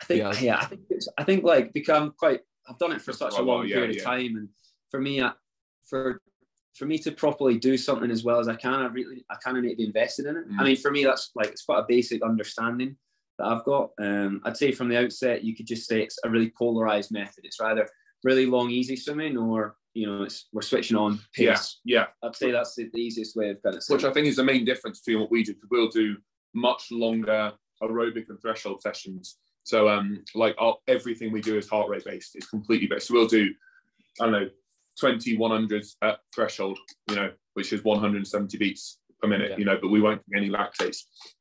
I 0.00 0.04
think 0.04 0.20
yeah, 0.20 0.40
yeah 0.40 0.58
I 0.58 0.64
think 0.66 0.82
it's, 0.90 1.08
I 1.18 1.24
think 1.24 1.42
like 1.42 1.72
become 1.72 2.14
quite 2.16 2.40
I've 2.68 2.78
done 2.78 2.92
it 2.92 3.02
for 3.02 3.12
such 3.12 3.36
a 3.36 3.42
long 3.42 3.66
yeah, 3.66 3.76
period 3.76 3.96
yeah. 3.96 4.00
of 4.00 4.06
time, 4.06 4.36
and 4.36 4.48
for 4.90 5.00
me, 5.00 5.22
I, 5.22 5.32
for 5.84 6.20
for 6.74 6.86
me 6.86 6.98
to 6.98 7.12
properly 7.12 7.58
do 7.58 7.76
something 7.76 8.10
as 8.10 8.24
well 8.24 8.38
as 8.38 8.48
I 8.48 8.54
can, 8.54 8.74
I 8.74 8.86
really 8.86 9.24
I 9.30 9.36
kind 9.36 9.56
of 9.56 9.64
need 9.64 9.70
to 9.70 9.76
be 9.76 9.86
invested 9.86 10.26
in 10.26 10.36
it. 10.36 10.48
Mm. 10.48 10.60
I 10.60 10.64
mean, 10.64 10.76
for 10.76 10.90
me, 10.90 11.04
that's 11.04 11.30
like 11.34 11.48
it's 11.48 11.64
quite 11.64 11.80
a 11.80 11.86
basic 11.88 12.22
understanding 12.22 12.96
that 13.38 13.46
I've 13.46 13.64
got. 13.64 13.90
Um, 14.00 14.40
I'd 14.44 14.56
say 14.56 14.72
from 14.72 14.88
the 14.88 14.98
outset, 14.98 15.44
you 15.44 15.56
could 15.56 15.66
just 15.66 15.88
say 15.88 16.02
it's 16.02 16.18
a 16.24 16.30
really 16.30 16.52
polarized 16.56 17.12
method. 17.12 17.44
It's 17.44 17.60
either 17.60 17.88
really 18.24 18.46
long, 18.46 18.70
easy 18.70 18.96
swimming, 18.96 19.36
or 19.36 19.76
you 19.94 20.06
know, 20.06 20.22
it's 20.22 20.48
we're 20.52 20.62
switching 20.62 20.96
on 20.96 21.20
pace. 21.34 21.80
Yeah, 21.84 22.06
yeah. 22.22 22.28
I'd 22.28 22.36
say 22.36 22.50
that's 22.50 22.74
the, 22.74 22.90
the 22.92 23.00
easiest 23.00 23.36
way 23.36 23.50
of 23.50 23.62
kind 23.62 23.76
of. 23.76 23.82
Which 23.88 24.04
I 24.04 24.12
think 24.12 24.26
is 24.26 24.36
the 24.36 24.44
main 24.44 24.64
difference 24.64 25.00
between 25.00 25.20
what 25.20 25.30
we 25.30 25.42
do. 25.42 25.54
Because 25.54 25.68
we'll 25.70 25.88
do 25.88 26.16
much 26.54 26.90
longer 26.90 27.52
aerobic 27.82 28.28
and 28.28 28.40
threshold 28.40 28.80
sessions 28.82 29.36
so 29.68 29.86
um, 29.86 30.24
like 30.34 30.54
our, 30.58 30.76
everything 30.88 31.30
we 31.30 31.42
do 31.42 31.58
is 31.58 31.68
heart 31.68 31.90
rate 31.90 32.06
based. 32.06 32.34
It's 32.36 32.48
completely 32.48 32.86
based. 32.86 33.08
So 33.08 33.14
we'll 33.14 33.26
do, 33.26 33.52
I 34.18 34.24
don't 34.24 34.32
know, 34.32 34.48
20 34.98 35.36
100s 35.36 35.96
at 36.02 36.18
threshold, 36.34 36.78
you 37.08 37.16
know, 37.16 37.32
which 37.54 37.72
is 37.72 37.84
170 37.84 38.58
beats 38.58 38.98
per 39.20 39.28
minute, 39.28 39.52
yeah. 39.52 39.56
you 39.56 39.64
know, 39.64 39.78
but 39.80 39.88
we 39.88 40.00
won't 40.00 40.22
get 40.28 40.38
any 40.38 40.50
lactates, 40.50 40.98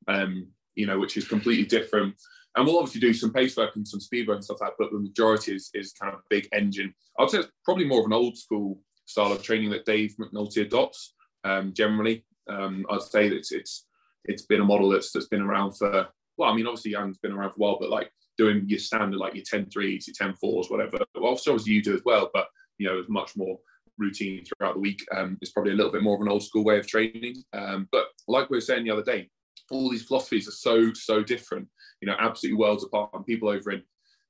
um, 0.08 0.48
you 0.76 0.86
know, 0.86 1.00
which 1.00 1.18
is 1.18 1.28
completely 1.28 1.66
different. 1.66 2.16
And 2.56 2.66
we'll 2.66 2.80
obviously 2.80 3.02
do 3.02 3.14
some 3.14 3.32
pace 3.32 3.56
work 3.56 3.76
and 3.76 3.88
some 3.88 4.00
speed 4.00 4.28
work 4.28 4.38
and 4.38 4.44
stuff 4.44 4.62
like 4.62 4.72
that, 4.72 4.76
but 4.80 4.92
the 4.92 5.00
majority 5.00 5.56
is, 5.56 5.70
is 5.74 5.94
kind 5.94 6.14
of 6.14 6.22
big 6.30 6.48
engine. 6.54 6.94
I'd 7.20 7.30
say 7.30 7.40
it's 7.40 7.50
probably 7.64 7.86
more 7.86 8.00
of 8.00 8.08
an 8.08 8.14
old 8.14 8.38
school 8.38 8.80
style 9.06 9.32
of 9.32 9.44
training 9.44 9.70
that 9.72 9.86
Dave 9.86 10.16
McNulty 10.20 10.64
adopts 10.64 11.14
um, 11.44 11.74
generally. 11.74 12.26
Um, 12.50 12.86
I'd 12.90 13.02
say 13.02 13.30
that 13.30 13.38
it's, 13.38 13.52
it's 13.52 13.86
it's 14.26 14.42
been 14.44 14.62
a 14.62 14.66
model 14.66 14.90
that's 14.90 15.12
that's 15.12 15.28
been 15.28 15.42
around 15.42 15.74
for 15.74 16.08
well, 16.38 16.52
I 16.52 16.56
mean, 16.56 16.68
obviously 16.68 16.92
Jan's 16.92 17.18
been 17.18 17.32
around 17.32 17.52
for 17.52 17.56
a 17.56 17.60
while, 17.60 17.78
but 17.80 17.90
like 17.90 18.12
doing 18.38 18.64
your 18.68 18.80
standard, 18.80 19.18
like 19.18 19.34
your 19.34 19.44
10 19.44 19.70
threes, 19.70 20.08
your 20.08 20.14
10 20.16 20.36
fours, 20.36 20.70
whatever. 20.70 21.00
Well, 21.16 21.34
obviously 21.34 21.74
you 21.74 21.82
do 21.82 21.96
as 21.96 22.02
well, 22.06 22.30
but 22.34 22.48
you 22.78 22.88
know, 22.88 23.00
it's 23.00 23.10
much 23.10 23.36
more 23.36 23.58
routine 23.98 24.44
throughout 24.46 24.76
the 24.76 24.80
week. 24.80 25.04
Um, 25.16 25.38
it's 25.42 25.52
probably 25.52 25.74
a 25.74 25.76
little 25.76 25.92
bit 25.92 26.04
more 26.04 26.16
of 26.16 26.22
an 26.22 26.30
old 26.30 26.44
school 26.44 26.64
way 26.64 26.78
of 26.78 26.88
training. 26.88 27.44
Um, 27.54 27.88
but 27.92 28.06
like 28.28 28.50
we 28.50 28.58
were 28.58 28.62
saying 28.62 28.84
the 28.84 28.92
other 28.92 29.04
day, 29.04 29.30
all 29.72 29.90
these 29.90 30.04
philosophies 30.04 30.48
are 30.48 30.52
so, 30.52 30.94
so 30.94 31.24
different, 31.24 31.68
you 32.02 32.08
know, 32.08 32.16
absolutely 32.20 32.60
worlds 32.60 32.84
apart. 32.84 33.10
And 33.14 33.26
people 33.26 33.50
over 33.50 33.72
in, 33.72 33.82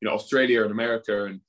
you 0.01 0.07
know, 0.07 0.15
Australia 0.15 0.63
and 0.63 0.71
America 0.71 1.25
and 1.25 1.41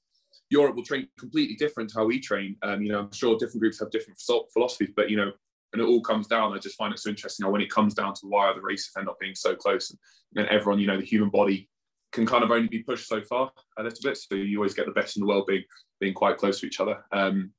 Europe 0.51 0.77
will 0.77 0.85
train 0.85 1.09
completely 1.19 1.57
different 1.57 1.91
to 1.91 1.99
how 1.99 2.07
we 2.07 2.21
train. 2.21 2.57
Um, 2.63 2.83
you 2.83 2.91
know, 2.91 3.01
I'm 3.01 3.13
sure 3.13 3.37
different 3.39 3.61
groups 3.61 3.81
have 3.81 3.91
different 3.91 4.21
philosophies, 4.53 4.91
but 4.97 5.11
you 5.11 5.17
know, 5.17 5.31
and 5.73 5.83
it 5.83 5.85
all 5.85 6.01
comes 6.01 6.27
down. 6.27 6.55
I 6.55 6.59
just 6.59 6.79
find 6.79 6.93
it 6.93 6.99
so 6.99 7.11
interesting 7.11 7.45
how 7.45 7.53
when 7.53 7.61
it 7.61 7.71
comes 7.71 7.93
down 7.93 8.15
to 8.15 8.27
why 8.27 8.53
the 8.55 8.63
races 8.63 8.91
end 8.99 9.09
up 9.09 9.19
being 9.21 9.35
so 9.35 9.55
close, 9.55 9.91
and, 9.91 9.99
and 10.37 10.49
everyone, 10.49 10.81
you 10.81 10.87
know, 10.87 10.97
the 10.97 11.05
human 11.05 11.29
body 11.29 11.69
can 12.13 12.27
kind 12.27 12.45
of 12.45 12.51
only 12.51 12.69
be 12.69 12.83
pushed 12.83 13.09
so 13.09 13.23
far 13.23 13.51
a 13.79 13.83
little 13.83 13.99
bit. 14.03 14.17
So 14.17 14.35
you 14.35 14.59
always 14.59 14.75
get 14.75 14.87
the 14.87 14.93
best 14.93 15.17
in 15.17 15.21
the 15.21 15.27
world 15.27 15.47
being 15.47 15.65
being 16.01 16.15
quite 16.15 16.39
close 16.39 16.61
to 16.61 16.67
each 16.67 16.81
other. 16.81 17.05
Um, 17.13 17.53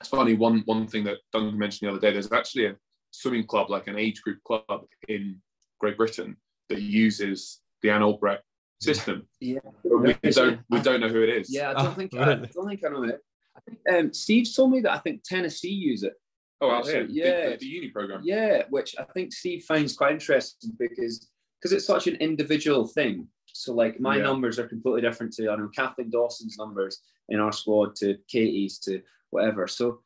it's 0.00 0.10
funny. 0.10 0.34
One 0.34 0.62
one 0.66 0.86
thing 0.86 1.04
that 1.04 1.18
Duncan 1.32 1.58
mentioned 1.58 1.88
the 1.88 1.92
other 1.92 2.00
day. 2.00 2.12
There's 2.12 2.32
actually 2.32 2.66
a 2.66 2.76
swimming 3.10 3.46
club, 3.46 3.70
like 3.70 3.88
an 3.88 3.98
age 3.98 4.22
group 4.22 4.38
club 4.44 4.84
in 5.08 5.40
Great 5.80 5.96
Britain, 5.96 6.36
that 6.68 6.80
uses 6.80 7.60
the 7.82 7.88
Jan 7.88 8.02
Olbrecht 8.02 8.42
system. 8.80 9.26
Yeah, 9.40 9.58
we 9.82 10.14
don't 10.30 10.60
we 10.70 10.80
don't 10.80 11.00
know 11.00 11.08
who 11.08 11.22
it 11.22 11.30
is. 11.30 11.52
Yeah, 11.52 11.70
I 11.70 11.74
don't 11.74 11.86
oh, 11.86 11.90
think 11.92 12.12
really? 12.12 12.24
I, 12.24 12.34
don't 12.34 12.68
think 12.68 12.84
I 12.84 12.88
know 12.88 13.02
it. 13.04 13.20
I 13.56 13.60
think 13.60 13.78
um, 13.92 14.12
Steve's 14.12 14.54
told 14.54 14.70
me 14.70 14.80
that 14.82 14.92
I 14.92 14.98
think 14.98 15.22
Tennessee 15.24 15.70
use 15.70 16.02
it. 16.02 16.14
Oh, 16.60 16.70
out 16.70 16.86
here, 16.86 17.06
yeah, 17.08 17.50
the, 17.50 17.56
the, 17.58 17.66
uni 17.66 17.88
program. 17.88 18.20
Yeah, 18.24 18.64
which 18.70 18.96
I 18.98 19.04
think 19.04 19.32
Steve 19.32 19.64
finds 19.64 19.96
quite 19.96 20.12
interesting 20.12 20.72
because 20.78 21.28
because 21.60 21.72
it's 21.72 21.86
such 21.86 22.06
an 22.06 22.16
individual 22.16 22.86
thing. 22.86 23.28
So 23.58 23.74
like 23.74 23.98
my 23.98 24.18
yeah. 24.18 24.22
numbers 24.22 24.60
are 24.60 24.68
completely 24.68 25.00
different 25.00 25.32
to 25.34 25.50
I 25.50 25.56
know 25.56 25.68
Kathleen 25.74 26.10
Dawson's 26.10 26.56
numbers 26.56 27.02
in 27.28 27.40
our 27.40 27.50
squad 27.50 27.96
to 27.96 28.16
Katie's 28.28 28.78
to 28.80 29.02
whatever. 29.30 29.66
So 29.66 29.98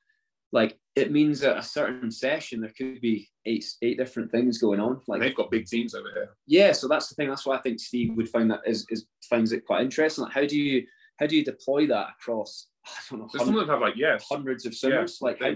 like 0.53 0.79
it 0.97 1.13
means 1.13 1.41
that 1.41 1.59
a 1.59 1.63
certain 1.63 2.11
session 2.11 2.63
there 2.63 2.73
could 2.77 3.03
be 3.03 3.29
eight 3.45 3.67
eight 3.83 3.99
different 3.99 4.31
things 4.31 4.57
going 4.57 4.81
on. 4.81 5.03
Like 5.07 5.17
and 5.17 5.25
they've 5.25 5.37
got 5.37 5.51
big 5.51 5.67
teams 5.67 5.95
over 5.95 6.09
here. 6.15 6.31
Yeah, 6.47 6.73
so 6.73 6.89
that's 6.89 7.11
the 7.11 7.15
thing. 7.15 7.29
That's 7.29 7.45
why 7.45 7.57
I 7.57 7.61
think 7.61 7.79
Steve 7.79 8.15
would 8.17 8.31
find 8.31 8.51
that 8.51 8.61
is, 8.65 8.87
is 8.89 9.05
finds 9.29 9.53
it 9.53 9.67
quite 9.67 9.83
interesting. 9.83 10.25
Like 10.25 10.33
how 10.33 10.47
do 10.47 10.59
you 10.59 10.87
how 11.21 11.27
do 11.27 11.37
you 11.37 11.45
deploy 11.45 11.87
that 11.89 12.09
across 12.19 12.69
I 12.87 13.01
don't 13.11 13.21
know. 13.21 13.29
Some 13.37 13.51
of 13.51 13.55
them 13.55 13.69
have 13.69 13.83
like 13.83 13.97
yes, 13.97 14.25
hundreds 14.31 14.65
of 14.65 14.75
swimmers. 14.75 15.19
Yeah, 15.21 15.29
like 15.29 15.43
how, 15.43 15.51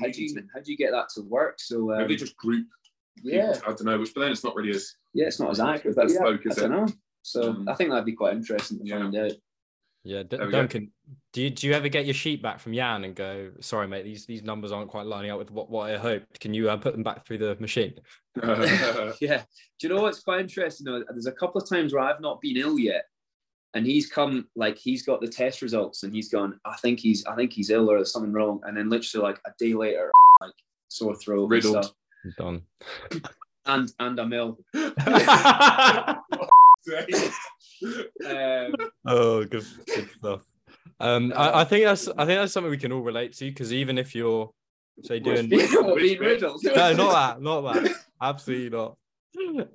how 0.00 0.08
do 0.08 0.22
you 0.22 0.40
how 0.54 0.60
do 0.60 0.70
you 0.70 0.78
get 0.78 0.92
that 0.92 1.08
to 1.16 1.22
work? 1.22 1.58
So 1.58 1.92
um, 1.92 1.98
maybe 1.98 2.14
just 2.14 2.36
group. 2.36 2.68
Yeah, 3.24 3.58
I 3.66 3.70
don't 3.70 3.86
know. 3.86 3.98
Which, 3.98 4.14
but 4.14 4.20
then 4.20 4.30
it's 4.30 4.44
not 4.44 4.54
really 4.54 4.70
as 4.70 4.94
yeah, 5.12 5.26
it's 5.26 5.40
not 5.40 5.50
as 5.50 5.58
accurate. 5.58 5.96
That's 5.96 6.14
yeah, 6.14 6.20
spoke, 6.20 6.46
is 6.46 6.58
I 6.58 6.62
don't 6.62 6.70
know. 6.70 6.86
So 7.22 7.50
um, 7.50 7.68
I 7.68 7.74
think 7.74 7.90
that'd 7.90 8.04
be 8.04 8.12
quite 8.12 8.34
interesting 8.34 8.78
to 8.78 8.84
yeah. 8.84 8.98
find 8.98 9.16
out. 9.16 9.32
Yeah, 10.02 10.22
D- 10.22 10.38
Duncan, 10.38 10.90
do 11.34 11.42
you 11.42 11.50
do 11.50 11.66
you 11.66 11.74
ever 11.74 11.88
get 11.88 12.06
your 12.06 12.14
sheet 12.14 12.42
back 12.42 12.58
from 12.58 12.72
Jan 12.72 13.04
and 13.04 13.14
go, 13.14 13.50
sorry, 13.60 13.86
mate, 13.86 14.04
these 14.04 14.24
these 14.24 14.42
numbers 14.42 14.72
aren't 14.72 14.90
quite 14.90 15.04
lining 15.04 15.30
up 15.30 15.38
with 15.38 15.50
what, 15.50 15.70
what 15.70 15.90
I 15.90 15.98
hoped. 15.98 16.40
Can 16.40 16.54
you 16.54 16.70
uh, 16.70 16.78
put 16.78 16.94
them 16.94 17.02
back 17.02 17.26
through 17.26 17.38
the 17.38 17.56
machine? 17.56 17.94
yeah. 19.20 19.42
Do 19.78 19.88
you 19.88 19.88
know 19.90 20.00
what's 20.00 20.20
quite 20.20 20.40
interesting? 20.40 20.86
Though? 20.86 21.04
There's 21.10 21.26
a 21.26 21.32
couple 21.32 21.60
of 21.60 21.68
times 21.68 21.92
where 21.92 22.02
I've 22.02 22.22
not 22.22 22.40
been 22.40 22.56
ill 22.56 22.78
yet, 22.78 23.04
and 23.74 23.86
he's 23.86 24.10
come 24.10 24.48
like 24.56 24.76
he's 24.78 25.02
got 25.02 25.20
the 25.20 25.28
test 25.28 25.62
results 25.62 26.02
and 26.02 26.14
he's 26.14 26.28
gone 26.28 26.58
i 26.64 26.76
think 26.76 26.98
he's 27.00 27.24
i 27.26 27.34
think 27.34 27.52
he's 27.52 27.70
ill 27.70 27.90
or 27.90 27.96
there's 27.96 28.12
something 28.12 28.32
wrong 28.32 28.60
and 28.64 28.76
then 28.76 28.88
literally 28.88 29.26
like 29.26 29.40
a 29.46 29.50
day 29.58 29.74
later 29.74 30.10
like 30.40 30.52
sore 30.88 31.14
throat 31.14 31.48
riddled 31.48 31.92
done 32.38 32.62
and 33.66 33.92
and 33.98 34.18
i'm 34.20 34.32
ill 34.32 34.58
um, 38.26 38.74
oh 39.06 39.44
good, 39.44 39.64
good 39.86 40.10
stuff. 40.18 40.42
Um 40.98 41.32
I, 41.34 41.60
I, 41.60 41.64
think 41.64 41.84
that's 41.84 42.08
i 42.08 42.26
think 42.26 42.40
that's 42.40 42.52
something 42.52 42.70
we 42.70 42.76
can 42.76 42.92
all 42.92 43.00
relate 43.00 43.32
to 43.38 43.46
because 43.46 43.72
even 43.72 43.96
if 43.96 44.14
you're 44.14 44.50
say 45.02 45.18
doing 45.18 45.48
being 45.48 46.20
riddled 46.20 46.60
no 46.62 46.92
not 46.92 47.12
that 47.12 47.42
not 47.42 47.60
that. 47.72 47.94
Absolutely 48.22 48.70
not. 48.70 48.96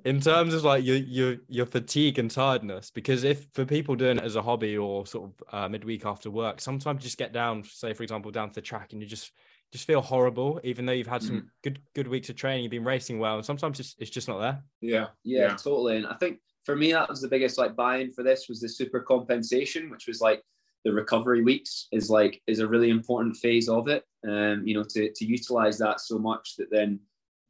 In 0.04 0.20
terms 0.20 0.54
of 0.54 0.64
like 0.64 0.84
your 0.84 0.96
your 0.96 1.36
your 1.48 1.66
fatigue 1.66 2.18
and 2.18 2.30
tiredness 2.30 2.90
because 2.90 3.24
if 3.24 3.46
for 3.54 3.64
people 3.64 3.96
doing 3.96 4.18
it 4.18 4.24
as 4.24 4.36
a 4.36 4.42
hobby 4.42 4.76
or 4.76 5.06
sort 5.06 5.30
of 5.30 5.42
uh, 5.52 5.68
midweek 5.68 6.04
after 6.04 6.30
work 6.30 6.60
sometimes 6.60 7.02
you 7.02 7.06
just 7.06 7.18
get 7.18 7.32
down 7.32 7.64
say 7.64 7.92
for 7.92 8.02
example 8.02 8.30
down 8.30 8.48
to 8.48 8.54
the 8.54 8.60
track 8.60 8.92
and 8.92 9.02
you 9.02 9.08
just 9.08 9.32
just 9.72 9.86
feel 9.86 10.00
horrible 10.00 10.60
even 10.62 10.86
though 10.86 10.92
you've 10.92 11.06
had 11.06 11.22
some 11.22 11.40
mm. 11.40 11.46
good 11.64 11.80
good 11.94 12.06
weeks 12.06 12.28
of 12.28 12.36
training 12.36 12.62
you've 12.62 12.70
been 12.70 12.84
racing 12.84 13.18
well 13.18 13.36
and 13.36 13.44
sometimes 13.44 13.80
it's, 13.80 13.96
it's 13.98 14.10
just 14.10 14.28
not 14.28 14.38
there. 14.40 14.62
Yeah, 14.80 15.06
yeah 15.24 15.40
yeah. 15.40 15.48
totally 15.56 15.96
and 15.96 16.06
i 16.06 16.14
think 16.14 16.38
for 16.66 16.76
me 16.76 16.92
that 16.92 17.08
was 17.08 17.22
the 17.22 17.28
biggest 17.28 17.56
like 17.56 17.74
buy-in 17.74 18.12
for 18.12 18.22
this 18.22 18.48
was 18.48 18.60
the 18.60 18.68
super 18.68 19.00
compensation 19.00 19.88
which 19.88 20.06
was 20.06 20.20
like 20.20 20.42
the 20.84 20.92
recovery 20.92 21.42
weeks 21.42 21.88
is 21.92 22.10
like 22.10 22.42
is 22.46 22.58
a 22.58 22.68
really 22.68 22.90
important 22.90 23.34
phase 23.36 23.68
of 23.68 23.88
it 23.88 24.04
um 24.28 24.62
you 24.66 24.74
know 24.74 24.84
to 24.84 25.10
to 25.14 25.24
utilize 25.24 25.78
that 25.78 26.00
so 26.00 26.18
much 26.18 26.54
that 26.56 26.70
then 26.70 27.00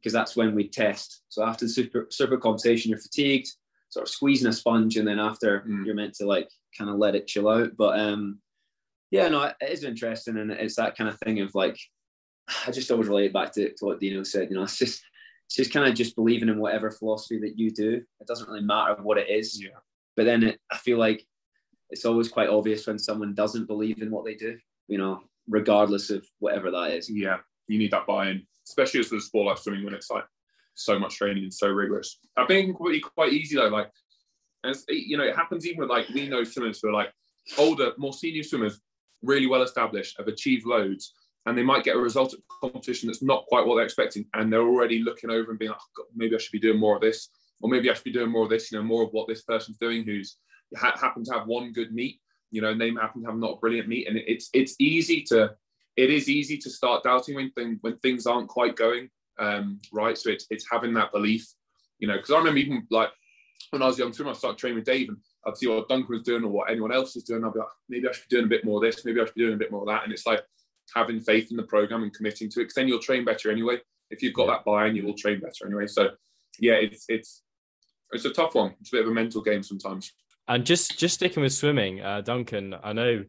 because 0.01 0.13
that's 0.13 0.35
when 0.35 0.55
we 0.55 0.67
test. 0.67 1.23
So 1.29 1.43
after 1.43 1.65
the 1.65 1.69
super 1.69 2.07
super 2.09 2.37
compensation, 2.37 2.89
you're 2.89 2.99
fatigued, 2.99 3.49
sort 3.89 4.07
of 4.07 4.09
squeezing 4.09 4.47
a 4.47 4.53
sponge, 4.53 4.97
and 4.97 5.07
then 5.07 5.19
after 5.19 5.61
mm. 5.67 5.85
you're 5.85 5.95
meant 5.95 6.13
to 6.15 6.25
like 6.25 6.49
kind 6.77 6.89
of 6.89 6.97
let 6.97 7.15
it 7.15 7.27
chill 7.27 7.49
out. 7.49 7.71
But 7.77 7.99
um, 7.99 8.39
yeah, 9.11 9.27
no, 9.27 9.43
it 9.43 9.55
is 9.61 9.83
interesting, 9.83 10.37
and 10.37 10.51
it's 10.51 10.75
that 10.75 10.97
kind 10.97 11.09
of 11.09 11.19
thing 11.19 11.41
of 11.41 11.53
like 11.55 11.77
I 12.67 12.71
just 12.71 12.91
always 12.91 13.07
relate 13.09 13.33
back 13.33 13.53
to, 13.53 13.69
to 13.73 13.85
what 13.85 13.99
Dino 13.99 14.23
said. 14.23 14.49
You 14.49 14.57
know, 14.57 14.63
it's 14.63 14.77
just 14.77 15.01
it's 15.47 15.55
just 15.55 15.73
kind 15.73 15.87
of 15.87 15.95
just 15.95 16.15
believing 16.15 16.49
in 16.49 16.59
whatever 16.59 16.91
philosophy 16.91 17.39
that 17.39 17.57
you 17.57 17.71
do. 17.71 18.01
It 18.19 18.27
doesn't 18.27 18.49
really 18.49 18.61
matter 18.61 19.01
what 19.01 19.17
it 19.17 19.29
is. 19.29 19.61
Yeah. 19.61 19.79
But 20.17 20.25
then 20.25 20.43
it, 20.43 20.59
I 20.69 20.77
feel 20.77 20.97
like 20.97 21.25
it's 21.89 22.03
always 22.03 22.27
quite 22.27 22.49
obvious 22.49 22.85
when 22.85 22.99
someone 22.99 23.33
doesn't 23.33 23.67
believe 23.67 24.01
in 24.01 24.11
what 24.11 24.25
they 24.25 24.35
do. 24.35 24.57
You 24.89 24.97
know, 24.97 25.21
regardless 25.47 26.09
of 26.09 26.25
whatever 26.39 26.69
that 26.71 26.91
is. 26.91 27.09
Yeah, 27.09 27.37
you 27.67 27.79
need 27.79 27.91
that 27.91 28.05
buy-in, 28.05 28.45
especially 28.67 28.99
as 28.99 29.11
a 29.11 29.21
sport 29.21 29.47
like 29.47 29.57
swimming 29.57 29.85
when 29.85 29.93
it's 29.93 30.11
like 30.11 30.25
so 30.75 30.99
much 30.99 31.15
training 31.15 31.43
and 31.43 31.53
so 31.53 31.69
rigorous. 31.69 32.19
I 32.35 32.45
think 32.45 32.75
quite 32.75 33.01
quite 33.15 33.33
easy 33.33 33.55
though. 33.55 33.69
Like, 33.69 33.89
as 34.65 34.83
you 34.89 35.17
know, 35.17 35.23
it 35.23 35.35
happens 35.35 35.65
even 35.65 35.79
with 35.79 35.89
like 35.89 36.09
we 36.09 36.27
know 36.27 36.43
swimmers 36.43 36.79
who 36.81 36.89
are 36.89 36.93
like 36.93 37.13
older, 37.57 37.93
more 37.97 38.13
senior 38.13 38.43
swimmers, 38.43 38.81
really 39.21 39.47
well 39.47 39.61
established, 39.61 40.15
have 40.17 40.27
achieved 40.27 40.65
loads, 40.65 41.13
and 41.47 41.57
they 41.57 41.63
might 41.63 41.83
get 41.83 41.95
a 41.95 41.99
result 41.99 42.33
at 42.33 42.39
competition 42.61 43.07
that's 43.07 43.23
not 43.23 43.45
quite 43.47 43.65
what 43.65 43.75
they're 43.75 43.85
expecting, 43.85 44.25
and 44.33 44.51
they're 44.51 44.67
already 44.67 44.99
looking 44.99 45.31
over 45.31 45.49
and 45.49 45.57
being 45.57 45.71
like, 45.71 45.79
oh, 45.99 46.05
maybe 46.15 46.35
I 46.35 46.39
should 46.39 46.51
be 46.51 46.59
doing 46.59 46.79
more 46.79 46.95
of 46.95 47.01
this, 47.01 47.29
or 47.61 47.69
maybe 47.69 47.89
I 47.89 47.93
should 47.93 48.03
be 48.03 48.11
doing 48.11 48.31
more 48.31 48.43
of 48.43 48.49
this. 48.49 48.71
You 48.71 48.77
know, 48.77 48.83
more 48.83 49.03
of 49.03 49.09
what 49.11 49.27
this 49.27 49.41
person's 49.43 49.77
doing, 49.77 50.03
who's 50.03 50.37
ha- 50.75 50.97
happened 50.99 51.25
to 51.27 51.33
have 51.33 51.47
one 51.47 51.71
good 51.71 51.93
meet. 51.93 52.19
You 52.51 52.61
know, 52.61 52.69
and 52.69 52.79
they 52.79 52.91
happen 52.91 53.23
to 53.23 53.29
have 53.29 53.37
not 53.37 53.61
brilliant 53.61 53.87
meet, 53.87 54.07
and 54.07 54.17
it's 54.17 54.49
it's 54.53 54.75
easy 54.79 55.23
to 55.29 55.55
it 55.95 56.11
is 56.11 56.29
easy 56.29 56.57
to 56.57 56.69
start 56.69 57.03
doubting 57.03 57.35
when 57.35 57.51
thing, 57.51 57.79
when 57.81 57.97
things 57.97 58.27
aren't 58.27 58.47
quite 58.47 58.75
going 58.75 59.09
um, 59.39 59.79
right. 59.91 60.17
So 60.17 60.29
it's 60.29 60.47
it's 60.49 60.65
having 60.69 60.93
that 60.93 61.11
belief, 61.11 61.47
you 61.99 62.07
know, 62.07 62.17
because 62.17 62.31
I 62.31 62.37
remember 62.37 62.59
even 62.59 62.87
like 62.91 63.09
when 63.71 63.81
I 63.81 63.87
was 63.87 63.97
young 63.97 64.13
swimmer, 64.13 64.31
I 64.31 64.33
started 64.33 64.57
training 64.57 64.77
with 64.77 64.85
Dave, 64.85 65.09
and 65.09 65.17
I'd 65.45 65.57
see 65.57 65.67
what 65.67 65.87
Duncan 65.87 66.09
was 66.09 66.23
doing 66.23 66.43
or 66.43 66.49
what 66.49 66.69
anyone 66.69 66.93
else 66.93 67.15
was 67.15 67.23
doing. 67.23 67.43
I'd 67.43 67.53
be 67.53 67.59
like, 67.59 67.67
maybe 67.89 68.07
I 68.07 68.11
should 68.11 68.29
be 68.29 68.35
doing 68.35 68.45
a 68.45 68.49
bit 68.49 68.65
more 68.65 68.77
of 68.77 68.83
this, 68.83 69.05
maybe 69.05 69.21
I 69.21 69.25
should 69.25 69.35
be 69.35 69.41
doing 69.41 69.55
a 69.55 69.57
bit 69.57 69.71
more 69.71 69.81
of 69.81 69.87
that. 69.87 70.03
And 70.03 70.13
it's 70.13 70.25
like 70.25 70.41
having 70.95 71.19
faith 71.19 71.51
in 71.51 71.57
the 71.57 71.63
program 71.63 72.03
and 72.03 72.13
committing 72.13 72.49
to 72.51 72.59
it, 72.59 72.63
because 72.63 72.75
then 72.75 72.87
you'll 72.87 72.99
train 72.99 73.25
better 73.25 73.51
anyway. 73.51 73.77
If 74.09 74.21
you've 74.21 74.33
got 74.33 74.47
yeah. 74.47 74.53
that 74.53 74.65
buy-in, 74.65 74.95
you 74.95 75.05
will 75.05 75.13
train 75.13 75.39
better 75.39 75.65
anyway. 75.65 75.87
So 75.87 76.11
yeah, 76.59 76.73
it's 76.73 77.05
it's 77.09 77.43
it's 78.11 78.25
a 78.25 78.31
tough 78.31 78.55
one. 78.55 78.75
It's 78.79 78.91
a 78.93 78.97
bit 78.97 79.05
of 79.05 79.11
a 79.11 79.13
mental 79.13 79.41
game 79.41 79.63
sometimes. 79.63 80.13
And 80.47 80.65
just 80.65 80.97
just 80.97 81.15
sticking 81.15 81.43
with 81.43 81.53
swimming, 81.53 82.01
uh, 82.01 82.21
Duncan, 82.21 82.75
I 82.81 82.93
know 82.93 83.23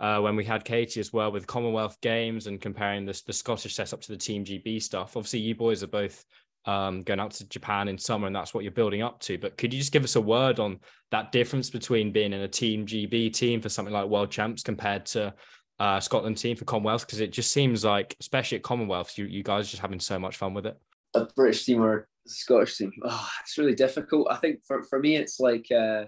uh, 0.00 0.20
when 0.20 0.36
we 0.36 0.44
had 0.44 0.64
Katie 0.64 1.00
as 1.00 1.12
well 1.12 1.30
with 1.30 1.46
Commonwealth 1.46 2.00
Games 2.00 2.46
and 2.46 2.60
comparing 2.60 3.04
this 3.06 3.22
the 3.22 3.32
Scottish 3.32 3.74
setup 3.74 4.00
to 4.02 4.12
the 4.12 4.16
Team 4.16 4.44
GB 4.44 4.82
stuff. 4.82 5.16
Obviously, 5.16 5.40
you 5.40 5.54
boys 5.54 5.82
are 5.82 5.88
both 5.88 6.24
um, 6.64 7.02
going 7.02 7.20
out 7.20 7.32
to 7.32 7.48
Japan 7.48 7.88
in 7.88 7.98
summer, 7.98 8.26
and 8.26 8.34
that's 8.34 8.54
what 8.54 8.64
you're 8.64 8.72
building 8.72 9.02
up 9.02 9.20
to. 9.20 9.38
But 9.38 9.56
could 9.56 9.72
you 9.72 9.78
just 9.78 9.92
give 9.92 10.04
us 10.04 10.16
a 10.16 10.20
word 10.20 10.60
on 10.60 10.80
that 11.10 11.30
difference 11.30 11.70
between 11.70 12.12
being 12.12 12.32
in 12.32 12.40
a 12.40 12.48
Team 12.48 12.86
GB 12.86 13.32
team 13.32 13.60
for 13.60 13.68
something 13.68 13.94
like 13.94 14.08
World 14.08 14.30
Champs 14.30 14.62
compared 14.62 15.06
to 15.06 15.34
uh, 15.78 16.00
Scotland 16.00 16.38
team 16.38 16.56
for 16.56 16.64
Commonwealth? 16.64 17.06
Because 17.06 17.20
it 17.20 17.32
just 17.32 17.52
seems 17.52 17.84
like, 17.84 18.16
especially 18.20 18.58
at 18.58 18.64
Commonwealth, 18.64 19.16
you 19.16 19.26
you 19.26 19.42
guys 19.42 19.66
are 19.66 19.70
just 19.70 19.82
having 19.82 20.00
so 20.00 20.18
much 20.18 20.36
fun 20.36 20.54
with 20.54 20.66
it. 20.66 20.78
A 21.14 21.26
British 21.36 21.64
team 21.64 21.82
or 21.82 21.98
a 21.98 22.28
Scottish 22.28 22.76
team? 22.76 22.92
Oh, 23.04 23.28
it's 23.42 23.58
really 23.58 23.74
difficult. 23.74 24.28
I 24.30 24.36
think 24.36 24.60
for, 24.66 24.82
for 24.82 24.98
me, 24.98 25.16
it's 25.16 25.40
like. 25.40 25.66
Uh, 25.70 26.04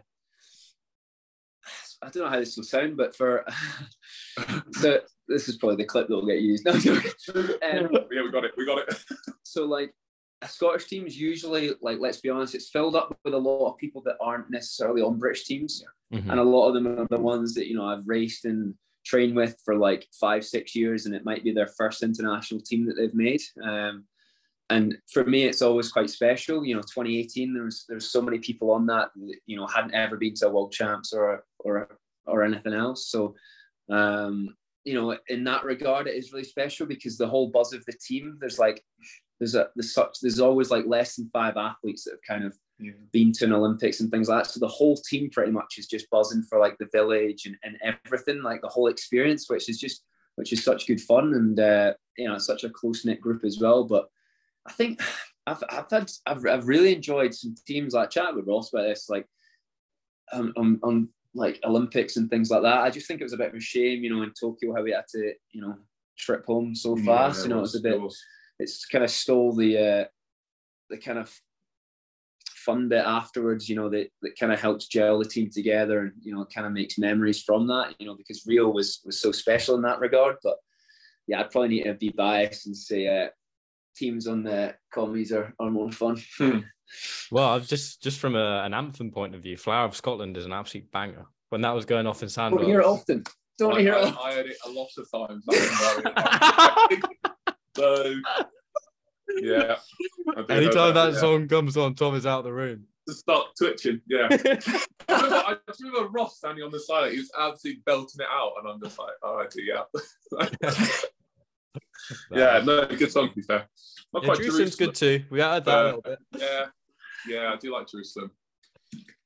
I 2.03 2.11
don't 2.11 2.25
know 2.25 2.29
how 2.29 2.39
this 2.39 2.57
will 2.57 2.65
sound, 2.65 2.97
but 2.97 3.17
for 3.17 3.45
so 4.73 5.01
this 5.27 5.49
is 5.49 5.57
probably 5.57 5.77
the 5.77 5.85
clip 5.85 6.09
that 6.09 6.15
will 6.15 6.27
get 6.27 6.41
used. 6.41 6.67
No, 6.67 6.73
um, 6.73 7.89
yeah, 8.13 8.23
we 8.23 8.31
got 8.31 8.45
it. 8.45 8.53
We 8.57 8.67
got 8.67 8.79
it. 8.79 9.05
so 9.43 9.65
like 9.65 9.95
a 10.43 10.49
Scottish 10.49 10.87
team 10.87 11.07
is 11.07 11.19
usually 11.19 11.73
like 11.81 11.99
let's 11.99 12.21
be 12.21 12.29
honest, 12.29 12.55
it's 12.55 12.69
filled 12.69 12.97
up 12.97 13.17
with 13.25 13.35
a 13.35 13.39
lot 13.39 13.73
of 13.73 13.79
people 13.79 14.03
that 14.03 14.17
aren't 14.21 14.51
necessarily 14.51 15.01
on 15.01 15.19
British 15.19 15.45
teams, 15.45 15.83
mm-hmm. 16.13 16.31
and 16.31 16.39
a 16.39 16.45
lot 16.45 16.69
of 16.69 16.75
them 16.75 16.87
are 16.87 17.07
the 17.09 17.19
ones 17.19 17.55
that 17.55 17.69
you 17.69 17.77
know 17.77 17.87
I've 17.87 18.07
raced 18.07 18.45
and 18.45 18.75
trained 19.05 19.37
with 19.37 19.57
for 19.65 19.77
like 19.77 20.07
five, 20.19 20.45
six 20.45 20.75
years, 20.75 21.07
and 21.07 21.15
it 21.15 21.25
might 21.25 21.45
be 21.45 21.53
their 21.53 21.69
first 21.69 22.03
international 22.03 22.61
team 22.61 22.87
that 22.87 22.95
they've 22.95 23.15
made. 23.15 23.43
Um, 23.63 24.05
and 24.71 24.97
for 25.13 25.25
me, 25.25 25.45
it's 25.45 25.63
always 25.63 25.93
quite 25.93 26.11
special. 26.11 26.65
You 26.65 26.77
know, 26.77 26.81
2018, 26.81 27.53
there 27.53 27.65
was 27.65 27.85
there's 27.89 28.11
so 28.11 28.23
many 28.23 28.39
people 28.39 28.71
on 28.71 28.87
that, 28.87 29.11
you 29.47 29.57
know, 29.57 29.67
hadn't 29.67 29.95
ever 29.95 30.17
been 30.17 30.35
to 30.37 30.49
a 30.49 30.51
world 30.51 30.73
champs 30.73 31.13
or 31.13 31.45
or 31.59 31.89
or 32.27 32.43
anything 32.43 32.73
else. 32.73 33.09
So, 33.09 33.35
um, 33.91 34.55
you 34.85 34.95
know, 34.95 35.17
in 35.29 35.45
that 35.45 35.65
regard, 35.65 36.07
it 36.07 36.17
is 36.17 36.33
really 36.33 36.45
special 36.45 36.87
because 36.87 37.19
the 37.19 37.29
whole 37.29 37.49
buzz 37.51 37.73
of 37.73 37.85
the 37.85 37.93
team. 37.93 38.39
There's 38.41 38.59
like 38.59 38.83
there's 39.39 39.55
a 39.55 39.69
there's 39.77 39.93
such 39.93 40.21
there's 40.23 40.41
always 40.41 40.71
like 40.71 40.87
less 40.87 41.17
than 41.17 41.31
five 41.33 41.57
athletes 41.57 42.05
that 42.05 42.13
have 42.13 42.23
kind 42.27 42.45
of 42.45 42.57
yeah. 42.79 42.93
been 43.13 43.33
to 43.33 43.45
an 43.45 43.53
Olympics 43.53 44.01
and 44.01 44.11
things 44.11 44.29
like 44.29 44.45
that. 44.45 44.51
So 44.51 44.61
the 44.61 44.69
whole 44.69 44.97
team 44.97 45.31
pretty 45.31 45.53
much 45.53 45.77
is 45.79 45.87
just 45.87 46.11
buzzing 46.11 46.43
for 46.43 46.59
like 46.59 46.77
the 46.79 46.89
village 46.93 47.47
and, 47.47 47.57
and 47.63 47.77
everything, 48.05 48.43
like 48.43 48.61
the 48.61 48.69
whole 48.69 48.89
experience, 48.89 49.49
which 49.49 49.69
is 49.69 49.79
just 49.79 50.03
which 50.37 50.53
is 50.53 50.65
such 50.65 50.87
good 50.87 51.01
fun 51.01 51.35
and 51.35 51.61
uh, 51.61 51.95
you 52.19 52.29
know, 52.29 52.39
such 52.39 52.65
a 52.65 52.71
close 52.71 53.05
knit 53.05 53.21
group 53.21 53.45
as 53.45 53.59
well. 53.61 53.85
But 53.85 54.09
I 54.67 54.73
think 54.73 55.01
I've, 55.47 55.63
I've 55.69 55.91
had 55.91 56.11
I've, 56.27 56.47
I've 56.47 56.69
really 56.69 56.95
enjoyed 56.95 57.35
some 57.35 57.55
teams 57.67 57.95
like 57.95 58.11
chat 58.11 58.35
with 58.35 58.47
Ross 58.47 58.73
about 58.73 58.85
this, 58.85 59.09
like 59.09 59.27
um, 60.33 60.53
on, 60.57 60.81
on 60.83 61.09
like 61.35 61.61
Olympics 61.65 62.17
and 62.17 62.31
things 62.31 62.51
like 62.51 62.63
that. 62.63 62.81
I 62.81 62.91
just 62.91 63.07
think 63.07 63.21
it 63.21 63.25
was 63.25 63.35
a 63.35 63.39
bit 63.39 63.49
of 63.49 63.55
a 63.55 63.61
shame, 63.61 64.03
you 64.03 64.11
know, 64.11 64.23
in 64.23 64.33
Tokyo 64.39 64.75
how 64.75 64.83
we 64.83 64.93
had 64.93 65.07
to, 65.09 65.35
you 65.53 65.61
know, 65.61 65.77
trip 66.17 66.47
home 66.47 66.75
so 66.75 66.97
fast. 66.97 67.39
Yeah, 67.39 67.43
you 67.43 67.49
know, 67.51 67.59
it 67.59 67.63
was, 67.63 67.75
a 67.75 67.81
bit. 67.81 68.01
It's 68.59 68.87
kind 68.87 69.05
of 69.05 69.11
stole 69.11 69.53
the 69.53 69.79
uh, 69.79 70.05
the 70.91 70.99
kind 70.99 71.19
of 71.19 71.33
fun 72.65 72.89
bit 72.89 73.05
afterwards. 73.05 73.69
You 73.69 73.77
know, 73.77 73.89
that 73.91 74.09
that 74.23 74.39
kind 74.39 74.53
of 74.53 74.61
helps 74.61 74.87
gel 74.87 75.19
the 75.19 75.25
team 75.25 75.51
together, 75.51 76.01
and 76.01 76.13
you 76.21 76.35
know, 76.35 76.45
kind 76.45 76.67
of 76.67 76.73
makes 76.73 76.99
memories 76.99 77.43
from 77.43 77.67
that. 77.69 77.95
You 77.99 78.07
know, 78.07 78.17
because 78.17 78.45
Rio 78.47 78.69
was 78.69 79.01
was 79.05 79.21
so 79.21 79.33
special 79.33 79.77
in 79.77 79.83
that 79.83 80.01
regard. 80.01 80.37
But 80.43 80.57
yeah, 81.27 81.41
I'd 81.41 81.51
probably 81.51 81.69
need 81.69 81.85
to 81.85 81.95
be 81.95 82.11
biased 82.11 82.67
and 82.67 82.77
say 82.77 83.07
uh, 83.07 83.29
teams 83.97 84.27
on 84.27 84.43
the 84.43 84.75
commies 84.93 85.33
are, 85.33 85.53
are 85.59 85.71
more 85.71 85.93
fun. 85.93 86.21
Hmm. 86.37 86.59
well, 87.31 87.49
I've 87.49 87.67
just 87.67 88.03
just 88.03 88.21
from 88.21 88.37
a, 88.37 88.63
an 88.63 88.75
anthem 88.75 89.11
point 89.11 89.35
of 89.35 89.41
view, 89.41 89.57
Flower 89.57 89.87
of 89.87 89.97
Scotland 89.97 90.37
is 90.37 90.45
an 90.45 90.53
absolute 90.53 90.91
banger. 90.93 91.25
When 91.49 91.63
that 91.63 91.71
was 91.71 91.87
going 91.87 92.07
off 92.07 92.23
in 92.23 92.29
Sandwell. 92.29 92.59
Don't 92.59 92.67
hear 92.67 92.81
it 92.81 92.87
often. 92.87 93.25
Don't 93.57 93.77
I, 93.77 93.81
hear 93.81 93.95
I, 93.95 94.09
it. 94.09 94.15
I 94.23 94.35
heard 94.35 94.47
it 94.47 94.57
a 94.67 94.71
lot 94.71 94.91
of 94.99 95.11
times. 95.11 95.45
so 97.77 98.15
yeah. 99.41 99.77
Anytime 100.37 100.95
that, 100.95 101.13
that 101.13 101.21
song 101.21 101.49
comes 101.49 101.77
on, 101.77 101.95
Tom 101.95 102.15
is 102.15 102.27
out 102.27 102.41
of 102.41 102.45
the 102.45 102.53
room. 102.53 102.85
To 103.07 103.15
start 103.15 103.47
twitching, 103.59 104.01
yeah. 104.09 104.29
I, 105.09 105.15
remember, 105.15 105.37
I 105.37 105.57
just 105.69 105.83
remember 105.83 106.09
Ross 106.09 106.39
standing 106.39 106.65
on 106.65 106.71
the 106.71 106.81
side, 106.81 107.13
he 107.13 107.19
was 107.19 107.31
absolutely 107.39 107.83
belting 107.85 108.21
it 108.21 108.27
out, 108.31 108.53
and 108.59 108.69
I'm 108.69 108.81
just 108.83 108.99
like, 108.99 109.13
all 109.23 109.37
right, 109.37 109.55
yeah. 109.57 109.83
yeah, 112.31 112.63
no, 112.65 112.87
good 112.87 113.13
song 113.13 113.29
to 113.29 113.35
be 113.35 113.43
fair. 113.43 113.69
Not 114.13 114.25
yeah, 114.25 114.35
Jerusalem's 114.35 114.77
Jerusalem. 114.77 114.89
good 114.89 114.95
too. 114.95 115.25
We 115.31 115.43
added 115.43 115.65
that 115.67 115.77
uh, 115.77 115.83
a 115.83 115.85
little 115.85 116.03
bit. 116.03 116.19
Yeah, 116.39 116.65
yeah, 117.29 117.53
I 117.53 117.57
do 117.57 117.73
like 117.73 117.89
Jerusalem. 117.89 118.31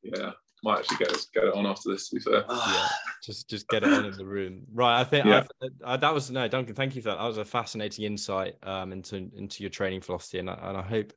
Yeah, 0.03 0.33
might 0.62 0.79
actually 0.79 0.97
get 0.99 1.12
it, 1.12 1.27
get 1.33 1.44
it 1.44 1.55
on 1.55 1.66
after 1.66 1.90
this. 1.90 2.09
To 2.09 2.16
be 2.16 2.21
fair, 2.21 2.44
yeah, 2.49 2.88
just 3.25 3.49
just 3.49 3.68
get 3.68 3.83
it 3.83 3.92
on 3.92 4.05
in 4.05 4.16
the 4.16 4.27
room. 4.27 4.62
Right, 4.73 5.01
I 5.01 5.05
think 5.05 5.27
yeah. 5.27 5.44
I, 5.85 5.94
I, 5.94 5.97
that 5.97 6.14
was 6.14 6.31
no, 6.31 6.49
Duncan. 6.49 6.75
Thank 6.75 6.97
you 6.97 7.03
for 7.03 7.11
that. 7.11 7.18
That 7.18 7.27
was 7.27 7.38
a 7.38 7.44
fascinating 7.44 8.05
insight 8.05 8.57
um, 8.62 8.92
into 8.92 9.31
into 9.37 9.62
your 9.62 9.71
training 9.71 10.01
philosophy, 10.01 10.38
and 10.38 10.51
I, 10.51 10.55
and 10.62 10.77
I 10.77 10.83
hope 10.83 11.12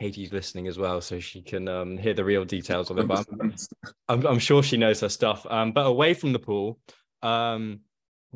Katie's 0.00 0.32
listening 0.32 0.68
as 0.68 0.78
well, 0.78 1.00
so 1.00 1.18
she 1.18 1.42
can 1.42 1.68
um, 1.68 1.98
hear 1.98 2.14
the 2.14 2.24
real 2.24 2.44
details 2.44 2.90
of 2.90 2.98
it. 2.98 3.08
But 3.08 3.26
I'm, 3.40 3.54
I'm, 4.08 4.26
I'm, 4.26 4.38
sure 4.38 4.62
she 4.62 4.76
knows 4.76 5.00
her 5.00 5.08
stuff. 5.08 5.46
Um, 5.48 5.72
but 5.72 5.86
away 5.86 6.14
from 6.14 6.32
the 6.32 6.38
pool, 6.38 6.78
um, 7.22 7.80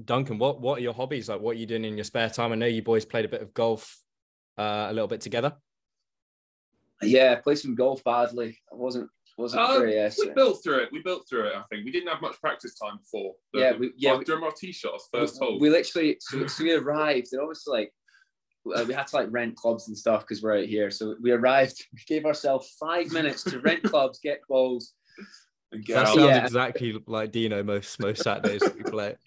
Duncan, 0.05 0.39
what 0.39 0.61
what 0.61 0.79
are 0.79 0.83
your 0.83 0.95
hobbies? 0.95 1.29
Like, 1.29 1.41
what 1.41 1.57
are 1.57 1.59
you 1.59 1.67
doing 1.67 1.85
in 1.85 1.97
your 1.97 2.05
spare 2.05 2.31
time? 2.31 2.53
I 2.53 2.57
know 2.57 2.67
you 2.67 2.83
boys 2.83 3.05
played 3.05 3.25
a 3.25 3.29
bit 3.29 3.43
of 3.43 3.55
golf 3.55 3.99
uh, 4.59 4.87
a 4.89 4.93
little 4.93 5.09
bit 5.09 5.21
together. 5.21 5.55
Yeah, 7.03 7.37
played 7.37 7.59
some 7.59 7.75
golf 7.75 8.03
badly. 8.05 8.59
I 8.73 8.77
wasn't 8.77 9.11
wasn't 9.39 9.63
uh, 9.63 9.79
very. 9.79 10.11
we 10.19 10.31
built 10.31 10.63
through 10.63 10.81
it. 10.81 10.89
We 10.93 11.03
built 11.03 11.27
through 11.29 11.47
it. 11.47 11.55
I 11.55 11.63
think 11.71 11.85
we 11.85 11.91
didn't 11.91 12.09
have 12.09 12.21
much 12.21 12.41
practice 12.41 12.75
time 12.75 12.99
before. 12.99 13.35
Yeah, 13.55 13.73
we, 13.77 13.93
yeah. 13.97 14.17
We, 14.17 14.25
during 14.25 14.45
our 14.45 14.53
tee 14.53 14.73
shots, 14.73 15.09
first 15.13 15.41
we, 15.41 15.47
hole. 15.47 15.61
We 15.61 15.71
literally 15.71 16.19
so, 16.21 16.47
so 16.47 16.65
we 16.65 16.73
arrived 16.73 17.29
and 17.33 17.41
obviously 17.41 17.73
like 17.73 17.93
uh, 18.77 18.85
we 18.87 18.95
had 18.95 19.07
to 19.09 19.17
like 19.17 19.29
rent 19.31 19.57
clubs 19.57 19.89
and 19.89 19.97
stuff 19.97 20.21
because 20.21 20.43
we're 20.43 20.59
out 20.59 20.67
here. 20.67 20.91
So 20.91 21.17
we 21.21 21.31
arrived. 21.31 21.85
We 21.93 22.01
gave 22.07 22.25
ourselves 22.25 22.75
five 22.79 23.11
minutes 23.13 23.43
to 23.45 23.61
rent 23.61 23.83
clubs, 23.83 24.19
get 24.23 24.41
balls. 24.49 24.93
That 25.89 26.09
sounds 26.09 26.19
yeah. 26.19 26.45
exactly 26.45 26.99
like 27.07 27.33
Dino 27.33 27.63
most 27.63 27.99
most 27.99 28.23
Saturdays 28.23 28.63
we 28.77 28.83
play. 28.83 29.17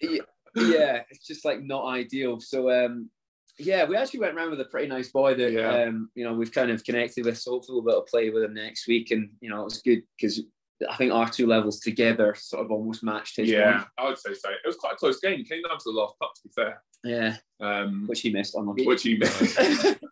Yeah, 0.58 0.68
yeah, 0.68 1.02
it's 1.10 1.26
just 1.26 1.44
like 1.44 1.60
not 1.60 1.84
ideal. 1.84 2.40
So 2.40 2.70
um, 2.70 3.10
yeah, 3.58 3.84
we 3.84 3.96
actually 3.96 4.20
went 4.20 4.36
around 4.36 4.50
with 4.50 4.60
a 4.60 4.66
pretty 4.66 4.88
nice 4.88 5.10
boy 5.10 5.34
that 5.34 5.52
yeah. 5.52 5.84
um, 5.84 6.10
you 6.14 6.24
know 6.24 6.34
we've 6.34 6.52
kind 6.52 6.70
of 6.70 6.84
connected 6.84 7.24
with. 7.24 7.38
So 7.38 7.52
hopefully 7.52 7.76
we'll 7.76 7.84
be 7.84 7.92
able 7.92 8.04
to 8.04 8.10
play 8.10 8.30
with 8.30 8.42
him 8.42 8.54
next 8.54 8.86
week, 8.86 9.10
and 9.10 9.30
you 9.40 9.50
know 9.50 9.62
it 9.62 9.64
was 9.64 9.82
good 9.82 10.02
because 10.18 10.40
I 10.88 10.96
think 10.96 11.12
our 11.12 11.28
two 11.28 11.46
levels 11.46 11.80
together 11.80 12.34
sort 12.34 12.64
of 12.64 12.70
almost 12.70 13.02
matched 13.02 13.36
his 13.36 13.48
yeah, 13.48 13.76
one. 13.78 13.86
I 13.98 14.08
would 14.08 14.18
say 14.18 14.34
so. 14.34 14.50
It 14.50 14.66
was 14.66 14.76
quite 14.76 14.94
a 14.94 14.96
close 14.96 15.20
game. 15.20 15.40
It 15.40 15.48
came 15.48 15.62
down 15.62 15.78
to 15.78 15.84
the 15.84 15.92
last 15.92 16.14
puck, 16.20 16.34
to 16.34 16.42
be 16.42 16.50
fair. 16.54 16.82
Yeah, 17.04 17.36
Um, 17.60 18.04
which 18.06 18.20
he 18.20 18.32
missed. 18.32 18.54
on 18.54 18.62
Unlucky. 18.62 18.86
which 18.86 19.02
he 19.02 19.16
missed. 19.16 19.58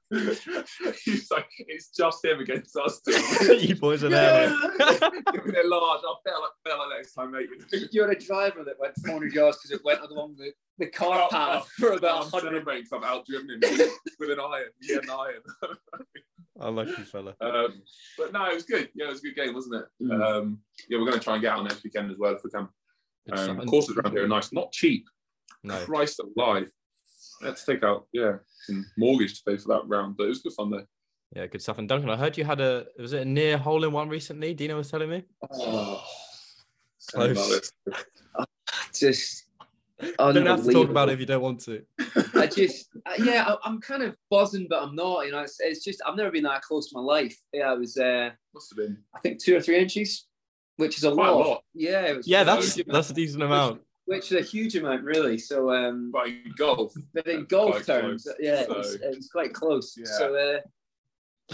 He's 1.04 1.30
like, 1.30 1.48
it's 1.58 1.90
just 1.90 2.24
him 2.24 2.40
against 2.40 2.76
us 2.76 3.00
two. 3.00 3.54
you 3.60 3.74
boys 3.76 4.04
are 4.04 4.08
there. 4.08 4.48
mate. 4.50 4.78
They're 5.46 5.68
large. 5.68 6.00
I'll 6.06 6.20
bet 6.24 6.34
like 6.40 6.50
Bella 6.64 6.88
next 6.96 7.14
time, 7.14 7.32
mate. 7.32 7.48
You're 7.92 8.10
a 8.10 8.18
driver 8.18 8.64
that 8.64 8.78
went 8.78 8.94
400 9.04 9.32
yards 9.32 9.58
because 9.58 9.70
it 9.78 9.84
went 9.84 10.00
along 10.02 10.36
the, 10.38 10.52
the 10.78 10.86
car 10.86 11.22
Oh, 11.24 11.28
path 11.30 11.68
for 11.78 11.92
about 11.92 12.30
100. 12.32 12.48
celebrating 12.50 12.84
'cause 12.86 13.00
I've 13.02 13.08
outdriven 13.10 13.50
him 13.62 13.90
with 14.18 14.30
an 14.30 14.40
iron. 14.40 14.66
He 14.80 14.94
had 14.94 15.04
an 15.04 15.10
iron. 15.10 15.76
Unlucky 16.60 17.02
fella. 17.02 17.34
Um, 17.40 17.82
but 18.16 18.32
no, 18.32 18.44
it 18.46 18.54
was 18.54 18.64
good. 18.64 18.88
Yeah, 18.94 19.06
it 19.06 19.10
was 19.10 19.18
a 19.20 19.22
good 19.22 19.36
game, 19.36 19.54
wasn't 19.54 19.74
it? 19.82 19.86
Mm. 20.04 20.22
Um, 20.24 20.58
yeah, 20.88 20.98
we're 20.98 21.06
going 21.06 21.18
to 21.18 21.24
try 21.24 21.34
and 21.34 21.42
get 21.42 21.52
out 21.52 21.64
next 21.64 21.82
weekend 21.82 22.10
as 22.10 22.16
well 22.18 22.34
if 22.34 22.44
we 22.44 22.50
can. 22.50 22.68
Good 23.28 23.38
stuff. 23.38 23.50
Um, 23.50 23.60
And- 23.60 23.68
courses 23.68 23.96
around 23.96 24.12
here 24.12 24.24
are 24.24 24.28
nice, 24.28 24.52
not 24.52 24.70
cheap. 24.72 25.06
No. 25.64 25.76
Christ 25.84 26.20
alive. 26.36 26.70
Let's 27.42 27.64
take 27.64 27.82
out, 27.82 28.06
yeah, 28.12 28.34
some 28.66 28.84
mortgage 28.96 29.38
to 29.38 29.44
pay 29.50 29.56
for 29.56 29.68
that 29.68 29.82
round, 29.86 30.16
but 30.16 30.24
it 30.24 30.28
was 30.28 30.42
good 30.42 30.52
fun 30.52 30.70
though. 30.70 30.86
Yeah, 31.34 31.46
good 31.46 31.62
stuff. 31.62 31.78
And 31.78 31.88
Duncan, 31.88 32.10
I 32.10 32.16
heard 32.16 32.38
you 32.38 32.44
had 32.44 32.60
a 32.60 32.86
was 32.98 33.12
it 33.12 33.22
a 33.22 33.24
near 33.24 33.58
hole 33.58 33.84
in 33.84 33.92
one 33.92 34.08
recently? 34.08 34.54
Dino 34.54 34.76
was 34.76 34.90
telling 34.90 35.10
me. 35.10 35.24
Oh, 35.52 36.04
Close. 37.12 37.70
Just 38.94 39.44
Don't 40.18 40.46
have 40.46 40.64
to 40.64 40.72
talk 40.72 40.88
about 40.88 41.08
it 41.08 41.12
if 41.12 41.20
you 41.20 41.26
don't 41.26 41.42
want 41.42 41.60
to. 41.60 41.82
I 42.34 42.46
just, 42.46 42.88
uh, 43.06 43.12
yeah, 43.18 43.44
I, 43.48 43.56
I'm 43.64 43.80
kind 43.80 44.02
of 44.02 44.16
buzzing, 44.30 44.66
but 44.70 44.82
I'm 44.82 44.94
not. 44.94 45.26
You 45.26 45.32
know, 45.32 45.40
it's, 45.40 45.58
it's 45.60 45.84
just 45.84 46.00
I've 46.06 46.16
never 46.16 46.30
been 46.30 46.44
that 46.44 46.62
close 46.62 46.88
to 46.90 46.96
my 46.96 47.02
life. 47.02 47.36
Yeah, 47.52 47.70
I 47.70 47.74
was, 47.74 47.96
uh, 47.96 48.30
Must 48.54 48.70
have 48.70 48.76
been. 48.86 48.98
I 49.14 49.20
think 49.20 49.42
two 49.42 49.56
or 49.56 49.60
three 49.60 49.78
inches, 49.78 50.26
which 50.76 50.96
is 50.98 51.04
a 51.04 51.12
Quite 51.12 51.28
a 51.28 51.32
lot. 51.32 51.46
lot. 51.48 51.64
Yeah, 51.74 52.02
it 52.02 52.16
was 52.16 52.28
Yeah, 52.28 52.44
that's 52.44 52.78
that's 52.86 53.10
a 53.10 53.14
decent 53.14 53.42
amount. 53.42 53.82
Which 54.07 54.30
is 54.30 54.38
a 54.38 54.42
huge 54.42 54.76
amount, 54.76 55.02
really. 55.05 55.38
So, 55.38 55.70
um, 55.72 56.11
But 56.12 56.26
in 56.28 56.52
golf, 56.59 56.92
but 57.14 57.26
in 57.26 57.44
golf 57.46 57.86
terms, 57.86 58.24
close. 58.24 58.36
yeah, 58.38 58.61
it 58.62 58.68
was, 58.68 58.92
So- 58.92 58.98
it 59.09 59.16
was 59.16 59.28
quite 59.28 59.55
close. 59.55 59.96
Yeah. 59.96 60.05
So, 60.07 60.34
uh, 60.34 60.61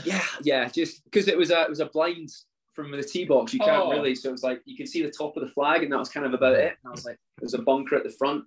yeah, 0.04 0.24
yeah, 0.42 0.68
just 0.68 1.04
because 1.04 1.28
it 1.28 1.36
was 1.38 1.50
a 1.50 1.62
it 1.62 1.68
was 1.70 1.80
a 1.80 1.86
blind 1.86 2.28
from 2.72 2.90
the 2.92 3.02
tee 3.02 3.24
box, 3.24 3.52
you 3.52 3.60
can't 3.60 3.84
Oh. 3.86 3.90
really. 3.92 4.14
So 4.14 4.28
it 4.28 4.32
was 4.32 4.42
like 4.42 4.62
you 4.64 4.76
could 4.76 4.88
see 4.88 5.02
the 5.02 5.10
top 5.10 5.36
of 5.36 5.42
the 5.44 5.48
flag, 5.52 5.82
and 5.82 5.92
that 5.92 5.98
was 5.98 6.08
kind 6.08 6.26
of 6.26 6.34
about 6.34 6.54
it. 6.54 6.76
And 6.82 6.88
I 6.88 6.90
was 6.90 7.04
like, 7.04 7.18
there's 7.38 7.54
a 7.54 7.62
bunker 7.62 7.96
at 7.96 8.04
the 8.04 8.10
front. 8.18 8.44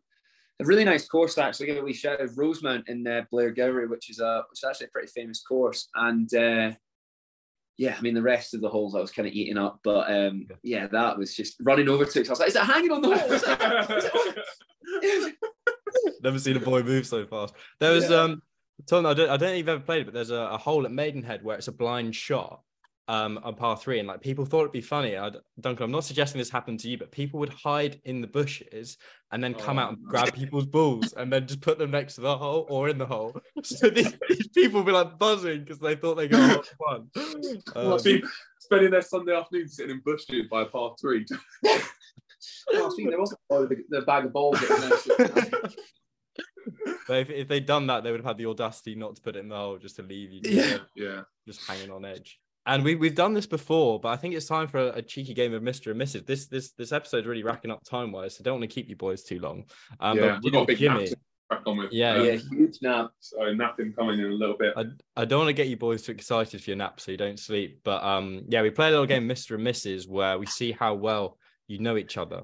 A 0.60 0.66
really 0.66 0.84
nice 0.86 1.08
course 1.08 1.38
actually 1.38 1.66
give 1.68 1.78
a 1.78 1.82
wee 1.82 1.94
shout 1.94 2.20
out 2.20 2.26
of 2.26 2.38
Rosemount 2.38 2.88
in 2.88 3.06
uh, 3.08 3.24
Blairgowrie, 3.34 3.90
which 3.90 4.10
is 4.10 4.20
a 4.20 4.44
which 4.50 4.60
is 4.60 4.64
actually 4.70 4.88
a 4.88 4.92
pretty 4.92 5.08
famous 5.10 5.42
course. 5.44 5.90
And 5.96 6.34
uh, 6.34 6.72
yeah, 7.78 7.96
I 7.98 8.02
mean 8.02 8.14
the 8.14 8.22
rest 8.22 8.54
of 8.54 8.62
the 8.62 8.70
holes 8.70 8.96
I 8.96 9.00
was 9.00 9.12
kind 9.12 9.28
of 9.28 9.34
eating 9.34 9.58
up, 9.58 9.80
but 9.84 10.12
um, 10.12 10.48
yeah, 10.64 10.88
that 10.88 11.18
was 11.18 11.36
just 11.36 11.56
running 11.62 11.90
over 11.90 12.06
to 12.06 12.20
it. 12.22 12.28
I 12.28 12.32
was 12.32 12.40
like, 12.40 12.50
is 12.50 12.56
it 12.56 12.62
hanging 12.64 12.92
on 12.92 13.02
the 13.02 13.18
hole? 13.18 13.32
Is 13.32 13.44
it- 13.46 14.44
is 15.04 15.26
it- 15.28 15.36
Never 16.22 16.40
seen 16.40 16.56
a 16.58 16.60
boy 16.60 16.84
move 16.84 17.06
so 17.08 17.26
fast. 17.26 17.54
There 17.80 17.92
was 17.94 18.10
Yeah. 18.10 18.18
um 18.22 18.42
Tom, 18.88 19.06
I 19.06 19.14
don't 19.14 19.30
I 19.30 19.38
don't 19.38 19.50
know 19.50 19.54
if 19.54 19.58
you've 19.60 19.70
ever 19.70 19.84
played 19.84 20.02
it, 20.02 20.06
but 20.06 20.14
there's 20.14 20.30
a, 20.32 20.36
a 20.36 20.58
hole 20.58 20.86
at 20.86 20.92
Maidenhead 20.92 21.44
where 21.44 21.58
it's 21.58 21.68
a 21.68 21.72
blind 21.72 22.16
shot 22.16 22.62
um 23.08 23.40
on 23.44 23.56
par 23.56 23.76
three, 23.76 24.00
and 24.00 24.08
like 24.08 24.22
people 24.22 24.46
thought 24.46 24.62
it'd 24.62 24.72
be 24.72 24.82
funny. 24.82 25.18
I, 25.18 25.32
Duncan, 25.60 25.86
I'm 25.86 25.92
not 25.92 26.06
suggesting 26.06 26.40
this 26.40 26.50
happened 26.50 26.80
to 26.82 26.90
you, 26.90 26.98
but 26.98 27.12
people 27.12 27.40
would 27.42 27.50
hide 27.50 28.00
in 28.06 28.22
the 28.22 28.28
bushes 28.28 28.98
and 29.32 29.44
then 29.44 29.54
come 29.54 29.78
Oh, 29.78 29.82
out 29.82 29.94
and 29.94 30.04
grab 30.04 30.34
people's 30.34 30.66
balls 30.66 31.14
and 31.14 31.32
then 31.32 31.48
just 31.48 31.62
put 31.62 31.78
them 31.78 31.92
next 31.92 32.16
to 32.16 32.22
the 32.22 32.38
hole 32.38 32.66
or 32.70 32.90
in 32.90 32.98
the 32.98 33.06
hole. 33.06 33.36
So 33.64 33.90
these, 33.90 34.14
these 34.28 34.48
people 34.50 34.82
would 34.82 34.88
be 34.88 34.92
like 34.92 35.18
buzzing 35.18 35.62
because 35.62 35.80
they 35.80 35.96
thought 35.96 36.16
they 36.16 36.28
got 36.28 36.68
one. 36.78 37.10
Um, 37.76 37.98
Be- 38.04 38.24
spending 38.60 38.92
their 38.92 39.02
Sunday 39.02 39.34
afternoon 39.34 39.70
sitting 39.70 39.96
in 39.96 40.02
bushes 40.04 40.48
by 40.52 40.64
a 40.64 40.66
par 40.66 40.96
three. 41.00 41.26
Oh, 42.74 42.94
there 42.98 43.18
was 43.18 43.34
oh, 43.52 43.66
the, 43.66 43.78
the 43.90 44.02
bag 44.02 44.26
of 44.26 44.34
balls. 44.34 44.60
But 47.08 47.18
if, 47.20 47.30
if 47.30 47.48
they'd 47.48 47.66
done 47.66 47.88
that, 47.88 48.04
they 48.04 48.12
would 48.12 48.20
have 48.20 48.26
had 48.26 48.38
the 48.38 48.46
audacity 48.48 48.96
not 48.96 49.16
to 49.16 49.22
put 49.22 49.36
it 49.36 49.40
in 49.40 49.50
the 49.50 49.56
hole 49.56 49.78
just 49.78 49.98
to 49.98 50.04
leave 50.04 50.32
you. 50.32 50.42
Yeah. 50.44 50.78
yeah. 50.96 51.22
just 51.46 51.66
hanging 51.68 51.92
on 51.92 52.06
edge. 52.06 52.40
And 52.66 52.84
we 52.84 52.96
we've 52.96 53.16
done 53.16 53.34
this 53.34 53.46
before, 53.46 54.00
but 54.00 54.10
I 54.10 54.16
think 54.16 54.34
it's 54.36 54.46
time 54.46 54.68
for 54.68 54.80
a, 54.80 54.88
a 54.94 55.02
cheeky 55.02 55.34
game 55.34 55.54
of 55.54 55.62
Mr. 55.62 55.92
and 55.92 56.00
Mrs. 56.00 56.26
This 56.26 56.48
this 56.48 56.72
this 56.72 56.92
episode's 56.94 57.28
really 57.28 57.44
racking 57.44 57.72
up 57.72 57.84
time 57.84 58.12
wise, 58.12 58.36
so 58.38 58.44
don't 58.44 58.60
want 58.60 58.70
to 58.70 58.74
keep 58.74 58.88
you 58.90 58.96
boys 58.96 59.24
too 59.24 59.40
long. 59.40 59.66
Um, 60.00 60.18
yeah. 60.18 60.34
but 60.36 60.44
We've 60.44 60.54
got 60.54 60.62
a 60.62 60.66
big 60.68 60.78
Jimmy 60.78 61.00
nap 61.02 61.10
to 61.10 61.18
crack 61.50 61.62
on 61.66 61.78
with. 61.78 61.92
Yeah, 61.92 62.14
Um, 62.14 62.26
yeah, 62.26 62.36
huge 62.52 62.78
nap. 62.82 63.12
So 63.20 63.54
napping 63.54 63.92
coming 63.94 64.20
in 64.20 64.26
a 64.26 64.34
little 64.34 64.56
bit. 64.58 64.74
I, 64.78 64.86
I 65.18 65.26
don't 65.26 65.40
want 65.40 65.50
to 65.50 65.54
get 65.54 65.68
you 65.68 65.76
boys 65.76 66.04
too 66.04 66.14
excited 66.14 66.64
for 66.64 66.70
your 66.70 66.78
nap 66.78 67.02
so 67.02 67.12
you 67.12 67.18
don't 67.18 67.38
sleep, 67.40 67.82
but 67.84 68.02
um 68.02 68.46
yeah, 68.48 68.62
we 68.62 68.70
play 68.70 68.88
a 68.88 68.92
little 68.92 69.06
game 69.06 69.28
Mr. 69.28 69.56
and 69.56 69.68
Mrs. 69.68 70.08
where 70.08 70.40
we 70.40 70.46
see 70.46 70.72
how 70.72 70.94
well 70.94 71.38
you 71.68 71.80
know 71.80 71.98
each 71.98 72.18
other. 72.18 72.44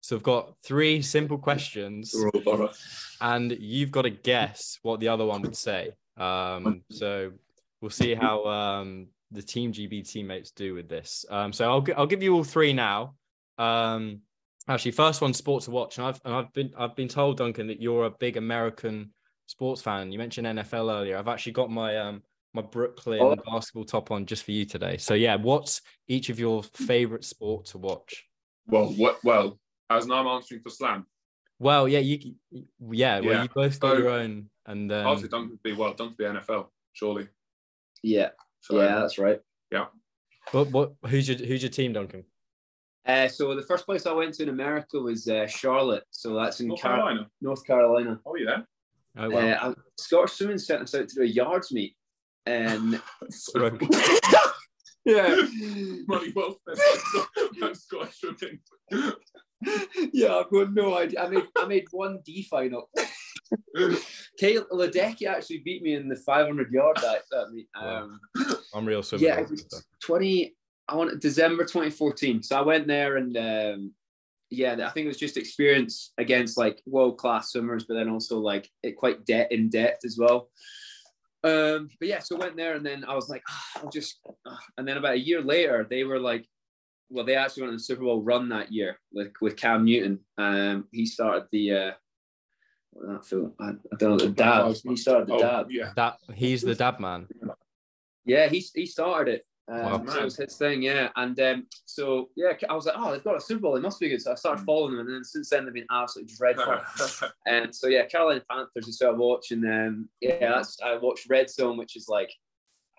So 0.00 0.16
we've 0.16 0.22
got 0.24 0.54
three 0.64 1.02
simple 1.02 1.38
questions, 1.38 2.12
We're 2.16 2.30
all 2.30 2.40
borough. 2.40 2.72
and 3.20 3.56
you've 3.60 3.90
got 3.90 4.02
to 4.02 4.10
guess 4.10 4.78
what 4.82 4.98
the 5.00 5.08
other 5.08 5.24
one 5.26 5.42
would 5.42 5.56
say. 5.56 5.92
Um, 6.16 6.82
so 6.90 7.32
we'll 7.80 7.90
see 7.90 8.14
how 8.14 8.44
um, 8.46 9.08
the 9.36 9.42
Team 9.42 9.72
GB 9.72 10.08
teammates 10.10 10.50
do 10.50 10.74
with 10.74 10.88
this. 10.88 11.24
Um, 11.30 11.52
so 11.52 11.70
I'll 11.70 11.84
I'll 11.96 12.06
give 12.06 12.22
you 12.22 12.34
all 12.34 12.44
three 12.44 12.72
now. 12.72 13.14
Um, 13.58 14.20
actually, 14.68 14.90
first 14.92 15.20
one, 15.20 15.32
sport 15.34 15.64
to 15.64 15.70
watch, 15.70 15.98
and 15.98 16.06
I've 16.06 16.20
and 16.24 16.34
I've 16.34 16.52
been 16.52 16.72
I've 16.76 16.96
been 16.96 17.08
told 17.08 17.36
Duncan 17.38 17.66
that 17.68 17.80
you're 17.80 18.06
a 18.06 18.10
big 18.10 18.36
American 18.36 19.12
sports 19.46 19.80
fan. 19.82 20.10
You 20.10 20.18
mentioned 20.18 20.46
NFL 20.46 20.90
earlier. 20.92 21.16
I've 21.18 21.28
actually 21.28 21.52
got 21.52 21.70
my 21.70 21.96
um 21.98 22.22
my 22.54 22.62
Brooklyn 22.62 23.20
Oh. 23.20 23.36
basketball 23.46 23.84
top 23.84 24.10
on 24.10 24.24
just 24.26 24.44
for 24.44 24.52
you 24.52 24.64
today. 24.64 24.96
So 24.96 25.14
yeah, 25.14 25.36
what's 25.36 25.82
each 26.08 26.30
of 26.30 26.38
your 26.40 26.62
favorite 26.62 27.24
sport 27.24 27.66
to 27.66 27.78
watch? 27.78 28.24
Well, 28.66 28.86
what, 28.94 29.22
well, 29.22 29.60
as 29.90 30.06
now 30.06 30.16
I'm 30.16 30.26
answering 30.26 30.62
for 30.62 30.70
Slam, 30.70 31.06
Well, 31.58 31.86
yeah, 31.86 31.98
you, 32.00 32.34
you- 32.50 32.64
yeah, 32.90 33.20
well, 33.20 33.30
Yeah. 33.30 33.42
you 33.42 33.48
both 33.54 33.78
got 33.78 33.92
So- 33.92 33.98
your 33.98 34.08
own, 34.08 34.48
and 34.64 34.90
then 34.90 35.06
I'll 35.06 35.16
Duncan 35.16 35.50
would 35.50 35.62
be 35.62 35.74
well, 35.74 35.90
Duncan 35.94 36.16
would 36.18 36.34
be 36.34 36.40
NFL, 36.40 36.68
surely. 36.94 37.28
Yeah, 38.02 38.30
So, 38.66 38.80
yeah, 38.80 38.98
that's 39.00 39.18
right. 39.18 39.40
Yeah. 39.70 39.86
What, 40.50 40.70
what, 40.70 40.92
who's 41.06 41.28
your, 41.28 41.38
who's 41.38 41.62
your 41.62 41.70
team, 41.70 41.92
Duncan? 41.92 42.24
Uh, 43.06 43.28
so 43.28 43.54
the 43.54 43.62
first 43.62 43.86
place 43.86 44.06
I 44.06 44.12
went 44.12 44.34
to 44.34 44.42
in 44.42 44.48
America 44.48 44.98
was 44.98 45.28
uh, 45.28 45.46
Charlotte. 45.46 46.02
So 46.10 46.34
that's 46.34 46.60
in 46.60 46.68
North 46.68 46.82
Car- 46.82 46.96
Carolina. 46.96 47.28
North 47.40 47.64
Carolina. 47.64 48.18
Oh, 48.26 48.34
yeah. 48.36 48.62
Oh, 49.16 49.30
well. 49.30 49.58
Uh, 49.70 49.74
Scottish 49.98 50.32
Swimming 50.32 50.58
sent 50.58 50.82
us 50.82 50.94
out 50.94 51.08
to 51.08 51.14
do 51.14 51.22
a 51.22 51.26
yards 51.26 51.72
meet. 51.72 51.94
And 52.48 52.92
yeah, 55.04 55.34
Money 56.06 56.32
well 56.32 56.54
spent. 56.54 56.78
That's 57.60 57.80
Scottish 57.80 58.20
swimming. 58.20 58.60
yeah, 60.12 60.36
I've 60.36 60.50
got 60.52 60.72
no 60.72 60.96
idea. 60.96 61.24
I 61.24 61.28
made 61.28 61.42
I 61.58 61.66
made 61.66 61.86
one 61.90 62.20
D 62.24 62.46
final. 62.48 62.88
Katie 64.38 64.60
Ledecky 64.72 65.26
actually 65.26 65.62
beat 65.64 65.82
me 65.82 65.94
in 65.94 66.08
the 66.08 66.14
500 66.14 66.70
yard 66.70 66.98
that, 67.02 67.22
that 67.32 67.50
meet. 67.52 67.66
Um, 67.74 68.20
I'm 68.74 68.86
real 68.86 69.02
swimmer. 69.02 69.24
yeah, 69.24 69.40
it 69.40 69.50
was 69.50 69.66
20. 70.02 70.54
I 70.88 70.94
want 70.96 71.20
December 71.20 71.64
2014. 71.64 72.42
So 72.42 72.56
I 72.56 72.62
went 72.62 72.86
there 72.86 73.16
and 73.16 73.36
um, 73.36 73.92
yeah, 74.50 74.72
I 74.86 74.90
think 74.90 75.04
it 75.06 75.08
was 75.08 75.16
just 75.18 75.36
experience 75.36 76.12
against 76.18 76.56
like 76.56 76.80
world 76.86 77.18
class 77.18 77.50
swimmers, 77.52 77.84
but 77.88 77.94
then 77.94 78.08
also 78.08 78.38
like 78.38 78.70
it 78.82 78.96
quite 78.96 79.24
de- 79.26 79.52
in 79.52 79.68
depth 79.68 80.04
as 80.04 80.16
well. 80.18 80.50
Um, 81.44 81.88
but 82.00 82.08
yeah, 82.08 82.20
so 82.20 82.36
I 82.36 82.40
went 82.40 82.56
there 82.56 82.74
and 82.76 82.84
then 82.86 83.04
I 83.04 83.14
was 83.14 83.28
like, 83.28 83.42
"Ah, 83.48 83.80
I'll 83.82 83.90
just, 83.90 84.18
ah." 84.46 84.58
and 84.78 84.86
then 84.86 84.96
about 84.96 85.14
a 85.14 85.18
year 85.18 85.40
later, 85.42 85.86
they 85.88 86.02
were 86.04 86.18
like, 86.18 86.44
well, 87.08 87.24
they 87.24 87.36
actually 87.36 87.62
went 87.62 87.70
on 87.70 87.76
the 87.76 87.82
Super 87.82 88.02
Bowl 88.02 88.22
run 88.22 88.48
that 88.48 88.72
year 88.72 88.98
with 89.12 89.32
with 89.40 89.56
Cam 89.56 89.84
Newton. 89.84 90.20
Um, 90.38 90.88
he 90.92 91.06
started 91.06 91.44
the. 91.52 91.72
Uh, 91.72 91.90
what 92.92 93.08
was? 93.18 93.32
I, 93.60 93.68
I 93.68 93.96
don't 93.98 94.10
know 94.10 94.16
the 94.16 94.28
dad. 94.30 94.74
He 94.84 94.96
started 94.96 95.28
the 95.28 95.34
Oh, 95.34 95.38
dad. 95.40 95.66
yeah. 95.70 95.92
That 95.96 96.18
he's 96.34 96.62
the 96.62 96.74
dab 96.74 96.98
man. 96.98 97.28
Yeah, 98.26 98.48
he 98.48 98.64
he 98.74 98.86
started 98.86 99.34
it. 99.34 99.46
Um, 99.68 100.06
Wow. 100.06 100.18
it 100.18 100.24
was 100.24 100.36
his 100.36 100.56
thing, 100.56 100.82
yeah. 100.82 101.08
And 101.16 101.38
um, 101.40 101.66
so 101.86 102.28
yeah, 102.36 102.52
I 102.68 102.74
was 102.74 102.86
like, 102.86 102.94
oh, 102.96 103.10
they've 103.10 103.24
got 103.24 103.36
a 103.36 103.40
Super 103.40 103.62
Bowl, 103.62 103.76
it 103.76 103.82
must 103.82 103.98
be 103.98 104.08
good. 104.08 104.22
So 104.22 104.30
I 104.32 104.36
started 104.36 104.64
following 104.64 104.96
them, 104.96 105.06
and 105.06 105.14
then 105.16 105.24
since 105.24 105.50
then 105.50 105.64
they've 105.64 105.74
been 105.74 105.86
absolutely 105.90 106.34
dreadful. 106.36 106.78
and 107.46 107.74
so 107.74 107.88
yeah, 107.88 108.06
Carolina 108.06 108.42
Panthers 108.48 108.86
is 108.86 109.00
what 109.00 109.10
I 109.10 109.16
watch, 109.16 109.50
and 109.50 109.64
um, 109.64 110.08
yeah, 110.20 110.38
that's 110.38 110.78
I 110.84 110.96
watched 110.98 111.28
Red 111.28 111.50
Zone, 111.50 111.76
which 111.76 111.96
is 111.96 112.06
like 112.08 112.30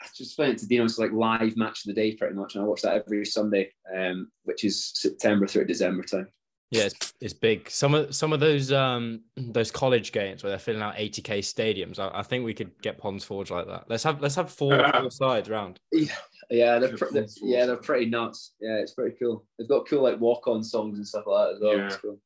I 0.01 0.07
just 0.15 0.37
it 0.39 0.57
to 0.59 0.67
Dino. 0.67 0.83
It's 0.83 0.99
like 0.99 1.11
live 1.11 1.55
match 1.57 1.85
of 1.85 1.95
the 1.95 2.01
day, 2.01 2.15
pretty 2.15 2.35
much, 2.35 2.55
and 2.55 2.63
I 2.63 2.67
watch 2.67 2.81
that 2.81 2.95
every 2.95 3.25
Sunday, 3.25 3.71
um, 3.95 4.29
which 4.43 4.63
is 4.63 4.91
September 4.93 5.47
through 5.47 5.65
December 5.65 6.03
time. 6.03 6.27
Yeah, 6.69 6.83
it's, 6.83 7.13
it's 7.21 7.33
big. 7.33 7.69
Some 7.69 7.93
of 7.95 8.13
some 8.13 8.33
of 8.33 8.39
those 8.39 8.71
um 8.71 9.21
those 9.37 9.71
college 9.71 10.11
games 10.11 10.43
where 10.43 10.49
they're 10.49 10.59
filling 10.59 10.81
out 10.81 10.95
80k 10.95 11.39
stadiums. 11.39 11.97
I, 11.99 12.19
I 12.19 12.23
think 12.23 12.43
we 12.43 12.53
could 12.53 12.71
get 12.81 12.97
Ponds 12.97 13.23
Forge 13.23 13.51
like 13.51 13.67
that. 13.67 13.85
Let's 13.89 14.03
have 14.03 14.21
let's 14.21 14.35
have 14.35 14.51
four, 14.51 14.77
four 14.99 15.11
sides 15.11 15.49
round. 15.49 15.79
Yeah, 15.91 16.07
they're, 16.49 16.89
Yeah, 16.91 16.95
pr- 16.97 17.05
they're- 17.13 17.27
yeah, 17.41 17.65
they're 17.65 17.77
pretty 17.77 18.07
nuts. 18.07 18.53
Yeah, 18.59 18.75
it's 18.79 18.93
pretty 18.93 19.15
cool. 19.17 19.45
They've 19.57 19.67
got 19.67 19.87
cool 19.87 20.03
like 20.03 20.19
walk-on 20.19 20.63
songs 20.63 20.97
and 20.97 21.07
stuff 21.07 21.25
like 21.27 21.47
that 21.47 21.55
as 21.55 21.61
well. 21.61 21.77
Yeah. 21.77 21.85
It's 21.87 21.97
cool. 21.97 22.19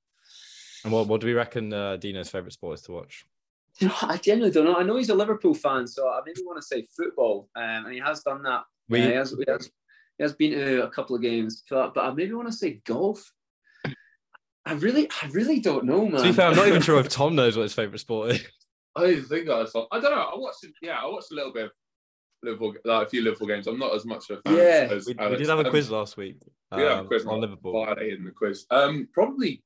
And 0.84 0.92
what 0.94 1.08
what 1.08 1.22
do 1.22 1.28
we 1.28 1.34
reckon 1.34 1.72
uh, 1.72 1.98
Dino's 1.98 2.30
favorite 2.30 2.54
sport 2.54 2.80
is 2.80 2.82
to 2.86 2.94
watch? 2.94 3.26
I 4.02 4.18
genuinely 4.18 4.52
don't 4.54 4.66
know. 4.66 4.76
I 4.76 4.84
know 4.84 4.98
he's 4.98 5.10
a 5.10 5.16
Liverpool 5.16 5.54
fan, 5.54 5.88
so 5.88 6.08
I 6.10 6.20
maybe 6.26 6.42
want 6.44 6.58
to 6.58 6.66
say 6.66 6.86
football, 6.96 7.48
um, 7.56 7.86
and 7.86 7.94
he 7.94 8.00
has 8.00 8.22
done 8.22 8.42
that. 8.44 8.64
We 8.90 9.00
Yeah, 9.00 9.08
he 9.08 9.14
has, 9.14 9.32
he 9.38 9.46
has, 9.48 9.72
He 10.18 10.24
has 10.24 10.34
been 10.34 10.52
to 10.52 10.84
a 10.84 10.90
couple 10.90 11.16
of 11.16 11.22
games, 11.22 11.64
but, 11.70 11.94
but 11.94 12.04
I 12.06 12.12
maybe 12.14 12.34
want 12.34 12.48
to 12.48 12.54
say 12.54 12.82
golf. 12.86 13.32
I 14.66 14.74
really, 14.74 15.10
I 15.22 15.28
really 15.28 15.60
don't 15.60 15.86
know, 15.86 16.06
man. 16.08 16.22
To 16.22 16.28
be 16.28 16.32
fair, 16.34 16.48
I'm 16.48 16.56
not 16.56 16.68
even 16.68 16.82
sure 16.84 17.00
if 17.00 17.10
Tom 17.10 17.36
knows 17.36 17.58
what 17.58 17.64
his 17.64 17.74
favourite 17.74 18.00
sport 18.00 18.32
is. 18.32 18.46
I 18.96 19.08
didn't 19.08 19.26
think 19.26 19.50
I 19.50 19.66
saw. 19.66 19.88
I 19.92 20.00
don't 20.00 20.12
know. 20.12 20.22
I 20.22 20.38
watched. 20.38 20.66
Yeah, 20.82 21.00
I 21.02 21.06
watched 21.08 21.32
a 21.32 21.36
little 21.36 21.54
bit 21.54 21.66
of 21.66 21.72
Liverpool, 22.44 22.74
like 22.86 23.08
a 23.08 23.10
few 23.10 23.22
Liverpool 23.24 23.48
games. 23.48 23.68
I'm 23.68 23.80
not 23.80 23.96
as 23.96 24.06
much 24.06 24.30
of 24.30 24.40
a 24.40 24.42
fan 24.42 24.58
Yeah. 24.58 24.94
as 24.94 25.08
We, 25.08 25.14
we 25.14 25.38
did 25.38 25.48
have 25.50 25.60
a 25.60 25.66
Um, 25.66 25.70
quiz 25.70 25.90
last 25.90 26.18
week. 26.18 26.38
We 26.72 26.78
did 26.80 26.88
have 26.88 26.98
a 26.98 27.02
um, 27.02 27.08
quiz 27.08 27.26
on 27.26 27.42
Liverpool. 27.42 27.74
Violating 27.74 28.26
the 28.26 28.32
quiz. 28.32 28.66
Um, 28.70 29.08
probably. 29.14 29.64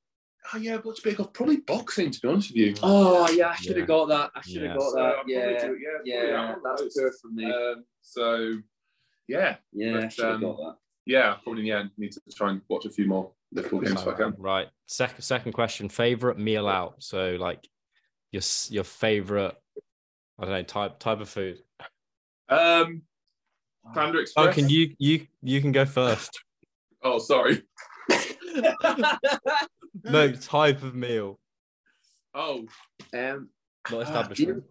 Oh 0.53 0.57
yeah, 0.57 0.77
what's 0.77 0.99
big 0.99 1.19
off? 1.19 1.33
Probably 1.33 1.57
boxing. 1.57 2.11
To 2.11 2.19
be 2.21 2.27
honest 2.27 2.49
with 2.51 2.57
you. 2.57 2.75
Oh 2.83 3.27
yeah, 3.31 3.49
I 3.49 3.55
should 3.55 3.69
have 3.77 3.79
Yeah. 3.79 3.85
got 3.85 4.05
that. 4.09 4.31
I 4.35 4.41
should 4.41 4.61
have 4.61 4.71
Yeah. 4.71 4.75
got 4.75 4.91
So 4.91 4.95
that. 4.97 5.15
I'll 5.17 5.23
Yeah, 5.27 5.67
do 5.67 5.73
it, 5.73 5.79
yeah, 6.05 6.23
yeah, 6.23 6.31
that 6.31 6.49
one 6.49 6.61
that's 6.63 6.81
of 6.83 6.93
good 6.93 7.13
for 7.21 7.27
me. 7.29 7.51
Um, 7.51 7.83
so 8.01 8.53
yeah, 9.27 9.55
yeah, 9.73 9.97
I 9.97 10.01
but, 10.01 10.13
should 10.13 10.25
have 10.25 10.35
um, 10.35 10.41
got 10.41 10.57
that. 10.57 10.75
yeah, 11.07 11.35
probably 11.43 11.61
in 11.61 11.65
the 11.65 11.71
end 11.81 11.91
need 11.97 12.11
to 12.11 12.21
try 12.35 12.51
and 12.51 12.61
watch 12.69 12.85
a 12.85 12.91
few 12.91 13.07
more 13.07 13.31
Liverpool 13.55 13.79
games 13.79 14.01
if 14.01 14.07
I 14.07 14.13
can. 14.13 14.35
Right. 14.37 14.67
Second 14.87 15.21
second 15.21 15.53
question. 15.53 15.89
Favorite 15.89 16.37
meal 16.37 16.67
out. 16.67 16.95
So 16.99 17.37
like 17.39 17.67
your 18.31 18.43
your 18.69 18.83
favorite. 18.83 19.55
I 20.37 20.41
don't 20.43 20.51
know 20.51 20.63
type 20.63 20.99
type 20.99 21.21
of 21.21 21.29
food. 21.29 21.59
Um, 22.49 23.01
Panda 23.93 24.19
Express. 24.19 24.47
Oh, 24.47 24.51
can 24.51 24.67
you 24.69 24.93
you 24.99 25.25
you 25.41 25.61
can 25.61 25.71
go 25.71 25.85
first. 25.85 26.39
Oh, 27.07 27.19
sorry. 27.19 27.61
no 30.03 30.31
type 30.31 30.81
of 30.81 30.95
meal, 30.95 31.39
Oh, 32.33 32.65
um, 33.13 33.49
Oh, 33.91 33.99
not 33.99 34.07
ah, 34.07 34.23
do 34.33 34.41
you 34.43 34.53
know- 34.55 34.63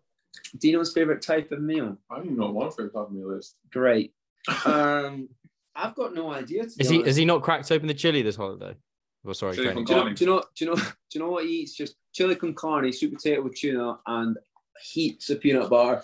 Dino's 0.59 0.93
favorite 0.93 1.23
type 1.23 1.53
of 1.53 1.63
meal. 1.63 1.97
I 2.11 2.17
don't 2.17 2.25
even 2.25 2.39
know 2.39 2.51
what 2.51 2.65
my 2.65 2.71
favorite 2.71 2.93
type 2.93 3.07
of 3.07 3.13
meal 3.13 3.31
is. 3.39 3.55
Great. 3.71 4.13
Um, 4.67 5.29
I've 5.77 5.95
got 5.95 6.15
no 6.15 6.31
idea. 6.33 6.63
To 6.65 6.69
Is 6.79 6.89
he 6.89 6.97
honest. 6.97 7.09
is 7.11 7.17
he 7.17 7.25
not 7.25 7.43
cracked 7.43 7.71
open 7.73 7.89
the 7.89 7.95
chili 7.95 8.23
this 8.23 8.37
holiday? 8.37 8.75
Oh, 9.27 9.33
sorry. 9.33 9.57
Chili 9.57 9.69
Kane. 9.75 9.85
con 9.87 10.15
Do 10.15 10.25
you, 10.25 10.31
know, 10.31 10.43
do 10.55 10.65
you 10.65 10.71
know? 10.71 10.77
Do 10.77 10.77
you 10.77 10.77
know? 10.77 10.77
Do 10.77 11.19
you 11.19 11.21
know 11.21 11.31
what 11.31 11.45
he 11.45 11.51
eats? 11.63 11.75
Just 11.75 11.97
chili 12.13 12.37
con 12.37 12.55
carne, 12.55 12.93
sweet 12.93 13.15
potato 13.15 13.43
with 13.43 13.55
tuna, 13.57 13.99
and 14.07 14.37
heaps 14.93 15.31
of 15.31 15.41
peanut 15.41 15.71
butter. 15.71 16.03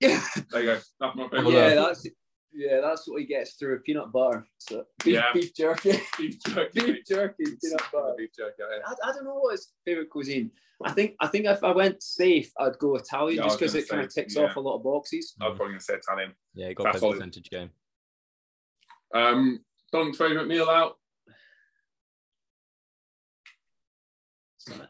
yeah, 0.00 0.22
There 0.50 0.60
you 0.62 0.66
go. 0.66 0.78
That's 1.00 1.16
my 1.16 1.28
yeah, 1.50 1.68
on. 1.70 1.76
that's 1.76 2.06
yeah, 2.54 2.80
that's 2.82 3.08
what 3.08 3.20
he 3.20 3.26
gets 3.26 3.54
through 3.54 3.76
a 3.76 3.78
peanut 3.78 4.12
butter. 4.12 4.46
So 4.58 4.84
beef, 5.02 5.14
Yeah. 5.14 5.32
beef 5.32 5.54
jerky, 5.54 5.92
Beef 6.18 6.38
jerky. 6.46 6.80
beef 6.92 7.04
jerky, 7.08 7.44
peanut 7.62 7.82
butter. 7.92 8.14
Beef 8.18 8.30
jerky. 8.36 8.54
yeah. 8.60 8.78
I, 8.86 9.08
I 9.08 9.12
don't 9.12 9.24
know 9.24 9.34
what 9.38 9.52
his 9.52 9.72
favorite 9.84 10.10
cuisine. 10.10 10.50
I 10.84 10.92
think 10.92 11.14
I 11.20 11.28
think 11.28 11.46
if 11.46 11.62
I 11.64 11.70
went 11.72 12.02
safe, 12.02 12.52
I'd 12.58 12.78
go 12.78 12.96
Italian 12.96 13.38
Yeah, 13.38 13.44
just 13.44 13.58
because 13.58 13.74
it 13.74 13.88
kind 13.88 14.02
of 14.04 14.12
ticks 14.12 14.36
yeah. 14.36 14.42
off 14.44 14.56
a 14.56 14.60
lot 14.60 14.76
of 14.76 14.82
boxes. 14.84 15.34
I 15.40 15.48
was 15.48 15.56
probably 15.56 15.72
going 15.72 15.78
to 15.78 15.84
say 15.84 15.94
Italian. 15.94 16.32
Yeah, 16.54 16.68
he 16.68 16.74
got 16.74 16.84
That's 16.84 17.00
the 17.00 17.06
all. 17.06 17.12
percentage 17.12 17.48
game. 17.50 17.70
Um, 19.14 19.60
Don's 19.92 20.16
favourite 20.16 20.46
meal 20.48 20.68
out. 20.68 20.96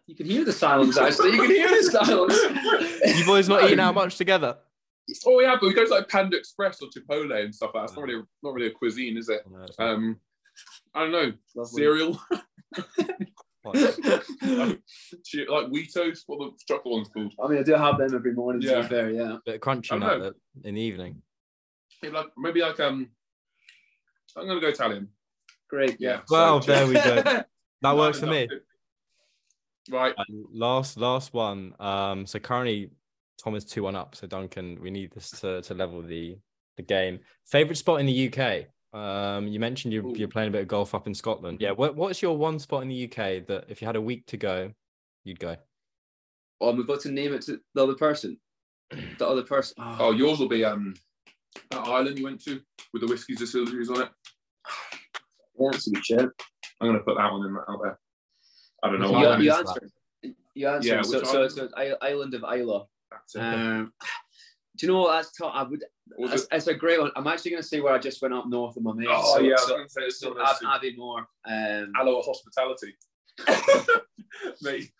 You 0.07 0.15
can 0.15 0.27
hear 0.27 0.45
the 0.45 0.53
silence. 0.53 0.99
Actually, 0.99 1.31
you 1.33 1.41
can 1.41 1.51
hear 1.51 1.69
the 1.71 1.83
silence. 1.91 2.39
You 3.19 3.25
boys 3.27 3.49
not 3.49 3.65
eating 3.65 3.81
out 3.81 3.95
much 3.95 4.17
together? 4.17 4.57
Oh 5.27 5.41
yeah, 5.41 5.57
but 5.61 5.67
we 5.67 5.75
go 5.75 5.85
to 5.85 5.91
like 5.91 6.09
Panda 6.09 6.37
Express 6.37 6.81
or 6.83 6.89
Chipotle 6.89 7.43
and 7.43 7.55
stuff 7.55 7.71
like 7.75 7.83
that. 7.85 7.91
It's 7.91 7.97
not 7.97 8.07
really, 8.07 8.23
not 8.43 8.55
really 8.55 8.69
a 8.69 8.71
cuisine, 8.71 9.17
is 9.17 9.29
it? 9.29 9.43
No. 9.51 9.67
Um, 9.85 10.21
I 10.95 11.01
don't 11.01 11.13
know. 11.13 11.33
Lovely. 11.57 11.83
Cereal, 11.83 12.21
Fine. 13.65 13.75
Che- 15.25 15.47
like 15.49 15.67
Weetos. 15.69 16.21
What 16.27 16.39
the 16.39 16.51
chocolate 16.69 16.93
one's 16.95 17.09
called? 17.09 17.33
I 17.43 17.49
mean, 17.49 17.59
I 17.59 17.63
do 17.63 17.73
have 17.73 17.99
them 17.99 18.15
every 18.15 18.35
morning. 18.35 18.61
To 18.63 18.69
Yeah. 18.69 18.83
be 18.83 18.89
fair, 18.89 19.11
yeah. 19.11 19.37
bit 19.45 19.57
of 19.57 19.61
crunchy 19.61 19.93
I 19.93 19.99
now 19.99 20.07
know. 20.09 20.21
that- 20.25 20.35
in 20.65 20.75
the 20.77 20.81
evening. 20.81 21.23
Maybe 22.03 22.15
like 22.15 22.27
maybe 22.37 22.61
like 22.61 22.79
um. 22.81 23.09
I'm 24.37 24.47
gonna 24.47 24.61
go 24.61 24.69
Italian. 24.69 25.09
Great. 25.69 25.97
Yeah. 25.99 26.21
Well, 26.31 26.63
so- 26.63 26.73
there 26.73 26.87
we 26.87 26.95
go. 26.95 27.43
That 27.83 27.97
works 27.97 28.21
for 28.21 28.27
me. 28.27 28.49
Right. 29.91 30.15
And 30.17 30.47
last 30.53 30.97
last 30.97 31.35
one. 31.35 31.75
Um, 31.81 32.27
so 32.27 32.39
currently 32.39 32.91
Tom 33.43 33.57
is 33.57 33.65
two 33.65 33.83
one 33.83 33.97
up. 33.97 34.15
So 34.15 34.27
Duncan, 34.27 34.79
we 34.81 34.91
need 34.91 35.13
this 35.13 35.31
to, 35.41 35.63
to 35.63 35.75
level 35.75 36.03
the 36.03 36.39
the 36.77 36.83
game. 36.83 37.21
Favorite 37.47 37.77
spot 37.77 38.01
in 38.01 38.07
the 38.07 38.33
UK? 38.33 38.67
Um, 38.99 39.49
you 39.49 39.59
mentioned 39.59 39.93
you're, 39.93 40.07
Ooh. 40.07 40.15
you're 40.17 40.29
playing 40.29 40.49
a 40.49 40.53
bit 40.53 40.63
of 40.63 40.69
golf 40.69 40.95
up 40.95 41.07
in 41.07 41.15
Scotland. 41.15 41.59
Yeah. 41.61 41.73
What, 41.73 41.97
what's 41.97 42.23
your 42.23 42.37
one 42.37 42.59
spot 42.59 42.83
in 42.83 42.89
the 42.89 43.05
UK 43.05 43.47
that 43.47 43.65
if 43.69 43.81
you 43.81 43.87
had 43.87 43.97
a 43.97 44.01
week 44.01 44.27
to 44.27 44.37
go, 44.37 44.71
you'd 45.25 45.41
go? 45.41 45.57
Oh, 46.61 46.69
I'm 46.71 46.81
about 46.81 47.01
to 47.01 47.11
name 47.11 47.35
it 47.35 47.43
to 47.43 47.59
the 47.75 47.83
other 47.83 47.95
person. 47.95 48.39
The 49.19 49.27
other 49.27 49.43
person. 49.43 49.75
Oh, 49.79 50.13
yours 50.13 50.39
will 50.39 50.49
be 50.49 50.65
um 50.65 50.95
that 51.71 51.81
island 51.81 52.19
you 52.19 52.25
went 52.25 52.43
to 52.45 52.61
with 52.93 53.03
the 53.03 53.09
whiskey 53.09 53.35
distilleries 53.35 53.91
on 53.91 54.03
it. 54.03 54.09
yeah, 55.59 55.69
that's 55.71 55.87
a 55.87 55.91
good 55.91 56.05
shout. 56.05 56.31
I'm 56.81 56.89
gonna 56.89 57.01
put 57.01 57.17
that 57.17 57.33
one 57.33 57.47
in 57.47 57.57
out 57.57 57.81
there. 57.83 57.99
I 58.83 58.89
don't 58.91 59.01
know 59.01 59.07
You 59.09 59.13
why. 59.13 59.39
You, 59.39 59.49
got- 59.51 59.65
that 59.67 59.69
answered. 59.69 59.91
You 60.55 60.69
answered. 60.69 60.89
Yeah, 60.89 61.03
so, 61.03 61.23
so, 61.23 61.39
island? 61.39 61.53
so 61.53 61.65
it's 61.65 61.75
I- 61.77 61.97
island 62.09 62.35
of 62.35 62.45
Islay. 62.45 62.81
That's. 63.11 63.37
Um, 63.37 63.93
do 64.77 64.87
you 64.87 64.93
know 64.93 65.01
what 65.01 65.13
that's 65.13 65.33
taught? 65.37 65.55
I 65.55 65.63
would. 65.63 65.85
Was 66.19 66.33
It's, 66.33 66.43
it- 66.43 66.49
it's 66.53 66.67
a 66.67 66.75
great 66.75 67.01
one. 67.01 67.11
I'm 67.17 67.27
actually 67.27 67.53
going 67.53 67.63
to 67.63 67.69
say 67.69 67.81
where 67.81 67.93
I 67.93 67.99
just 67.99 68.21
went 68.21 68.35
up 68.35 68.49
north 68.49 68.77
of 68.77 68.83
my 68.83 68.93
mates. 68.93 69.11
Oh 69.13 69.37
so, 69.37 69.41
yeah, 69.43 69.51
I 69.51 69.53
was 69.53 69.63
so, 69.67 69.77
gonna 69.77 69.89
say 69.89 70.01
it's 70.03 70.21
so 70.21 70.31
still 70.33 70.71
Ab- 70.71 70.83
Aviemore. 70.83 71.25
Um, 71.47 71.93
Alloa 71.99 72.23
Hospitality. 72.23 72.95
Mate, 74.63 74.91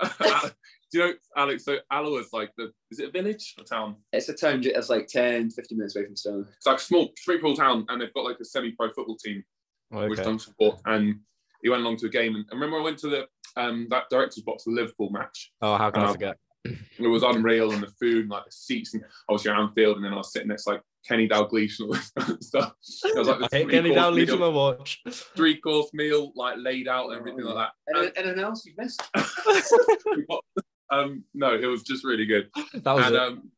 do 0.92 0.98
you 0.98 1.04
know, 1.06 1.12
Alex? 1.36 1.64
So 1.64 1.78
Alloa 1.92 2.20
is 2.20 2.28
like 2.32 2.50
the 2.56 2.72
is 2.90 2.98
it 3.00 3.08
a 3.08 3.12
village 3.12 3.54
or 3.58 3.64
town? 3.64 3.96
it's 4.12 4.28
a 4.28 4.34
town. 4.34 4.62
ju- 4.62 4.72
It's 4.74 4.88
like 4.90 5.06
10, 5.06 5.50
15 5.50 5.78
minutes 5.78 5.96
away 5.96 6.06
from 6.06 6.16
Stone. 6.16 6.46
It's 6.56 6.66
like 6.66 6.78
a 6.78 6.80
small 6.80 7.12
Springpool 7.26 7.56
town, 7.56 7.86
and 7.88 8.00
they've 8.00 8.12
got 8.14 8.24
like 8.24 8.38
a 8.40 8.44
semi-pro 8.44 8.88
football 8.92 9.16
team 9.16 9.44
which 9.90 10.12
Okay. 10.20 10.22
Dunk 10.24 10.40
support. 10.40 10.80
And 10.86 11.20
he 11.62 11.68
went 11.68 11.82
along 11.82 11.96
to 11.98 12.06
a 12.06 12.10
game, 12.10 12.34
and 12.36 12.44
I 12.50 12.54
remember 12.54 12.78
I 12.78 12.82
went 12.82 12.98
to 12.98 13.08
the 13.08 13.26
um 13.56 13.86
that 13.90 14.04
director's 14.10 14.42
box, 14.44 14.64
the 14.64 14.70
Liverpool 14.70 15.10
match. 15.10 15.52
Oh, 15.62 15.76
how 15.76 15.90
can 15.90 16.02
I 16.02 16.06
Um, 16.06 16.12
forget? 16.12 16.36
It 16.64 17.06
was 17.08 17.22
unreal, 17.22 17.72
and 17.72 17.82
the 17.82 17.90
food, 17.98 18.22
and 18.22 18.30
like 18.30 18.44
the 18.44 18.52
seats, 18.52 18.92
and 18.94 19.02
obviously 19.28 19.50
around 19.50 19.72
field, 19.74 19.96
and 19.96 20.04
then 20.04 20.12
I 20.12 20.16
was 20.16 20.30
sitting 20.32 20.48
next 20.48 20.64
to 20.64 20.70
like 20.72 20.82
Kenny 21.08 21.26
Dalglish 21.26 21.80
and 21.80 21.88
all 21.88 21.94
this 21.94 22.10
kind 22.10 22.32
of 22.32 22.42
stuff. 22.42 22.74
It 23.04 23.16
was 23.18 23.28
like 23.28 23.36
I 23.42 23.48
the 23.50 23.56
hate 23.56 23.70
Kenny 23.70 23.88
three-course 23.94 24.14
Dalglish 24.14 24.32
on 24.34 24.38
my 24.40 24.48
watch. 24.48 25.02
three 25.34 25.56
course 25.56 25.88
meal, 25.94 26.32
like 26.36 26.56
laid 26.58 26.86
out 26.86 27.08
and 27.08 27.18
everything 27.18 27.44
like 27.46 27.54
that. 27.54 27.72
Anything, 27.96 28.12
anything 28.24 28.44
else 28.44 28.66
you've 28.66 28.76
missed? 28.76 29.02
um, 30.90 31.24
no, 31.34 31.54
it 31.54 31.66
was 31.66 31.82
just 31.82 32.04
really 32.04 32.26
good. 32.26 32.50
That 32.74 32.94
was 32.94 33.06
and 33.06 33.14
it. 33.14 33.20
um, 33.20 33.50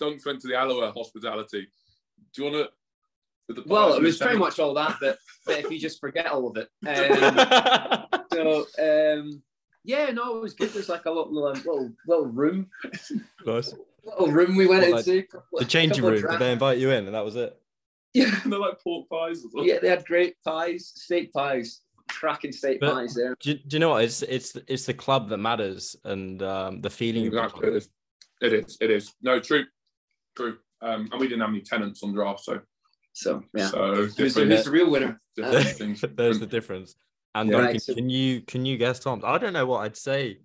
Dunks 0.00 0.24
went 0.26 0.40
to 0.42 0.48
the 0.48 0.54
Alloa 0.56 0.92
hospitality. 0.92 1.68
Do 2.34 2.44
you 2.44 2.50
want 2.50 2.66
to? 2.66 3.62
Well, 3.66 3.94
it 3.94 4.02
was 4.02 4.18
pretty 4.18 4.38
much 4.38 4.58
all 4.60 4.74
that, 4.74 4.96
but, 5.00 5.18
but 5.44 5.58
if 5.58 5.70
you 5.70 5.78
just 5.78 6.00
forget 6.00 6.26
all 6.26 6.46
of 6.46 6.56
it. 6.56 6.68
Um, 6.86 8.20
so, 8.32 8.66
um, 8.78 9.42
yeah, 9.84 10.10
no, 10.10 10.36
it 10.36 10.40
was 10.40 10.54
good. 10.54 10.70
There's 10.72 10.88
like 10.88 11.06
a 11.06 11.10
little, 11.10 11.46
um, 11.46 11.54
little, 11.54 11.92
little 12.06 12.26
room, 12.26 12.68
nice. 13.44 13.74
little 14.04 14.28
room 14.28 14.56
we 14.56 14.68
went 14.68 14.82
What, 14.82 14.92
like, 14.92 15.06
into. 15.08 15.26
The 15.52 15.64
changing 15.64 16.04
room. 16.04 16.20
Did 16.20 16.38
they 16.38 16.52
invite 16.52 16.78
you 16.78 16.90
in, 16.90 17.06
and 17.06 17.14
that 17.14 17.24
was 17.24 17.34
it? 17.34 17.60
Yeah, 18.14 18.34
They're 18.44 18.58
like 18.58 18.80
pork 18.80 19.08
pies. 19.08 19.38
Or 19.38 19.50
something. 19.50 19.64
yeah, 19.64 19.78
they 19.80 19.88
had 19.88 20.04
great 20.04 20.34
pies, 20.44 20.92
steak 20.94 21.32
pies, 21.32 21.80
cracking 22.12 22.52
steak 22.52 22.80
But- 22.80 22.94
pies 22.94 23.14
there. 23.14 23.36
Do 23.40 23.50
you, 23.50 23.54
do 23.56 23.76
you 23.76 23.78
know 23.80 23.90
what? 23.90 24.04
It's 24.04 24.22
it's 24.22 24.56
it's 24.68 24.86
the 24.86 24.94
club 24.94 25.28
that 25.30 25.38
matters, 25.38 25.96
and 26.04 26.42
um, 26.42 26.80
the 26.80 26.90
feeling. 26.90 27.26
of 27.28 27.32
the 27.32 27.38
Exactly. 27.42 27.60
It 27.68 27.70
club. 27.70 27.76
is. 27.76 27.88
It 28.42 28.52
is. 28.54 28.78
It 28.80 28.90
is. 28.90 29.12
No, 29.22 29.38
true. 29.40 29.64
True. 30.36 30.58
Um, 30.82 31.08
and 31.12 31.20
we 31.20 31.28
didn't 31.28 31.40
have 31.42 31.50
any 31.50 31.60
Tennent's 31.60 32.02
on 32.02 32.14
draft, 32.14 32.40
so 32.40 32.60
So, 33.12 33.42
yeah. 33.54 33.68
so 33.68 33.94
Who's 33.94 34.14
the, 34.14 34.24
different, 34.24 34.50
who's 34.52 34.64
the 34.64 34.70
real 34.70 34.90
winner? 34.90 35.20
different 35.36 35.66
things. 35.76 36.04
There's 36.14 36.38
the 36.40 36.46
difference. 36.46 36.94
And 37.34 37.50
Yeah. 37.50 37.56
Duncan, 37.58 37.72
Right, 37.74 37.82
so- 37.82 37.94
can 37.94 38.08
you 38.08 38.40
can 38.42 38.64
you 38.64 38.78
guess 38.78 38.98
Tom? 39.00 39.20
I 39.24 39.36
don't 39.38 39.52
know 39.52 39.66
what 39.66 39.80
I'd 39.80 39.96
say. 39.96 40.38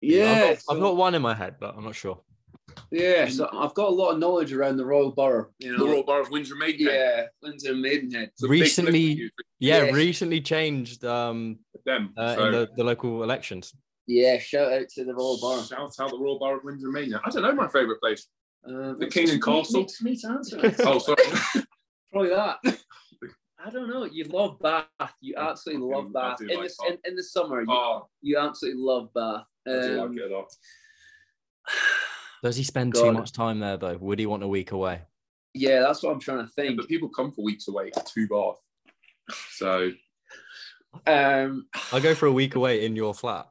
Yeah, 0.00 0.32
I've 0.32 0.48
got, 0.56 0.60
so- 0.62 0.74
I've 0.74 0.80
got 0.80 0.96
one 0.96 1.14
in 1.14 1.22
my 1.22 1.34
head, 1.34 1.56
but 1.60 1.74
I'm 1.76 1.84
not 1.84 1.94
sure. 1.94 2.20
Yeah. 2.90 3.28
So 3.28 3.48
I've 3.52 3.74
got 3.74 3.88
a 3.88 3.94
lot 3.94 4.10
of 4.12 4.18
knowledge 4.18 4.52
around 4.52 4.76
the 4.76 4.84
Royal 4.84 5.10
Borough. 5.12 5.48
You 5.58 5.76
the 5.78 5.84
Royal 5.84 6.02
Borough 6.02 6.22
of 6.22 6.30
Windsor 6.30 6.54
Maidenhead. 6.56 6.94
yeah, 6.94 7.26
Lindsay 7.42 7.68
and 7.68 7.80
Maidenhead. 7.82 8.28
It's 8.32 8.42
a 8.42 8.46
big 8.48 8.60
Recently- 8.62 8.92
list 8.92 9.16
for 9.16 9.22
you, 9.22 9.30
Yeah, 9.58 9.84
Yes. 9.84 9.94
recently 9.94 10.40
changed 10.40 11.04
um 11.04 11.58
them. 11.86 12.12
uh, 12.16 12.34
so 12.34 12.44
in 12.46 12.52
the, 12.52 12.68
the 12.76 12.84
local 12.84 13.22
elections. 13.22 13.74
Yeah, 14.06 14.38
shout 14.38 14.72
out 14.72 14.88
to 14.90 15.04
the 15.04 15.14
Royal 15.14 15.38
Borough. 15.40 15.62
shout 15.62 15.94
out 16.00 16.10
the 16.10 16.18
Royal 16.18 16.38
Borough 16.38 16.58
of 16.58 16.64
Windsor 16.64 16.90
Maidenhead. 16.90 17.20
I 17.24 17.30
don't 17.30 17.42
know 17.42 17.54
my 17.54 17.68
favourite 17.68 18.00
place. 18.00 18.26
Uh, 18.66 18.92
The 18.94 19.08
King 19.10 19.30
and 19.30 19.42
Castle? 19.42 19.80
Makes 19.80 20.02
me 20.02 20.16
to 20.16 20.28
answer. 20.28 20.58
Oh, 20.86 20.98
sorry. 20.98 21.22
Probably 22.12 22.30
that. 22.30 22.58
I 23.64 23.70
don't 23.70 23.88
know. 23.88 24.04
You 24.04 24.24
love 24.24 24.58
Bath. 24.58 24.86
You 25.20 25.34
absolutely 25.36 25.86
love 25.94 26.12
Bath. 26.12 26.40
In, 26.40 26.48
like 26.48 26.68
the, 26.68 26.86
in, 26.92 26.98
in 27.04 27.14
the 27.16 27.22
summer, 27.22 27.60
you, 27.60 27.66
oh, 27.70 28.08
you 28.22 28.38
absolutely 28.38 28.82
love 28.82 29.12
Bath. 29.14 29.44
I 29.68 29.70
do 29.70 30.00
Um, 30.00 30.16
like 30.16 30.24
it 30.24 30.32
a 30.32 30.36
lot. 30.36 30.46
Does 32.42 32.56
he 32.56 32.64
spend 32.64 32.94
too 32.94 33.12
much 33.12 33.32
time 33.32 33.58
there 33.60 33.76
though? 33.76 33.96
Would 33.98 34.18
he 34.18 34.26
want 34.26 34.42
a 34.42 34.48
week 34.48 34.72
away? 34.72 35.02
yeah, 35.52 35.80
that's 35.80 36.02
what 36.02 36.12
I'm 36.12 36.20
trying 36.20 36.46
to 36.46 36.52
think. 36.52 36.76
But 36.76 36.86
people 36.88 37.08
come 37.08 37.32
for 37.32 37.42
weeks 37.44 37.66
away 37.68 37.90
to 37.90 38.28
Bath. 38.28 38.56
So 39.50 39.90
Um, 41.06 41.66
I 41.92 42.00
go 42.00 42.14
for 42.14 42.26
a 42.26 42.32
week 42.32 42.54
away 42.54 42.84
in 42.84 42.96
your 42.96 43.14
flat. 43.14 43.48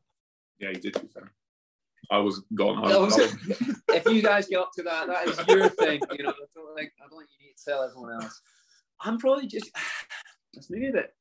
yeah, 0.59 0.69
you 0.69 0.75
did 0.75 0.93
to 0.95 0.99
be 1.01 1.07
fair. 1.07 1.31
I 2.11 2.17
was 2.17 2.41
gone. 2.55 2.77
I 2.91 2.97
was, 2.97 3.15
was- 3.17 3.35
if 3.89 4.05
you 4.07 4.21
guys 4.21 4.47
get 4.47 4.59
up 4.59 4.71
to 4.75 4.83
that, 4.83 5.07
that 5.07 5.27
is 5.27 5.37
your 5.47 5.69
thing. 5.69 6.01
You 6.17 6.23
know, 6.23 6.29
I 6.31 6.33
don't 6.55 6.75
think 6.77 6.91
I 6.99 7.07
don't 7.09 7.19
think 7.19 7.29
you 7.39 7.47
need 7.47 7.55
to 7.57 7.65
tell 7.65 7.83
everyone 7.83 8.13
else. 8.21 8.41
I'm 9.01 9.17
probably 9.17 9.47
just. 9.47 9.69
That's 10.53 10.69
maybe 10.71 10.87
a 10.87 10.91
bit. 10.93 11.13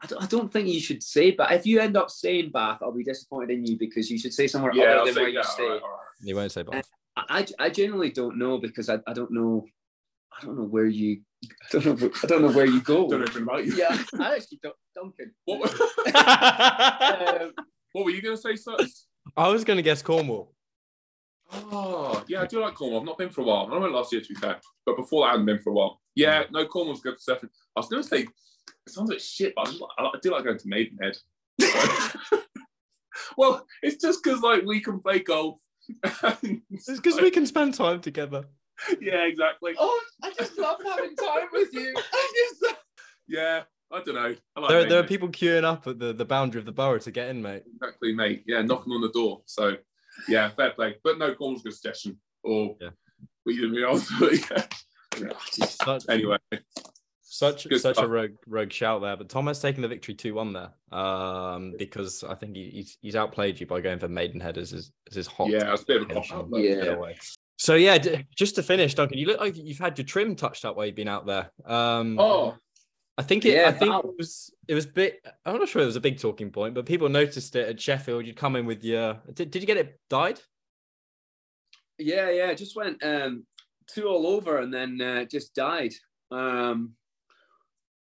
I 0.00 0.06
don't, 0.06 0.22
I 0.22 0.26
don't 0.26 0.52
think 0.52 0.68
you 0.68 0.78
should 0.80 1.02
say, 1.02 1.32
but 1.32 1.50
if 1.52 1.66
you 1.66 1.80
end 1.80 1.96
up 1.96 2.08
saying 2.10 2.50
Bath, 2.52 2.78
I'll 2.80 2.92
be 2.92 3.02
disappointed 3.02 3.50
in 3.58 3.66
you 3.66 3.76
because 3.76 4.08
you 4.08 4.16
should 4.18 4.32
say 4.32 4.46
somewhere 4.46 4.72
Yeah, 4.72 4.84
other 4.84 4.98
I'll 4.98 5.04
than 5.06 5.14
say 5.14 5.20
where 5.22 5.28
you 5.30 5.38
that. 5.42 5.46
stay. 5.46 5.62
All 5.64 5.70
right, 5.70 5.82
all 5.82 5.88
right. 5.88 5.98
You 6.22 6.36
won't 6.36 6.52
say 6.52 6.62
Bath. 6.62 6.88
I, 7.28 7.46
I 7.58 7.70
genuinely 7.70 8.10
don't 8.10 8.38
know 8.38 8.58
because 8.58 8.88
I, 8.88 8.98
I 9.06 9.12
don't 9.12 9.30
know 9.32 9.64
I 10.40 10.44
don't 10.44 10.56
know 10.56 10.64
where 10.64 10.86
you 10.86 11.20
I 11.44 11.48
don't 11.78 12.00
know 12.00 12.10
I 12.22 12.26
don't 12.26 12.42
know 12.42 12.52
where 12.52 12.66
you 12.66 12.80
go. 12.80 13.08
Don't 13.08 13.20
know 13.20 13.26
anything 13.26 13.42
about 13.42 13.64
you. 13.64 13.74
yeah, 13.76 13.96
I 14.18 14.36
actually 14.36 14.60
don't 14.62 14.76
Duncan. 14.94 15.32
What, 15.44 15.70
Um, 17.42 17.52
what 17.92 18.04
were 18.04 18.10
you 18.10 18.22
going 18.22 18.36
to 18.36 18.42
say, 18.42 18.56
Sus? 18.56 19.06
I 19.36 19.48
was 19.48 19.64
going 19.64 19.76
to 19.76 19.82
guess 19.82 20.02
Cornwall. 20.02 20.54
Oh, 21.50 22.22
yeah, 22.28 22.42
I 22.42 22.46
do 22.46 22.60
like 22.60 22.74
Cornwall. 22.74 23.00
I've 23.00 23.06
not 23.06 23.18
been 23.18 23.30
for 23.30 23.40
a 23.40 23.44
while. 23.44 23.68
I 23.72 23.78
went 23.78 23.92
last 23.94 24.12
year, 24.12 24.20
to 24.20 24.28
be 24.28 24.34
fair. 24.34 24.60
But 24.84 24.96
before 24.96 25.22
that, 25.24 25.28
I 25.28 25.30
hadn't 25.32 25.46
been 25.46 25.60
for 25.60 25.70
a 25.70 25.72
while. 25.72 26.00
Yeah, 26.14 26.44
no, 26.50 26.66
Cornwall's 26.66 27.00
good 27.00 27.16
for 27.18 27.34
surfing. 27.34 27.48
I 27.76 27.80
was 27.80 27.88
going 27.88 28.02
to 28.02 28.08
say, 28.08 28.20
it 28.22 28.28
sounds 28.92 29.08
like 29.10 29.20
shit, 29.20 29.54
but 29.56 29.62
I, 29.68 29.70
just, 29.70 29.82
I, 29.98 30.02
like- 30.02 30.12
I 30.16 30.18
do 30.22 30.30
like 30.32 30.44
going 30.44 30.58
to 30.58 30.68
Maidenhead. 30.68 31.16
well, 33.36 33.64
it's 33.82 34.02
just 34.02 34.22
because, 34.22 34.40
like, 34.40 34.64
we 34.64 34.80
can 34.80 35.00
play 35.00 35.20
golf. 35.20 35.58
It's 36.70 36.86
because 36.96 37.20
we 37.20 37.30
can 37.30 37.46
spend 37.46 37.74
time 37.74 38.00
together. 38.00 38.44
yeah, 39.00 39.24
exactly. 39.26 39.74
oh, 39.78 40.00
I 40.22 40.32
just 40.32 40.58
love 40.58 40.78
having 40.84 41.16
time 41.16 41.48
with 41.52 41.72
you. 41.72 41.94
Just 42.60 42.76
Yeah, 43.26 43.62
I 43.92 44.02
don't 44.02 44.14
know. 44.14 44.34
I 44.56 44.60
like 44.60 44.70
There, 44.70 44.88
there 44.88 45.00
are 45.00 45.06
people 45.06 45.28
queuing 45.28 45.64
up 45.64 45.86
at 45.86 45.98
the, 45.98 46.12
the 46.12 46.24
boundary 46.24 46.60
of 46.60 46.66
the 46.66 46.72
borough 46.72 46.98
to 46.98 47.10
get 47.10 47.28
in, 47.28 47.42
mate. 47.42 47.64
Exactly, 47.74 48.14
mate. 48.14 48.44
Yeah, 48.46 48.62
knocking 48.62 48.92
on 48.92 49.00
the 49.00 49.10
door. 49.10 49.42
So, 49.46 49.76
yeah, 50.28 50.50
fair 50.50 50.70
play. 50.70 50.96
But 51.02 51.18
no, 51.18 51.34
Cornwall's 51.34 51.62
a 51.62 51.64
good 51.64 51.74
suggestion. 51.74 52.18
Or 52.44 52.76
Yeah. 52.80 52.90
we 53.44 53.56
didn't 53.56 53.72
realise. 53.72 54.08
but 54.20 54.76
yeah. 55.18 55.98
Anyway, 56.08 56.38
such, 57.30 57.68
Good 57.68 57.80
such 57.80 57.92
a 57.92 57.94
stuff. 57.96 58.10
rogue, 58.10 58.30
rogue 58.46 58.72
shout 58.72 59.02
there. 59.02 59.16
But 59.16 59.28
Tom 59.28 59.46
has 59.48 59.60
taken 59.60 59.82
the 59.82 59.88
victory 59.88 60.14
2 60.14 60.34
1 60.34 60.52
there 60.52 60.70
um, 60.98 61.74
because 61.78 62.24
I 62.24 62.34
think 62.34 62.56
he, 62.56 62.70
he's, 62.70 62.96
he's 63.02 63.16
outplayed 63.16 63.60
you 63.60 63.66
by 63.66 63.80
going 63.80 63.98
for 63.98 64.08
Maidenhead 64.08 64.56
as 64.58 64.70
his, 64.70 64.90
as 65.10 65.16
his 65.16 65.26
hot. 65.26 65.50
yeah, 65.50 65.72
it's 65.72 65.82
a 65.82 65.86
bit 65.86 66.02
of 66.02 66.10
a 66.10 66.14
cop 66.14 66.50
location. 66.50 66.78
Yeah. 66.78 66.84
getaway. 66.84 67.16
So, 67.58 67.74
yeah, 67.74 67.98
d- 67.98 68.24
just 68.36 68.54
to 68.54 68.62
finish, 68.62 68.94
Duncan, 68.94 69.18
you 69.18 69.26
look 69.26 69.40
like 69.40 69.56
you've 69.56 69.78
had 69.78 69.98
your 69.98 70.06
trim 70.06 70.36
touched 70.36 70.64
up 70.64 70.76
while 70.76 70.86
you've 70.86 70.94
been 70.94 71.08
out 71.08 71.26
there. 71.26 71.50
Um, 71.66 72.18
Oh, 72.18 72.56
I 73.18 73.22
think 73.22 73.44
it. 73.44 73.54
Yeah, 73.54 73.68
I 73.68 73.72
think 73.72 73.90
Val. 73.90 74.00
it 74.00 74.14
was. 74.16 74.50
It 74.68 74.74
was 74.74 74.86
big. 74.86 75.14
I'm 75.44 75.58
not 75.58 75.68
sure 75.68 75.82
it 75.82 75.86
was 75.86 75.96
a 75.96 76.00
big 76.00 76.20
talking 76.20 76.52
point, 76.52 76.74
but 76.74 76.86
people 76.86 77.08
noticed 77.08 77.56
it 77.56 77.68
at 77.68 77.80
Sheffield. 77.80 78.24
You'd 78.24 78.36
come 78.36 78.54
in 78.54 78.64
with 78.64 78.84
your. 78.84 79.20
Did, 79.34 79.50
did 79.50 79.60
you 79.60 79.66
get 79.66 79.76
it 79.76 79.98
dyed? 80.08 80.38
Yeah, 81.98 82.30
yeah, 82.30 82.54
just 82.54 82.76
went 82.76 83.02
um 83.02 83.44
two 83.88 84.06
all 84.06 84.26
over 84.28 84.58
and 84.58 84.72
then 84.72 85.00
uh, 85.00 85.24
just 85.24 85.52
died. 85.54 85.92
Um 86.30 86.92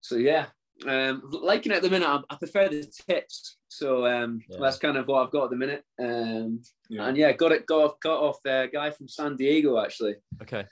so 0.06 0.16
yeah. 0.18 0.48
Um 0.88 1.22
liking 1.32 1.72
it 1.72 1.76
at 1.78 1.82
the 1.84 1.90
minute, 1.90 2.08
I, 2.08 2.20
I 2.30 2.36
prefer 2.36 2.68
the 2.70 2.86
tips. 3.10 3.58
So 3.70 4.06
um 4.06 4.42
Yeah. 4.50 4.58
that's 4.62 4.78
kind 4.78 4.98
of 4.98 5.08
what 5.08 5.24
I've 5.26 5.32
got 5.32 5.46
at 5.46 5.50
the 5.52 5.56
minute. 5.56 5.84
Um 6.00 6.62
yeah. 6.90 7.08
and 7.08 7.18
yeah, 7.18 7.32
got 7.32 7.52
it 7.52 7.66
got 7.66 7.84
off 7.84 8.00
got 8.02 8.20
off 8.22 8.40
a 8.46 8.68
guy 8.72 8.92
from 8.92 9.08
San 9.08 9.36
Diego 9.36 9.80
actually. 9.84 10.16
Okay. 10.42 10.66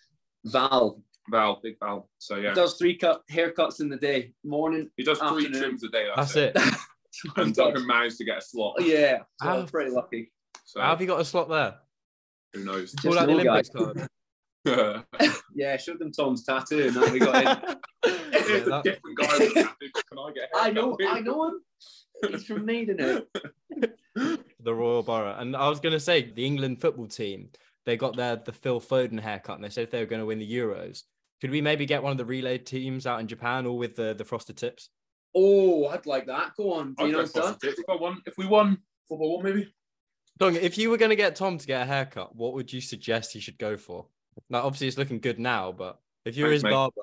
Val. 0.45 1.01
Val, 1.31 1.59
big 1.63 1.75
Val. 1.79 2.09
So 2.17 2.36
yeah, 2.36 2.49
He 2.49 2.55
does 2.55 2.75
three 2.77 2.97
cut 2.97 3.21
haircuts 3.31 3.79
in 3.79 3.88
the 3.89 3.95
day. 3.97 4.34
Morning. 4.43 4.89
he 4.97 5.03
does 5.03 5.19
three 5.19 5.27
afternoon. 5.45 5.61
trims 5.61 5.84
a 5.86 5.89
day. 5.89 6.07
That's 6.15 6.34
That's, 6.34 6.57
it. 6.67 6.73
And 7.38 7.53
Duncan 7.55 7.86
managed 7.88 8.17
to 8.17 8.25
get 8.25 8.39
a 8.39 8.41
slot. 8.41 8.75
yeah. 8.81 9.19
So. 9.41 9.47
I'm 9.49 9.67
pretty 9.67 9.91
lucky. 9.91 10.31
So 10.65 10.81
How 10.81 10.89
have 10.89 10.99
you 11.01 11.07
got 11.07 11.21
a 11.21 11.25
slot 11.25 11.47
there? 11.47 11.75
who 12.53 12.65
knows? 12.65 12.91
Just 12.91 13.05
Pull 13.05 13.19
out 13.19 13.27
the 13.27 13.34
Olympics 13.34 13.69
guys. 13.69 13.84
card. 13.86 14.07
Yeah, 15.55 15.78
showed 15.78 15.99
them 15.99 16.11
Tom's 16.11 16.43
tattoo 16.43 16.88
and 16.88 16.95
then 16.95 17.11
we 17.14 17.20
got 17.20 17.36
in. 17.43 17.78
It's 18.05 18.68
a 18.68 18.70
that- 18.70 18.84
different 18.84 19.18
guy. 19.18 19.38
with 19.38 19.51
a 19.51 19.53
tattoo. 19.53 19.89
Can 20.09 20.18
I 20.20 20.32
get? 20.34 20.49
a 20.53 20.57
I 20.57 20.64
haircut? 20.66 20.76
know, 20.76 20.97
I 21.09 21.20
know 21.20 21.45
him. 21.45 21.61
He's 22.32 22.45
from 22.45 22.66
Maidenhead. 22.66 23.24
The 24.16 24.74
Royal 24.74 25.03
Borough. 25.03 25.36
And 25.38 25.55
I 25.55 25.68
was 25.70 25.80
going 25.80 25.93
to 25.93 25.99
say 25.99 26.32
the 26.32 26.45
England 26.45 26.80
football 26.82 27.07
team. 27.07 27.49
They 27.86 27.97
got 27.97 28.16
their 28.16 28.38
the 28.38 28.53
Phil 28.53 28.80
Foden 28.80 29.20
haircut, 29.20 29.55
and 29.55 29.64
they 29.64 29.70
said 29.70 29.91
they 29.91 29.99
were 29.99 30.05
going 30.05 30.22
to 30.22 30.26
win 30.26 30.39
the 30.39 30.49
Euros. 30.49 31.01
Could 31.41 31.51
we 31.51 31.59
maybe 31.59 31.86
get 31.86 32.01
one 32.01 32.14
of 32.14 32.18
the 32.18 32.24
relay 32.26 32.57
teams 32.57 33.05
out 33.05 33.20
in 33.20 33.28
Japan, 33.28 33.66
all 33.66 33.78
with 33.78 33.95
the 33.97 34.14
the 34.14 34.24
frosted 34.24 34.55
tips? 34.55 34.89
Oh, 35.36 35.88
I'd 35.88 36.05
like 36.05 36.26
that. 36.28 36.53
Go 36.55 36.72
on. 36.74 36.93
Do 36.93 37.03
I'd 37.03 37.07
you 37.07 37.11
know 37.14 37.26
for 37.26 37.41
tips. 37.61 37.80
If 37.80 37.89
I 37.89 37.95
won, 37.95 38.22
if 38.26 38.38
we 38.38 38.45
won 38.45 38.78
football, 39.09 39.36
one 39.38 39.43
maybe. 39.43 39.74
Dong, 40.39 40.55
if 40.55 40.78
you 40.78 40.89
were 40.89 40.97
going 40.97 41.09
to 41.09 41.16
get 41.18 41.36
Tom 41.36 41.57
to 41.57 41.68
get 41.68 41.82
a 41.82 41.86
haircut, 41.86 42.34
what 42.36 42.53
would 42.53 42.72
you 42.72 42.80
suggest 42.80 43.34
he 43.34 43.39
should 43.41 43.57
go 43.57 43.76
for? 43.76 44.05
Now, 44.49 44.63
obviously, 44.63 44.88
it's 44.88 44.97
looking 44.97 45.19
good 45.19 45.39
now, 45.39 45.71
but 45.71 45.99
if 46.25 46.36
you're 46.38 46.47
Thanks, 46.49 46.57
his 46.59 46.63
mate. 46.63 46.71
barber, 46.71 47.01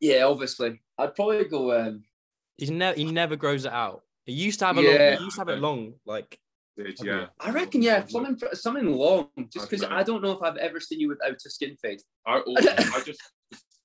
Yeah, 0.00 0.24
obviously. 0.24 0.80
I'd 0.98 1.14
probably 1.14 1.44
go. 1.44 1.78
Um, 1.78 2.04
he's 2.56 2.70
never 2.70 2.96
he 2.98 3.04
never 3.10 3.36
grows 3.36 3.64
it 3.64 3.72
out. 3.72 4.02
He 4.24 4.32
used 4.32 4.58
to 4.60 4.66
have 4.66 4.78
a 4.78 4.82
Yeah. 4.82 4.90
long, 5.10 5.18
he 5.18 5.24
used 5.24 5.36
to 5.36 5.40
have 5.40 5.48
it 5.48 5.58
long, 5.60 5.94
like 6.06 6.38
Did, 6.76 6.86
Okay. 7.00 7.06
yeah. 7.08 7.26
I 7.40 7.50
reckon, 7.50 7.82
yeah, 7.82 8.04
something 8.06 8.36
something 8.54 8.86
long. 8.92 9.28
Just 9.52 9.68
because 9.70 9.84
Okay. 9.84 9.92
I 9.94 10.02
don't 10.02 10.22
know 10.22 10.32
if 10.32 10.42
I've 10.42 10.56
ever 10.58 10.78
seen 10.80 11.00
you 11.00 11.08
without 11.08 11.32
a 11.34 11.50
skin 11.50 11.76
fade. 11.82 12.00
I, 12.26 12.42
I 12.94 13.02
just 13.04 13.20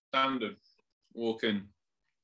standard 0.09 0.57
walk 1.13 1.43
in, 1.43 1.63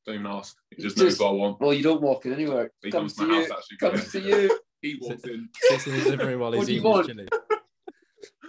don't 0.05 0.15
even 0.15 0.27
ask. 0.27 0.55
He 0.75 0.81
just 0.83 0.97
knows 0.97 1.09
Just- 1.13 1.21
what 1.21 1.29
I 1.29 1.31
want. 1.33 1.59
Well, 1.59 1.73
you 1.73 1.81
don't 1.83 2.01
walk 2.01 2.25
in 2.25 2.33
anywhere. 2.33 2.71
He 2.83 2.91
comes 2.91 3.13
comes 3.13 3.15
to 3.15 3.21
to 3.21 3.27
my 3.27 3.33
you. 3.35 3.41
house 3.41 3.51
actually. 3.57 3.77
Comes 3.77 4.11
to 4.11 4.19
you. 4.21 4.59
He 4.81 4.97
walks 5.01 5.25
in. 5.25 5.49
sits 5.55 5.87
in 5.87 5.93
his 5.93 6.05
living 6.05 6.25
room 6.27 6.39
while 6.39 6.51
What 6.51 6.59
he's 6.59 6.67
do 6.67 6.73
you 6.75 6.79
eating 6.79 7.17
his 7.19 7.29
want? 7.29 7.29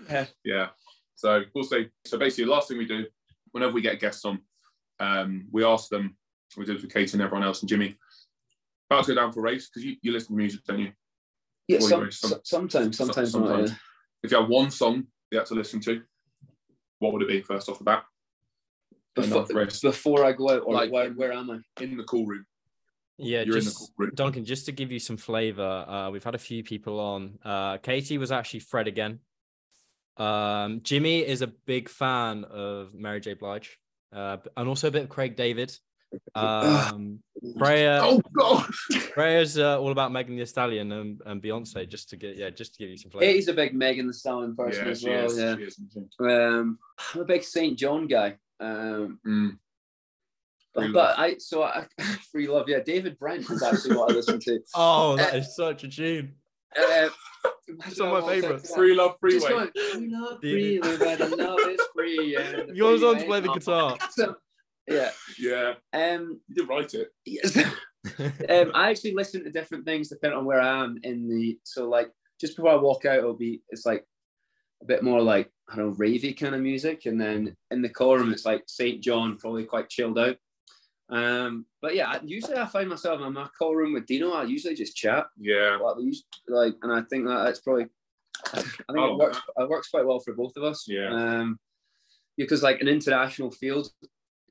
chili. 0.08 0.26
Yeah. 0.44 0.68
Yeah. 1.22 1.40
So 1.40 1.44
we'll 1.54 1.64
see. 1.64 1.88
So 2.06 2.18
basically, 2.18 2.44
the 2.44 2.50
last 2.50 2.68
thing 2.68 2.78
we 2.78 2.86
do, 2.86 3.06
whenever 3.52 3.72
we 3.72 3.80
get 3.82 4.00
guests 4.00 4.24
on, 4.24 4.40
um, 4.98 5.46
we 5.50 5.64
ask 5.64 5.88
them. 5.88 6.16
We 6.56 6.64
did 6.64 6.76
it 6.76 6.82
with 6.82 6.92
Kate 6.92 7.12
and 7.12 7.22
everyone 7.22 7.46
else 7.46 7.60
and 7.60 7.68
Jimmy. 7.68 7.96
About 8.90 9.04
to 9.04 9.14
go 9.14 9.20
down 9.20 9.32
for 9.32 9.40
a 9.40 9.42
race 9.44 9.68
because 9.68 9.84
you, 9.84 9.96
you 10.02 10.12
listen 10.12 10.30
to 10.34 10.36
music, 10.36 10.64
don't 10.66 10.80
you? 10.80 10.92
Yeah, 11.68 11.78
some, 11.78 12.00
you're- 12.00 12.10
some- 12.10 12.30
so- 12.30 12.40
sometimes, 12.42 12.96
sometimes, 12.96 13.34
not, 13.34 13.46
sometimes. 13.46 13.70
yeah. 13.70 13.76
If 14.24 14.32
you 14.32 14.38
had 14.40 14.48
one 14.48 14.70
song 14.70 15.04
you 15.30 15.38
had 15.38 15.46
to 15.46 15.54
listen 15.54 15.80
to, 15.82 16.02
what 16.98 17.12
would 17.12 17.22
it 17.22 17.28
be 17.28 17.40
first 17.40 17.68
off 17.68 17.78
the 17.78 17.84
bat? 17.84 18.04
Before, 19.14 19.46
for 19.46 19.64
before 19.64 20.24
I 20.24 20.32
go 20.32 20.50
out, 20.50 20.62
or 20.66 20.74
Like- 20.74 20.90
where, 20.90 21.10
where 21.10 21.32
am 21.32 21.50
I? 21.50 21.82
in 21.82 21.96
the 21.96 22.04
cool 22.04 22.26
room. 22.26 22.44
Yeah, 23.16 23.42
You're 23.42 23.58
in 23.58 23.64
the 23.64 23.70
just. 23.70 23.92
Duncan, 24.16 24.44
just 24.44 24.66
to 24.66 24.72
give 24.72 24.90
you 24.90 24.98
some 24.98 25.16
flavor, 25.18 25.62
uh, 25.62 26.10
we've 26.10 26.24
had 26.24 26.34
a 26.34 26.38
few 26.38 26.64
people 26.64 26.98
on. 26.98 27.38
Uh, 27.44 27.76
Katie 27.78 28.18
was 28.18 28.32
actually 28.32 28.60
Fred 28.60 28.88
again. 28.88 29.20
Um, 30.20 30.80
Jimmy 30.82 31.20
is 31.26 31.42
a 31.42 31.46
big 31.46 31.88
fan 31.88 32.44
of 32.44 32.94
Mary 32.94 33.20
J. 33.20 33.34
Blige, 33.34 33.78
uh, 34.12 34.36
and 34.56 34.68
also 34.68 34.88
a 34.88 34.90
bit 34.90 35.04
of 35.04 35.08
Craig 35.08 35.34
David. 35.34 35.76
Um, 36.34 37.20
Freya, 37.58 38.00
Oh 38.02 38.20
God! 38.38 38.66
Freya's 39.14 39.58
uh, 39.58 39.80
all 39.80 39.92
about 39.92 40.12
Megan 40.12 40.36
Thee 40.36 40.44
Stallion 40.44 40.92
and, 40.92 41.20
and 41.24 41.42
Beyonce. 41.42 41.88
Just 41.88 42.10
to 42.10 42.16
get, 42.16 42.36
yeah, 42.36 42.50
just 42.50 42.74
to 42.74 42.78
give 42.80 42.90
you 42.90 42.96
some 42.98 43.10
flavor. 43.10 43.24
Katie's 43.24 43.48
a 43.48 43.54
big 43.54 43.74
Megan 43.74 44.06
Thee 44.08 44.12
Stallion 44.12 44.54
person 44.54 44.84
yeah, 44.86 44.90
as 44.90 45.04
well. 45.04 45.24
is. 45.24 45.38
Yeah. 45.38 45.56
Is. 45.58 45.78
Um, 46.20 46.78
I'm 47.14 47.20
a 47.20 47.24
big 47.24 47.42
St. 47.42 47.78
John 47.78 48.06
guy. 48.06 48.36
Um, 48.60 49.18
Mm. 49.26 49.56
Free 50.72 50.92
but, 50.92 50.92
love. 50.92 51.16
but 51.16 51.18
I 51.18 51.36
so 51.38 51.62
I, 51.64 51.86
free 52.30 52.46
love. 52.46 52.68
Yeah, 52.68 52.78
David 52.80 53.18
Brent 53.18 53.48
is 53.50 53.62
actually 53.62 53.96
what 53.96 54.10
I 54.10 54.14
listen 54.14 54.38
to. 54.40 54.60
Oh, 54.74 55.16
that 55.16 55.34
is 55.34 55.56
such 55.56 55.82
a 55.84 55.88
tune. 55.88 56.34
Uh, 56.78 57.08
It's 57.86 58.00
on 58.00 58.10
my 58.22 58.26
favourites. 58.28 58.74
Free 58.74 58.94
love, 58.94 59.16
Just 59.28 59.46
freeway. 59.46 59.70
going, 59.74 59.90
free 59.92 60.10
love, 60.10 60.40
David- 60.40 60.84
freely, 60.84 60.98
where 60.98 61.16
the 61.16 61.36
love 61.36 61.60
is 61.68 61.80
free. 61.94 62.36
And 62.36 62.68
the 62.68 62.72
He 62.74 62.78
goes 62.80 63.02
on 63.02 63.18
to 63.18 63.24
play 63.24 63.40
the 63.40 63.52
guitar. 63.52 63.96
awesome. 64.02 64.36
Yeah. 64.88 65.10
Yeah, 65.38 65.74
Um. 65.92 66.40
you 66.48 66.54
did 66.56 66.68
write 66.68 66.94
it. 66.94 67.08
yes. 67.24 67.56
um. 68.18 68.72
I 68.74 68.90
actually 68.90 69.14
listen 69.14 69.44
to 69.44 69.50
different 69.50 69.84
things 69.84 70.08
depending 70.08 70.38
on 70.38 70.44
where 70.44 70.60
I 70.60 70.82
am 70.82 70.98
in 71.02 71.28
the. 71.28 71.58
So 71.64 71.88
like, 71.88 72.10
just 72.40 72.56
before 72.56 72.72
I 72.72 72.76
walk 72.76 73.04
out, 73.04 73.18
it'll 73.18 73.34
be 73.34 73.62
it's 73.70 73.86
like 73.86 74.04
a 74.82 74.86
bit 74.86 75.02
more 75.04 75.20
like 75.22 75.50
I 75.68 75.76
don't 75.76 75.90
know 75.90 75.94
ravey 75.96 76.36
kind 76.36 76.54
of 76.54 76.60
music, 76.62 77.06
and 77.06 77.20
then 77.20 77.56
in 77.70 77.82
the 77.82 77.88
chorus 77.88 78.26
it's 78.32 78.44
like 78.46 78.64
Saint 78.66 79.02
John, 79.02 79.36
probably 79.38 79.64
quite 79.64 79.88
chilled 79.90 80.18
out. 80.18 80.36
Um. 81.10 81.66
But 81.82 81.94
yeah, 81.94 82.18
usually 82.24 82.56
I 82.56 82.66
find 82.66 82.88
myself 82.88 83.20
in 83.20 83.32
my 83.32 83.48
call 83.58 83.74
room 83.74 83.94
with 83.94 84.06
Dino. 84.06 84.32
I 84.32 84.44
usually 84.44 84.74
just 84.74 84.96
chat. 84.96 85.26
Yeah, 85.38 85.76
Like, 85.82 85.96
we 85.96 86.22
like, 86.48 86.74
and 86.82 86.92
I 86.92 87.02
think 87.10 87.26
that 87.26 87.44
that's 87.44 87.60
probably. 87.60 87.86
I 88.52 88.60
think 88.62 88.74
Oh, 88.90 89.14
it 89.14 89.18
works. 89.18 89.38
It 89.58 89.68
works 89.68 89.88
quite 89.90 90.06
well 90.06 90.20
for 90.20 90.32
both 90.34 90.56
of 90.56 90.64
us. 90.64 90.86
Yeah. 90.88 91.08
Um, 91.12 91.58
because 92.36 92.62
like 92.62 92.80
an 92.80 92.88
international 92.88 93.50
field, 93.50 93.90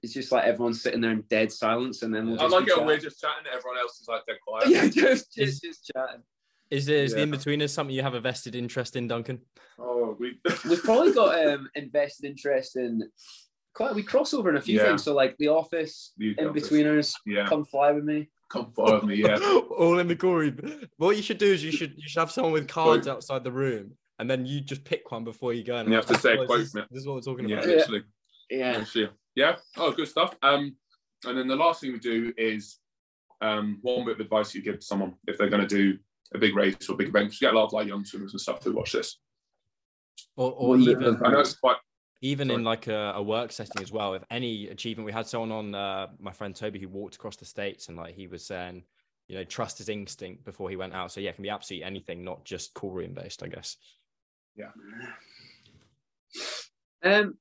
it's 0.04 0.14
just 0.14 0.32
like 0.32 0.46
everyone's 0.46 0.82
sitting 0.84 1.02
there 1.02 1.12
in 1.12 1.24
dead 1.30 1.52
silence, 1.52 2.04
and 2.04 2.14
then 2.14 2.28
we'll 2.30 2.42
I 2.42 2.48
like 2.48 2.64
it. 2.64 2.70
Chatting. 2.70 2.86
We're 2.86 2.98
just 2.98 3.20
chatting 3.22 3.46
everyone 3.52 3.80
else 3.80 4.00
is 4.00 4.08
like 4.08 4.26
dead 4.28 4.38
quiet. 4.46 4.70
yeah, 4.70 4.88
just 4.88 5.38
Is- 5.38 5.60
just 5.60 5.64
just 5.64 5.92
chatting. 5.96 6.22
Is 6.70 6.86
there 6.86 7.04
is 7.04 7.14
the 7.14 7.22
Yeah. 7.22 7.26
Inbetweeners 7.26 7.72
something 7.72 7.96
you 7.96 8.04
have 8.04 8.14
a 8.14 8.20
vested 8.22 8.54
interest 8.54 8.96
in, 8.96 9.08
Duncan? 9.08 9.40
Oh, 9.80 10.16
we. 10.20 10.40
We've 10.70 10.84
probably 10.84 11.14
got 11.14 11.44
um 11.48 11.68
invested 11.74 12.26
interest 12.30 12.76
in 12.76 13.00
quite. 13.00 13.10
We 13.96 14.04
cross 14.04 14.34
over 14.34 14.50
in 14.50 14.58
a 14.58 14.62
few 14.62 14.78
Yeah. 14.78 14.86
things. 14.88 15.04
So 15.04 15.14
like 15.14 15.36
The 15.38 15.48
Office, 15.48 16.14
You 16.18 16.36
In 16.38 16.46
got 16.46 16.54
this. 16.54 16.70
Betweeners, 16.70 17.14
Yeah, 17.26 17.48
Come 17.48 17.66
Fly 17.66 17.92
with 17.92 18.04
Me. 18.04 18.30
come 18.52 18.72
fly 18.72 18.96
with 18.96 19.04
me. 19.04 19.16
Yeah, 19.16 19.38
all 19.78 20.00
in 20.00 20.08
the 20.08 20.16
gory. 20.16 20.54
What 20.98 21.16
you 21.16 21.22
should 21.24 21.38
do 21.38 21.46
is 21.46 21.64
you 21.64 21.72
should 21.72 21.94
you 21.96 22.08
should 22.08 22.20
have 22.20 22.32
someone 22.32 22.52
with 22.54 22.68
cards 22.68 23.08
outside 23.08 23.44
the 23.44 23.52
room, 23.52 23.92
and 24.18 24.30
then 24.30 24.46
you 24.46 24.60
just 24.62 24.84
pick 24.84 25.12
one 25.12 25.24
before 25.24 25.54
you 25.54 25.64
go. 25.64 25.74
And 25.76 25.82
And 25.82 25.90
you 25.92 25.96
have 25.96 26.06
to 26.08 26.18
say 26.18 26.36
a 26.36 26.40
"Oh, 26.42 26.46
quote 26.46 26.60
This, 26.60 26.72
from 26.72 26.82
is- 26.82 26.88
this 26.92 27.02
is 27.02 27.08
what 27.08 27.16
we're 27.16 27.22
talking 27.22 27.48
yeah, 27.48 27.58
about. 27.58 27.68
Yeah. 27.70 27.76
literally. 27.76 28.04
Yeah. 28.50 28.78
Literally. 28.80 29.10
Yeah. 29.36 29.56
Oh, 29.78 29.92
good 29.92 30.08
stuff. 30.08 30.36
Um, 30.42 30.76
and 31.26 31.38
then 31.38 31.48
the 31.48 31.56
last 31.56 31.82
thing 31.82 31.92
we 31.94 32.00
do 32.00 32.34
is 32.38 32.78
um, 33.42 33.78
one 33.84 34.04
bit 34.06 34.16
of 34.16 34.20
advice 34.20 34.54
you 34.56 34.62
give 34.62 34.80
to 34.80 34.86
someone 34.86 35.14
if 35.28 35.38
they're 35.38 35.48
going 35.50 35.66
to 35.66 35.68
do 35.68 35.98
a 36.34 36.38
big 36.40 36.56
race 36.56 36.90
or 36.90 36.94
a 36.94 36.98
big 36.98 37.10
event. 37.10 37.28
Because 37.28 37.42
you 37.42 37.48
get 37.48 37.54
a 37.54 37.58
lot 37.58 37.66
of 37.68 37.74
like 37.74 37.88
young 37.88 38.04
swimmers 38.04 38.34
and 38.34 38.42
stuff 38.42 38.64
who 38.64 38.74
watch 38.74 38.92
this. 38.94 39.18
Or, 40.36 40.52
or 40.52 40.78
even, 40.78 41.18
I 41.24 41.32
know 41.32 41.40
it's 41.40 41.56
quite 41.56 41.78
even 42.22 42.48
Sorry. 42.48 42.60
in 42.60 42.64
like 42.64 42.88
a, 42.88 43.14
a 43.16 43.24
work 43.24 43.52
setting 43.52 43.82
as 43.82 43.92
well 43.92 44.14
if 44.14 44.24
any 44.30 44.68
achievement 44.68 45.06
we 45.06 45.12
had 45.12 45.28
someone 45.28 45.52
on 45.52 45.76
uh, 45.76 46.08
my 46.20 46.32
friend 46.32 46.56
toby 46.56 46.80
who 46.80 46.88
walked 46.90 47.16
across 47.16 47.36
the 47.36 47.46
states 47.46 47.88
and 47.88 47.98
like 47.98 48.16
he 48.16 48.28
was 48.28 48.46
saying 48.46 48.84
you 49.28 49.36
know 49.36 49.44
trust 49.44 49.78
his 49.78 49.90
instinct 49.90 50.44
before 50.44 50.70
he 50.70 50.76
went 50.76 50.94
out 50.94 51.12
so 51.12 51.20
yeah 51.20 51.30
it 51.30 51.36
can 51.36 51.44
be 51.44 51.50
absolutely 51.50 51.86
anything 51.86 52.24
not 52.24 52.44
just 52.44 52.74
call 52.74 52.92
room 52.92 53.14
based 53.14 53.44
i 53.44 53.48
guess 53.48 53.78
yeah 54.56 54.72
Um, 57.04 57.38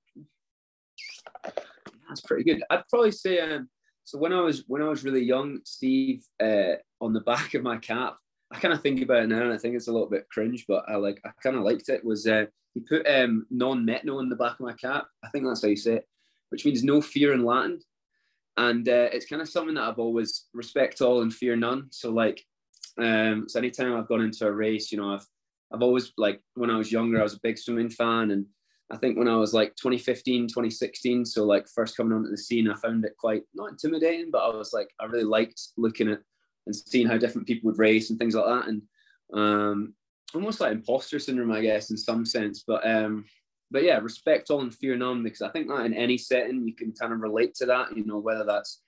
that's 2.09 2.21
pretty 2.23 2.45
good. 2.45 2.63
I'd 2.71 2.87
probably 2.89 3.13
say 3.13 3.41
um. 3.41 3.69
So 4.05 4.19
when 4.19 4.33
I 4.33 4.41
was 4.41 4.65
when 4.67 4.83
I 4.83 4.89
was 4.89 5.05
really 5.05 5.23
young, 5.23 5.61
Steve, 5.65 6.23
uh, 6.41 6.75
on 7.01 7.13
the 7.13 7.21
back 7.21 7.55
of 7.55 7.63
my 7.63 7.77
cap, 7.77 8.17
I 8.51 8.59
kind 8.59 8.73
of 8.73 8.81
think 8.81 9.03
about 9.03 9.25
it 9.25 9.29
now, 9.29 9.43
and 9.43 9.53
I 9.53 9.59
think 9.59 9.75
it's 9.75 9.89
a 9.89 9.93
little 9.93 10.09
bit 10.09 10.29
cringe, 10.31 10.65
but 10.67 10.85
I 10.89 10.97
like 10.97 11.21
I 11.25 11.31
kind 11.43 11.57
of 11.57 11.63
liked 11.63 11.89
it. 11.89 12.05
Was 12.05 12.27
uh, 12.27 12.47
he 12.75 12.81
put 12.81 13.07
um 13.07 13.47
non-metno 13.51 14.21
in 14.21 14.29
the 14.29 14.37
back 14.37 14.55
of 14.55 14.61
my 14.61 14.73
cap? 14.73 15.07
I 15.23 15.29
think 15.29 15.45
that's 15.45 15.63
how 15.63 15.69
you 15.69 15.77
say 15.77 15.97
it, 15.97 16.09
which 16.51 16.65
means 16.65 16.83
no 16.83 17.03
fear 17.03 17.35
in 17.35 17.45
Latin, 17.45 17.81
and 18.57 18.89
uh, 18.89 19.09
it's 19.13 19.27
kind 19.27 19.43
of 19.43 19.49
something 19.49 19.75
that 19.75 19.85
I've 19.85 19.99
always 19.99 20.47
respect 20.55 21.01
all 21.01 21.23
and 21.23 21.33
fear 21.33 21.57
none. 21.57 21.89
So 21.91 22.11
like, 22.11 22.43
um, 22.99 23.49
so 23.49 23.59
anytime 23.59 23.95
I've 23.95 24.09
gone 24.09 24.23
into 24.23 24.47
a 24.47 24.53
race, 24.53 24.91
you 24.91 24.99
know, 24.99 25.15
I've 25.15 25.27
I've 25.73 25.83
always 25.83 26.13
like 26.17 26.41
when 26.55 26.71
I 26.71 26.79
was 26.79 26.91
younger, 26.91 27.21
I 27.21 27.25
was 27.25 27.35
a 27.35 27.41
big 27.43 27.59
swimming 27.59 27.91
fan, 27.91 28.31
and 28.31 28.47
I 28.91 28.97
think 28.97 29.19
when 29.19 29.29
I 29.29 29.37
was 29.37 29.53
like 29.53 29.77
2015, 29.77 30.49
2016, 30.49 31.27
so 31.27 31.45
like 31.45 31.69
first 31.69 31.99
coming 31.99 32.15
onto 32.15 32.31
the 32.31 32.39
scene, 32.39 32.71
I 32.71 32.75
found 32.77 33.05
it 33.05 33.13
quite 33.19 33.43
not 33.55 33.71
intimidating, 33.71 34.31
but 34.31 34.39
I 34.39 34.57
was 34.57 34.73
like, 34.73 34.89
I 34.99 35.05
really 35.05 35.25
liked 35.25 35.61
looking 35.77 36.09
at 36.09 36.21
and 36.69 36.77
seeing 36.77 37.09
how 37.09 37.17
different 37.17 37.49
people 37.49 37.67
would 37.69 37.79
race 37.79 38.11
and 38.11 38.19
things 38.19 38.35
like 38.35 38.45
that. 38.45 38.69
And 38.69 38.83
um, 39.33 39.95
almost 40.35 40.61
like 40.61 40.73
imposter 40.73 41.19
syndrome, 41.19 41.51
I 41.51 41.63
guess, 41.63 41.91
in 41.91 41.97
some 41.97 42.27
sense. 42.27 42.63
But 42.67 42.87
um, 42.87 43.25
but 43.71 43.83
yeah, 43.83 43.99
respect 43.99 44.51
all 44.51 44.61
and 44.61 44.75
fear 44.75 44.97
none, 44.97 45.23
because 45.23 45.43
I 45.43 45.49
think 45.49 45.69
that 45.69 45.87
in 45.87 45.95
any 45.95 46.19
setting 46.19 46.67
you 46.67 46.75
can 46.75 46.93
kind 46.93 47.13
of 47.13 47.21
relate 47.21 47.55
to 47.57 47.67
that, 47.67 47.97
you 47.97 48.05
know, 48.05 48.19
whether 48.19 48.45
that's, 48.45 48.83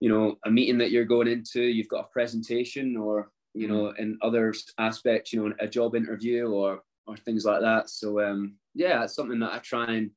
you 0.00 0.08
know, 0.08 0.36
a 0.44 0.50
meeting 0.50 0.78
that 0.78 0.90
you're 0.90 1.04
going 1.04 1.28
into, 1.28 1.60
you've 1.60 1.88
got 1.88 2.06
a 2.06 2.12
presentation 2.12 2.96
or, 2.96 3.30
you 3.54 3.68
know, 3.68 3.90
in 3.98 4.18
other 4.22 4.54
aspects, 4.78 5.32
you 5.32 5.48
know, 5.48 5.54
a 5.60 5.68
job 5.68 5.94
interview 5.94 6.48
or 6.48 6.80
or 7.06 7.16
things 7.16 7.44
like 7.44 7.60
that. 7.60 7.90
So 7.90 8.20
um, 8.20 8.56
yeah, 8.74 9.04
it's 9.04 9.14
something 9.14 9.40
that 9.40 9.54
I 9.54 9.58
try 9.58 9.86
and, 9.86 10.10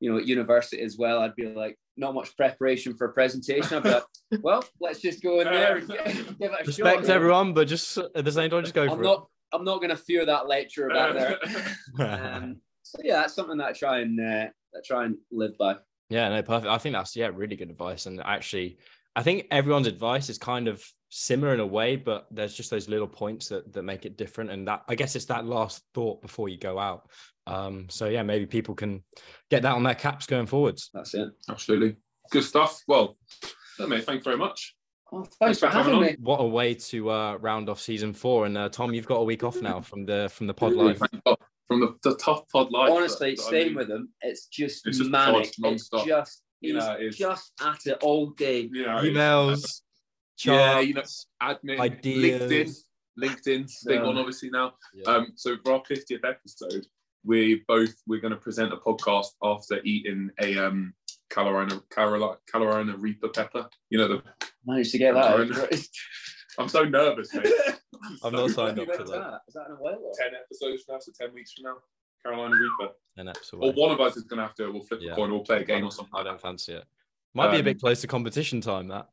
you 0.00 0.10
know, 0.10 0.18
at 0.18 0.26
university 0.26 0.80
as 0.82 0.96
well, 0.98 1.20
I'd 1.20 1.36
be 1.36 1.46
like, 1.46 1.78
not 1.96 2.14
much 2.14 2.36
preparation 2.36 2.96
for 2.96 3.06
a 3.06 3.12
presentation. 3.12 3.78
I'd 3.78 3.82
be 3.82 3.90
like, 3.90 4.04
well, 4.42 4.64
let's 4.80 5.00
just 5.00 5.22
go 5.22 5.40
in 5.40 5.46
there 5.46 5.76
and 5.76 5.88
give 5.88 5.98
it 6.06 6.40
a 6.40 6.64
respect 6.64 7.06
shot. 7.06 7.10
everyone 7.10 7.52
but 7.52 7.68
just 7.68 7.98
at 7.98 8.24
the 8.24 8.32
same 8.32 8.50
time 8.50 8.62
just 8.62 8.74
go 8.74 8.84
I'm 8.84 8.96
for 8.96 9.02
not, 9.02 9.28
I'm 9.52 9.64
not 9.64 9.78
going 9.78 9.90
to 9.90 9.96
fear 9.96 10.24
that 10.26 10.48
lecture 10.48 10.88
back 10.88 11.14
there. 11.14 11.38
Um, 11.98 12.56
so 12.82 13.00
yeah, 13.04 13.20
that's 13.20 13.34
something 13.34 13.58
that 13.58 13.68
I 13.68 13.72
try 13.72 14.00
and 14.00 14.18
uh, 14.18 14.48
that 14.72 14.78
I 14.78 14.80
try 14.84 15.04
and 15.04 15.16
live 15.30 15.56
by. 15.58 15.76
Yeah, 16.10 16.28
no, 16.28 16.42
perfect. 16.42 16.70
I 16.70 16.78
think 16.78 16.94
that's 16.94 17.14
yeah, 17.16 17.30
really 17.32 17.56
good 17.56 17.70
advice. 17.70 18.06
And 18.06 18.20
actually, 18.20 18.78
I 19.14 19.22
think 19.22 19.46
everyone's 19.50 19.86
advice 19.86 20.28
is 20.28 20.36
kind 20.36 20.68
of 20.68 20.84
similar 21.14 21.52
in 21.52 21.60
a 21.60 21.66
way, 21.66 21.94
but 21.94 22.26
there's 22.30 22.54
just 22.54 22.70
those 22.70 22.88
little 22.88 23.06
points 23.06 23.48
that 23.48 23.72
that 23.74 23.82
make 23.82 24.06
it 24.06 24.16
different. 24.16 24.50
And 24.50 24.66
that 24.66 24.82
I 24.88 24.94
guess 24.94 25.14
it's 25.14 25.26
that 25.26 25.44
last 25.44 25.82
thought 25.94 26.22
before 26.22 26.48
you 26.48 26.56
go 26.56 26.78
out. 26.78 27.08
Um, 27.46 27.86
so 27.90 28.06
yeah, 28.08 28.22
maybe 28.22 28.46
people 28.46 28.74
can 28.74 29.02
get 29.50 29.62
that 29.62 29.74
on 29.74 29.82
their 29.82 29.94
caps 29.94 30.26
going 30.26 30.46
forwards. 30.46 30.90
That's 30.94 31.14
it. 31.14 31.28
absolutely 31.50 31.96
good 32.30 32.44
stuff. 32.44 32.80
Well, 32.88 33.16
no, 33.78 33.86
mate, 33.88 34.04
thank 34.04 34.20
you 34.20 34.24
very 34.24 34.38
much. 34.38 34.74
Oh, 35.12 35.18
thanks, 35.24 35.36
Thanks 35.38 35.58
for 35.58 35.66
for 35.66 35.72
having 35.72 35.92
having 35.94 36.08
on. 36.08 36.12
me. 36.12 36.16
What 36.20 36.40
a 36.40 36.46
way 36.46 36.72
to 36.74 37.10
uh, 37.10 37.34
round 37.36 37.68
off 37.68 37.80
season 37.80 38.14
four. 38.14 38.46
And 38.46 38.56
uh, 38.56 38.68
Tom, 38.70 38.94
you've 38.94 39.06
got 39.06 39.16
a 39.16 39.24
week 39.24 39.44
off 39.44 39.60
now 39.60 39.80
from 39.82 40.06
the 40.06 40.30
from 40.32 40.46
the 40.46 40.54
pod 40.54 40.72
life. 40.72 40.98
From 41.68 41.80
the, 41.80 41.94
the 42.02 42.16
tough 42.16 42.48
pod 42.50 42.70
life. 42.70 42.90
Honestly, 42.90 43.30
that- 43.30 43.36
that 43.36 43.42
I 43.44 43.48
staying 43.48 43.74
with 43.74 43.88
them, 43.88 44.08
it's 44.22 44.46
just 44.46 44.86
It's 44.86 44.98
just 44.98 45.10
manic. 45.10 45.52
pods 45.60 45.88
It's 45.92 46.06
just 46.06 46.42
You 46.62 46.74
know, 46.74 46.92
it 46.92 47.06
is. 47.06 47.16
just 47.18 47.52
at 47.60 47.84
it 47.86 47.98
all 48.02 48.30
day. 48.30 48.68
You 48.72 48.86
know, 48.86 49.54
it's- 50.38 50.46
Emails, 50.46 50.46
Yeah, 50.46 50.80
you 50.80 50.94
know, 50.94 51.00
charts, 51.00 51.26
admin, 51.42 51.78
ideas. 51.80 52.84
LinkedIn, 53.18 53.28
LinkedIn's 53.30 53.84
big 53.86 54.02
one 54.02 54.16
obviously 54.18 54.50
now. 54.50 54.74
Yeah. 54.94 55.04
Um, 55.10 55.32
so 55.36 55.56
for 55.64 55.72
our 55.74 55.82
50th 55.82 56.24
episode, 56.24 56.86
we 57.24 57.62
both 57.68 57.94
we're 58.06 58.20
going 58.20 58.32
to 58.32 58.38
present 58.40 58.72
a 58.72 58.76
podcast 58.76 59.28
after 59.42 59.80
eating 59.84 60.30
a 60.40 60.58
um 60.58 60.94
Carolina 61.30 61.80
Carolina 61.90 62.36
Carolina 62.50 62.96
Reaper 62.96 63.28
pepper. 63.28 63.68
You 63.90 63.98
know 63.98 64.08
the. 64.08 64.22
Managed 64.66 64.92
to 64.92 64.98
get 64.98 65.14
that. 65.14 65.88
I'm 66.58 66.68
so 66.68 66.84
nervous, 66.84 67.32
mate. 67.34 67.46
I'm 68.02 68.16
So 68.18 68.30
not 68.30 68.50
signed 68.50 68.78
up 68.80 68.88
was 68.88 68.96
for 68.96 69.04
that. 69.04 69.40
Is 69.48 69.54
that 69.54 69.66
in 69.68 69.72
a 69.72 69.76
while? 69.76 70.12
Ten 70.18 70.32
episodes 70.34 70.82
from 70.84 70.94
now, 70.96 70.98
so 71.00 71.12
ten 71.18 71.32
weeks 71.34 71.52
from 71.52 71.64
now, 71.64 71.76
Carolina 72.24 72.54
Reaper. 72.56 72.92
An 73.16 73.28
episode. 73.28 73.58
Or 73.62 73.72
one 73.72 73.90
of 73.92 74.00
us 74.00 74.16
is 74.16 74.24
going 74.24 74.38
to 74.38 74.46
have 74.46 74.54
to. 74.56 74.70
We'll 74.70 74.82
flip 74.82 75.00
Yeah. 75.02 75.12
a 75.12 75.16
coin. 75.16 75.30
We'll 75.30 75.40
play 75.44 75.60
a 75.62 75.64
game 75.64 75.84
or 75.84 75.90
something. 75.90 76.12
I 76.14 76.22
don't 76.22 76.40
fancy 76.40 76.74
it. 76.74 76.84
Might 77.34 77.50
be 77.50 77.56
a 77.56 77.58
Um, 77.60 77.64
bit 77.64 77.80
close 77.80 78.00
to 78.02 78.06
competition 78.06 78.60
time. 78.60 78.88
That 78.88 79.08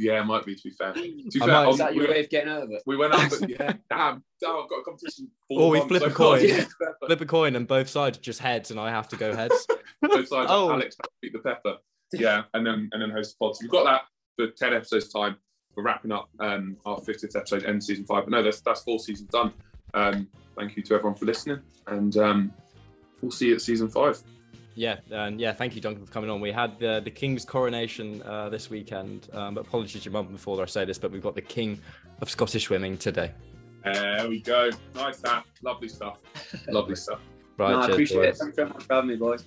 Yeah, 0.00 0.20
it 0.20 0.24
might 0.26 0.46
be. 0.46 0.54
To 0.54 0.62
be 0.62 0.70
fair. 0.70 0.92
To 0.94 1.00
be 1.02 1.28
I 1.42 1.46
fair, 1.46 1.48
might- 1.64 1.68
Is 1.70 1.78
that 1.78 1.94
your 1.94 2.08
way 2.08 2.20
of 2.20 2.30
getting 2.30 2.50
out 2.50 2.62
of 2.62 2.70
it? 2.70 2.82
we 2.86 2.96
went 2.96 3.12
out, 3.14 3.28
but 3.28 3.50
yeah, 3.50 3.58
damn, 3.90 4.22
damn, 4.40 4.56
I've 4.56 4.68
got 4.68 4.76
a 4.80 4.84
competition. 4.84 5.28
four 5.48 5.60
Or 5.60 5.70
we 5.70 5.78
months 5.80 5.88
flip 5.98 6.10
a 6.10 6.14
coin. 6.14 6.40
Yeah, 6.48 6.64
flip 7.04 7.20
a 7.20 7.26
coin 7.26 7.56
and 7.56 7.66
both 7.66 7.88
sides 7.88 8.16
just 8.18 8.38
heads, 8.38 8.70
and 8.70 8.78
I 8.78 8.90
have 8.90 9.08
to 9.08 9.16
go 9.16 9.34
heads. 9.34 9.66
both 10.02 10.28
sides. 10.28 10.50
Oh. 10.50 10.70
Alex 10.70 10.96
beat 11.20 11.32
the 11.32 11.40
pepper. 11.40 11.76
Yeah, 12.12 12.44
and 12.54 12.64
then 12.66 12.88
and 12.92 13.02
then 13.02 13.10
host 13.10 13.36
the 13.38 13.44
pod. 13.44 13.56
So 13.56 13.60
we've 13.64 13.70
got 13.70 13.84
that 13.84 14.02
for 14.36 14.50
ten 14.52 14.72
episodes 14.72 15.12
time. 15.12 15.36
We're 15.76 15.82
wrapping 15.84 16.10
up 16.12 16.28
um, 16.40 16.76
our 16.86 16.98
50th 16.98 17.36
episode, 17.36 17.64
end 17.64 17.84
season 17.84 18.04
five. 18.06 18.24
But 18.24 18.30
no, 18.30 18.42
that's 18.42 18.60
that's 18.62 18.80
four 18.82 18.98
seasons 18.98 19.28
done. 19.30 19.52
Um, 19.94 20.28
thank 20.56 20.76
you 20.76 20.82
to 20.84 20.94
everyone 20.94 21.16
for 21.16 21.26
listening, 21.26 21.60
and 21.88 22.16
um, 22.16 22.52
we'll 23.20 23.30
see 23.30 23.48
you 23.48 23.54
at 23.56 23.60
season 23.60 23.88
five. 23.88 24.22
Yeah, 24.78 24.98
and 25.10 25.40
yeah, 25.40 25.52
thank 25.52 25.74
you, 25.74 25.80
Duncan, 25.80 26.06
for 26.06 26.12
coming 26.12 26.30
on. 26.30 26.40
We 26.40 26.52
had 26.52 26.78
the 26.78 27.00
the 27.04 27.10
King's 27.10 27.44
coronation 27.44 28.22
uh, 28.22 28.48
this 28.48 28.70
weekend, 28.70 29.28
um, 29.32 29.54
but 29.54 29.66
apologies 29.66 30.02
to 30.02 30.04
your 30.04 30.12
mum 30.12 30.28
before 30.28 30.62
I 30.62 30.66
say 30.66 30.84
this, 30.84 30.98
but 30.98 31.10
we've 31.10 31.22
got 31.22 31.34
the 31.34 31.42
King 31.42 31.80
of 32.20 32.30
Scottish 32.30 32.66
swimming 32.66 32.96
today. 32.96 33.32
There 33.82 34.28
we 34.28 34.40
go. 34.40 34.70
Nice 34.94 35.18
that. 35.18 35.44
Lovely 35.62 35.88
stuff. 35.88 36.18
Lovely 36.68 36.94
stuff. 36.94 37.18
Right, 37.56 37.72
no, 37.72 37.78
I 37.80 37.86
cheers, 37.86 37.94
appreciate 37.94 38.20
it. 38.20 38.30
boys. 38.30 38.38
Thanks 38.38 38.56
very 38.56 38.68
much 38.68 38.82
for 38.84 38.94
having 38.94 39.10
me, 39.10 39.16
boys. 39.16 39.44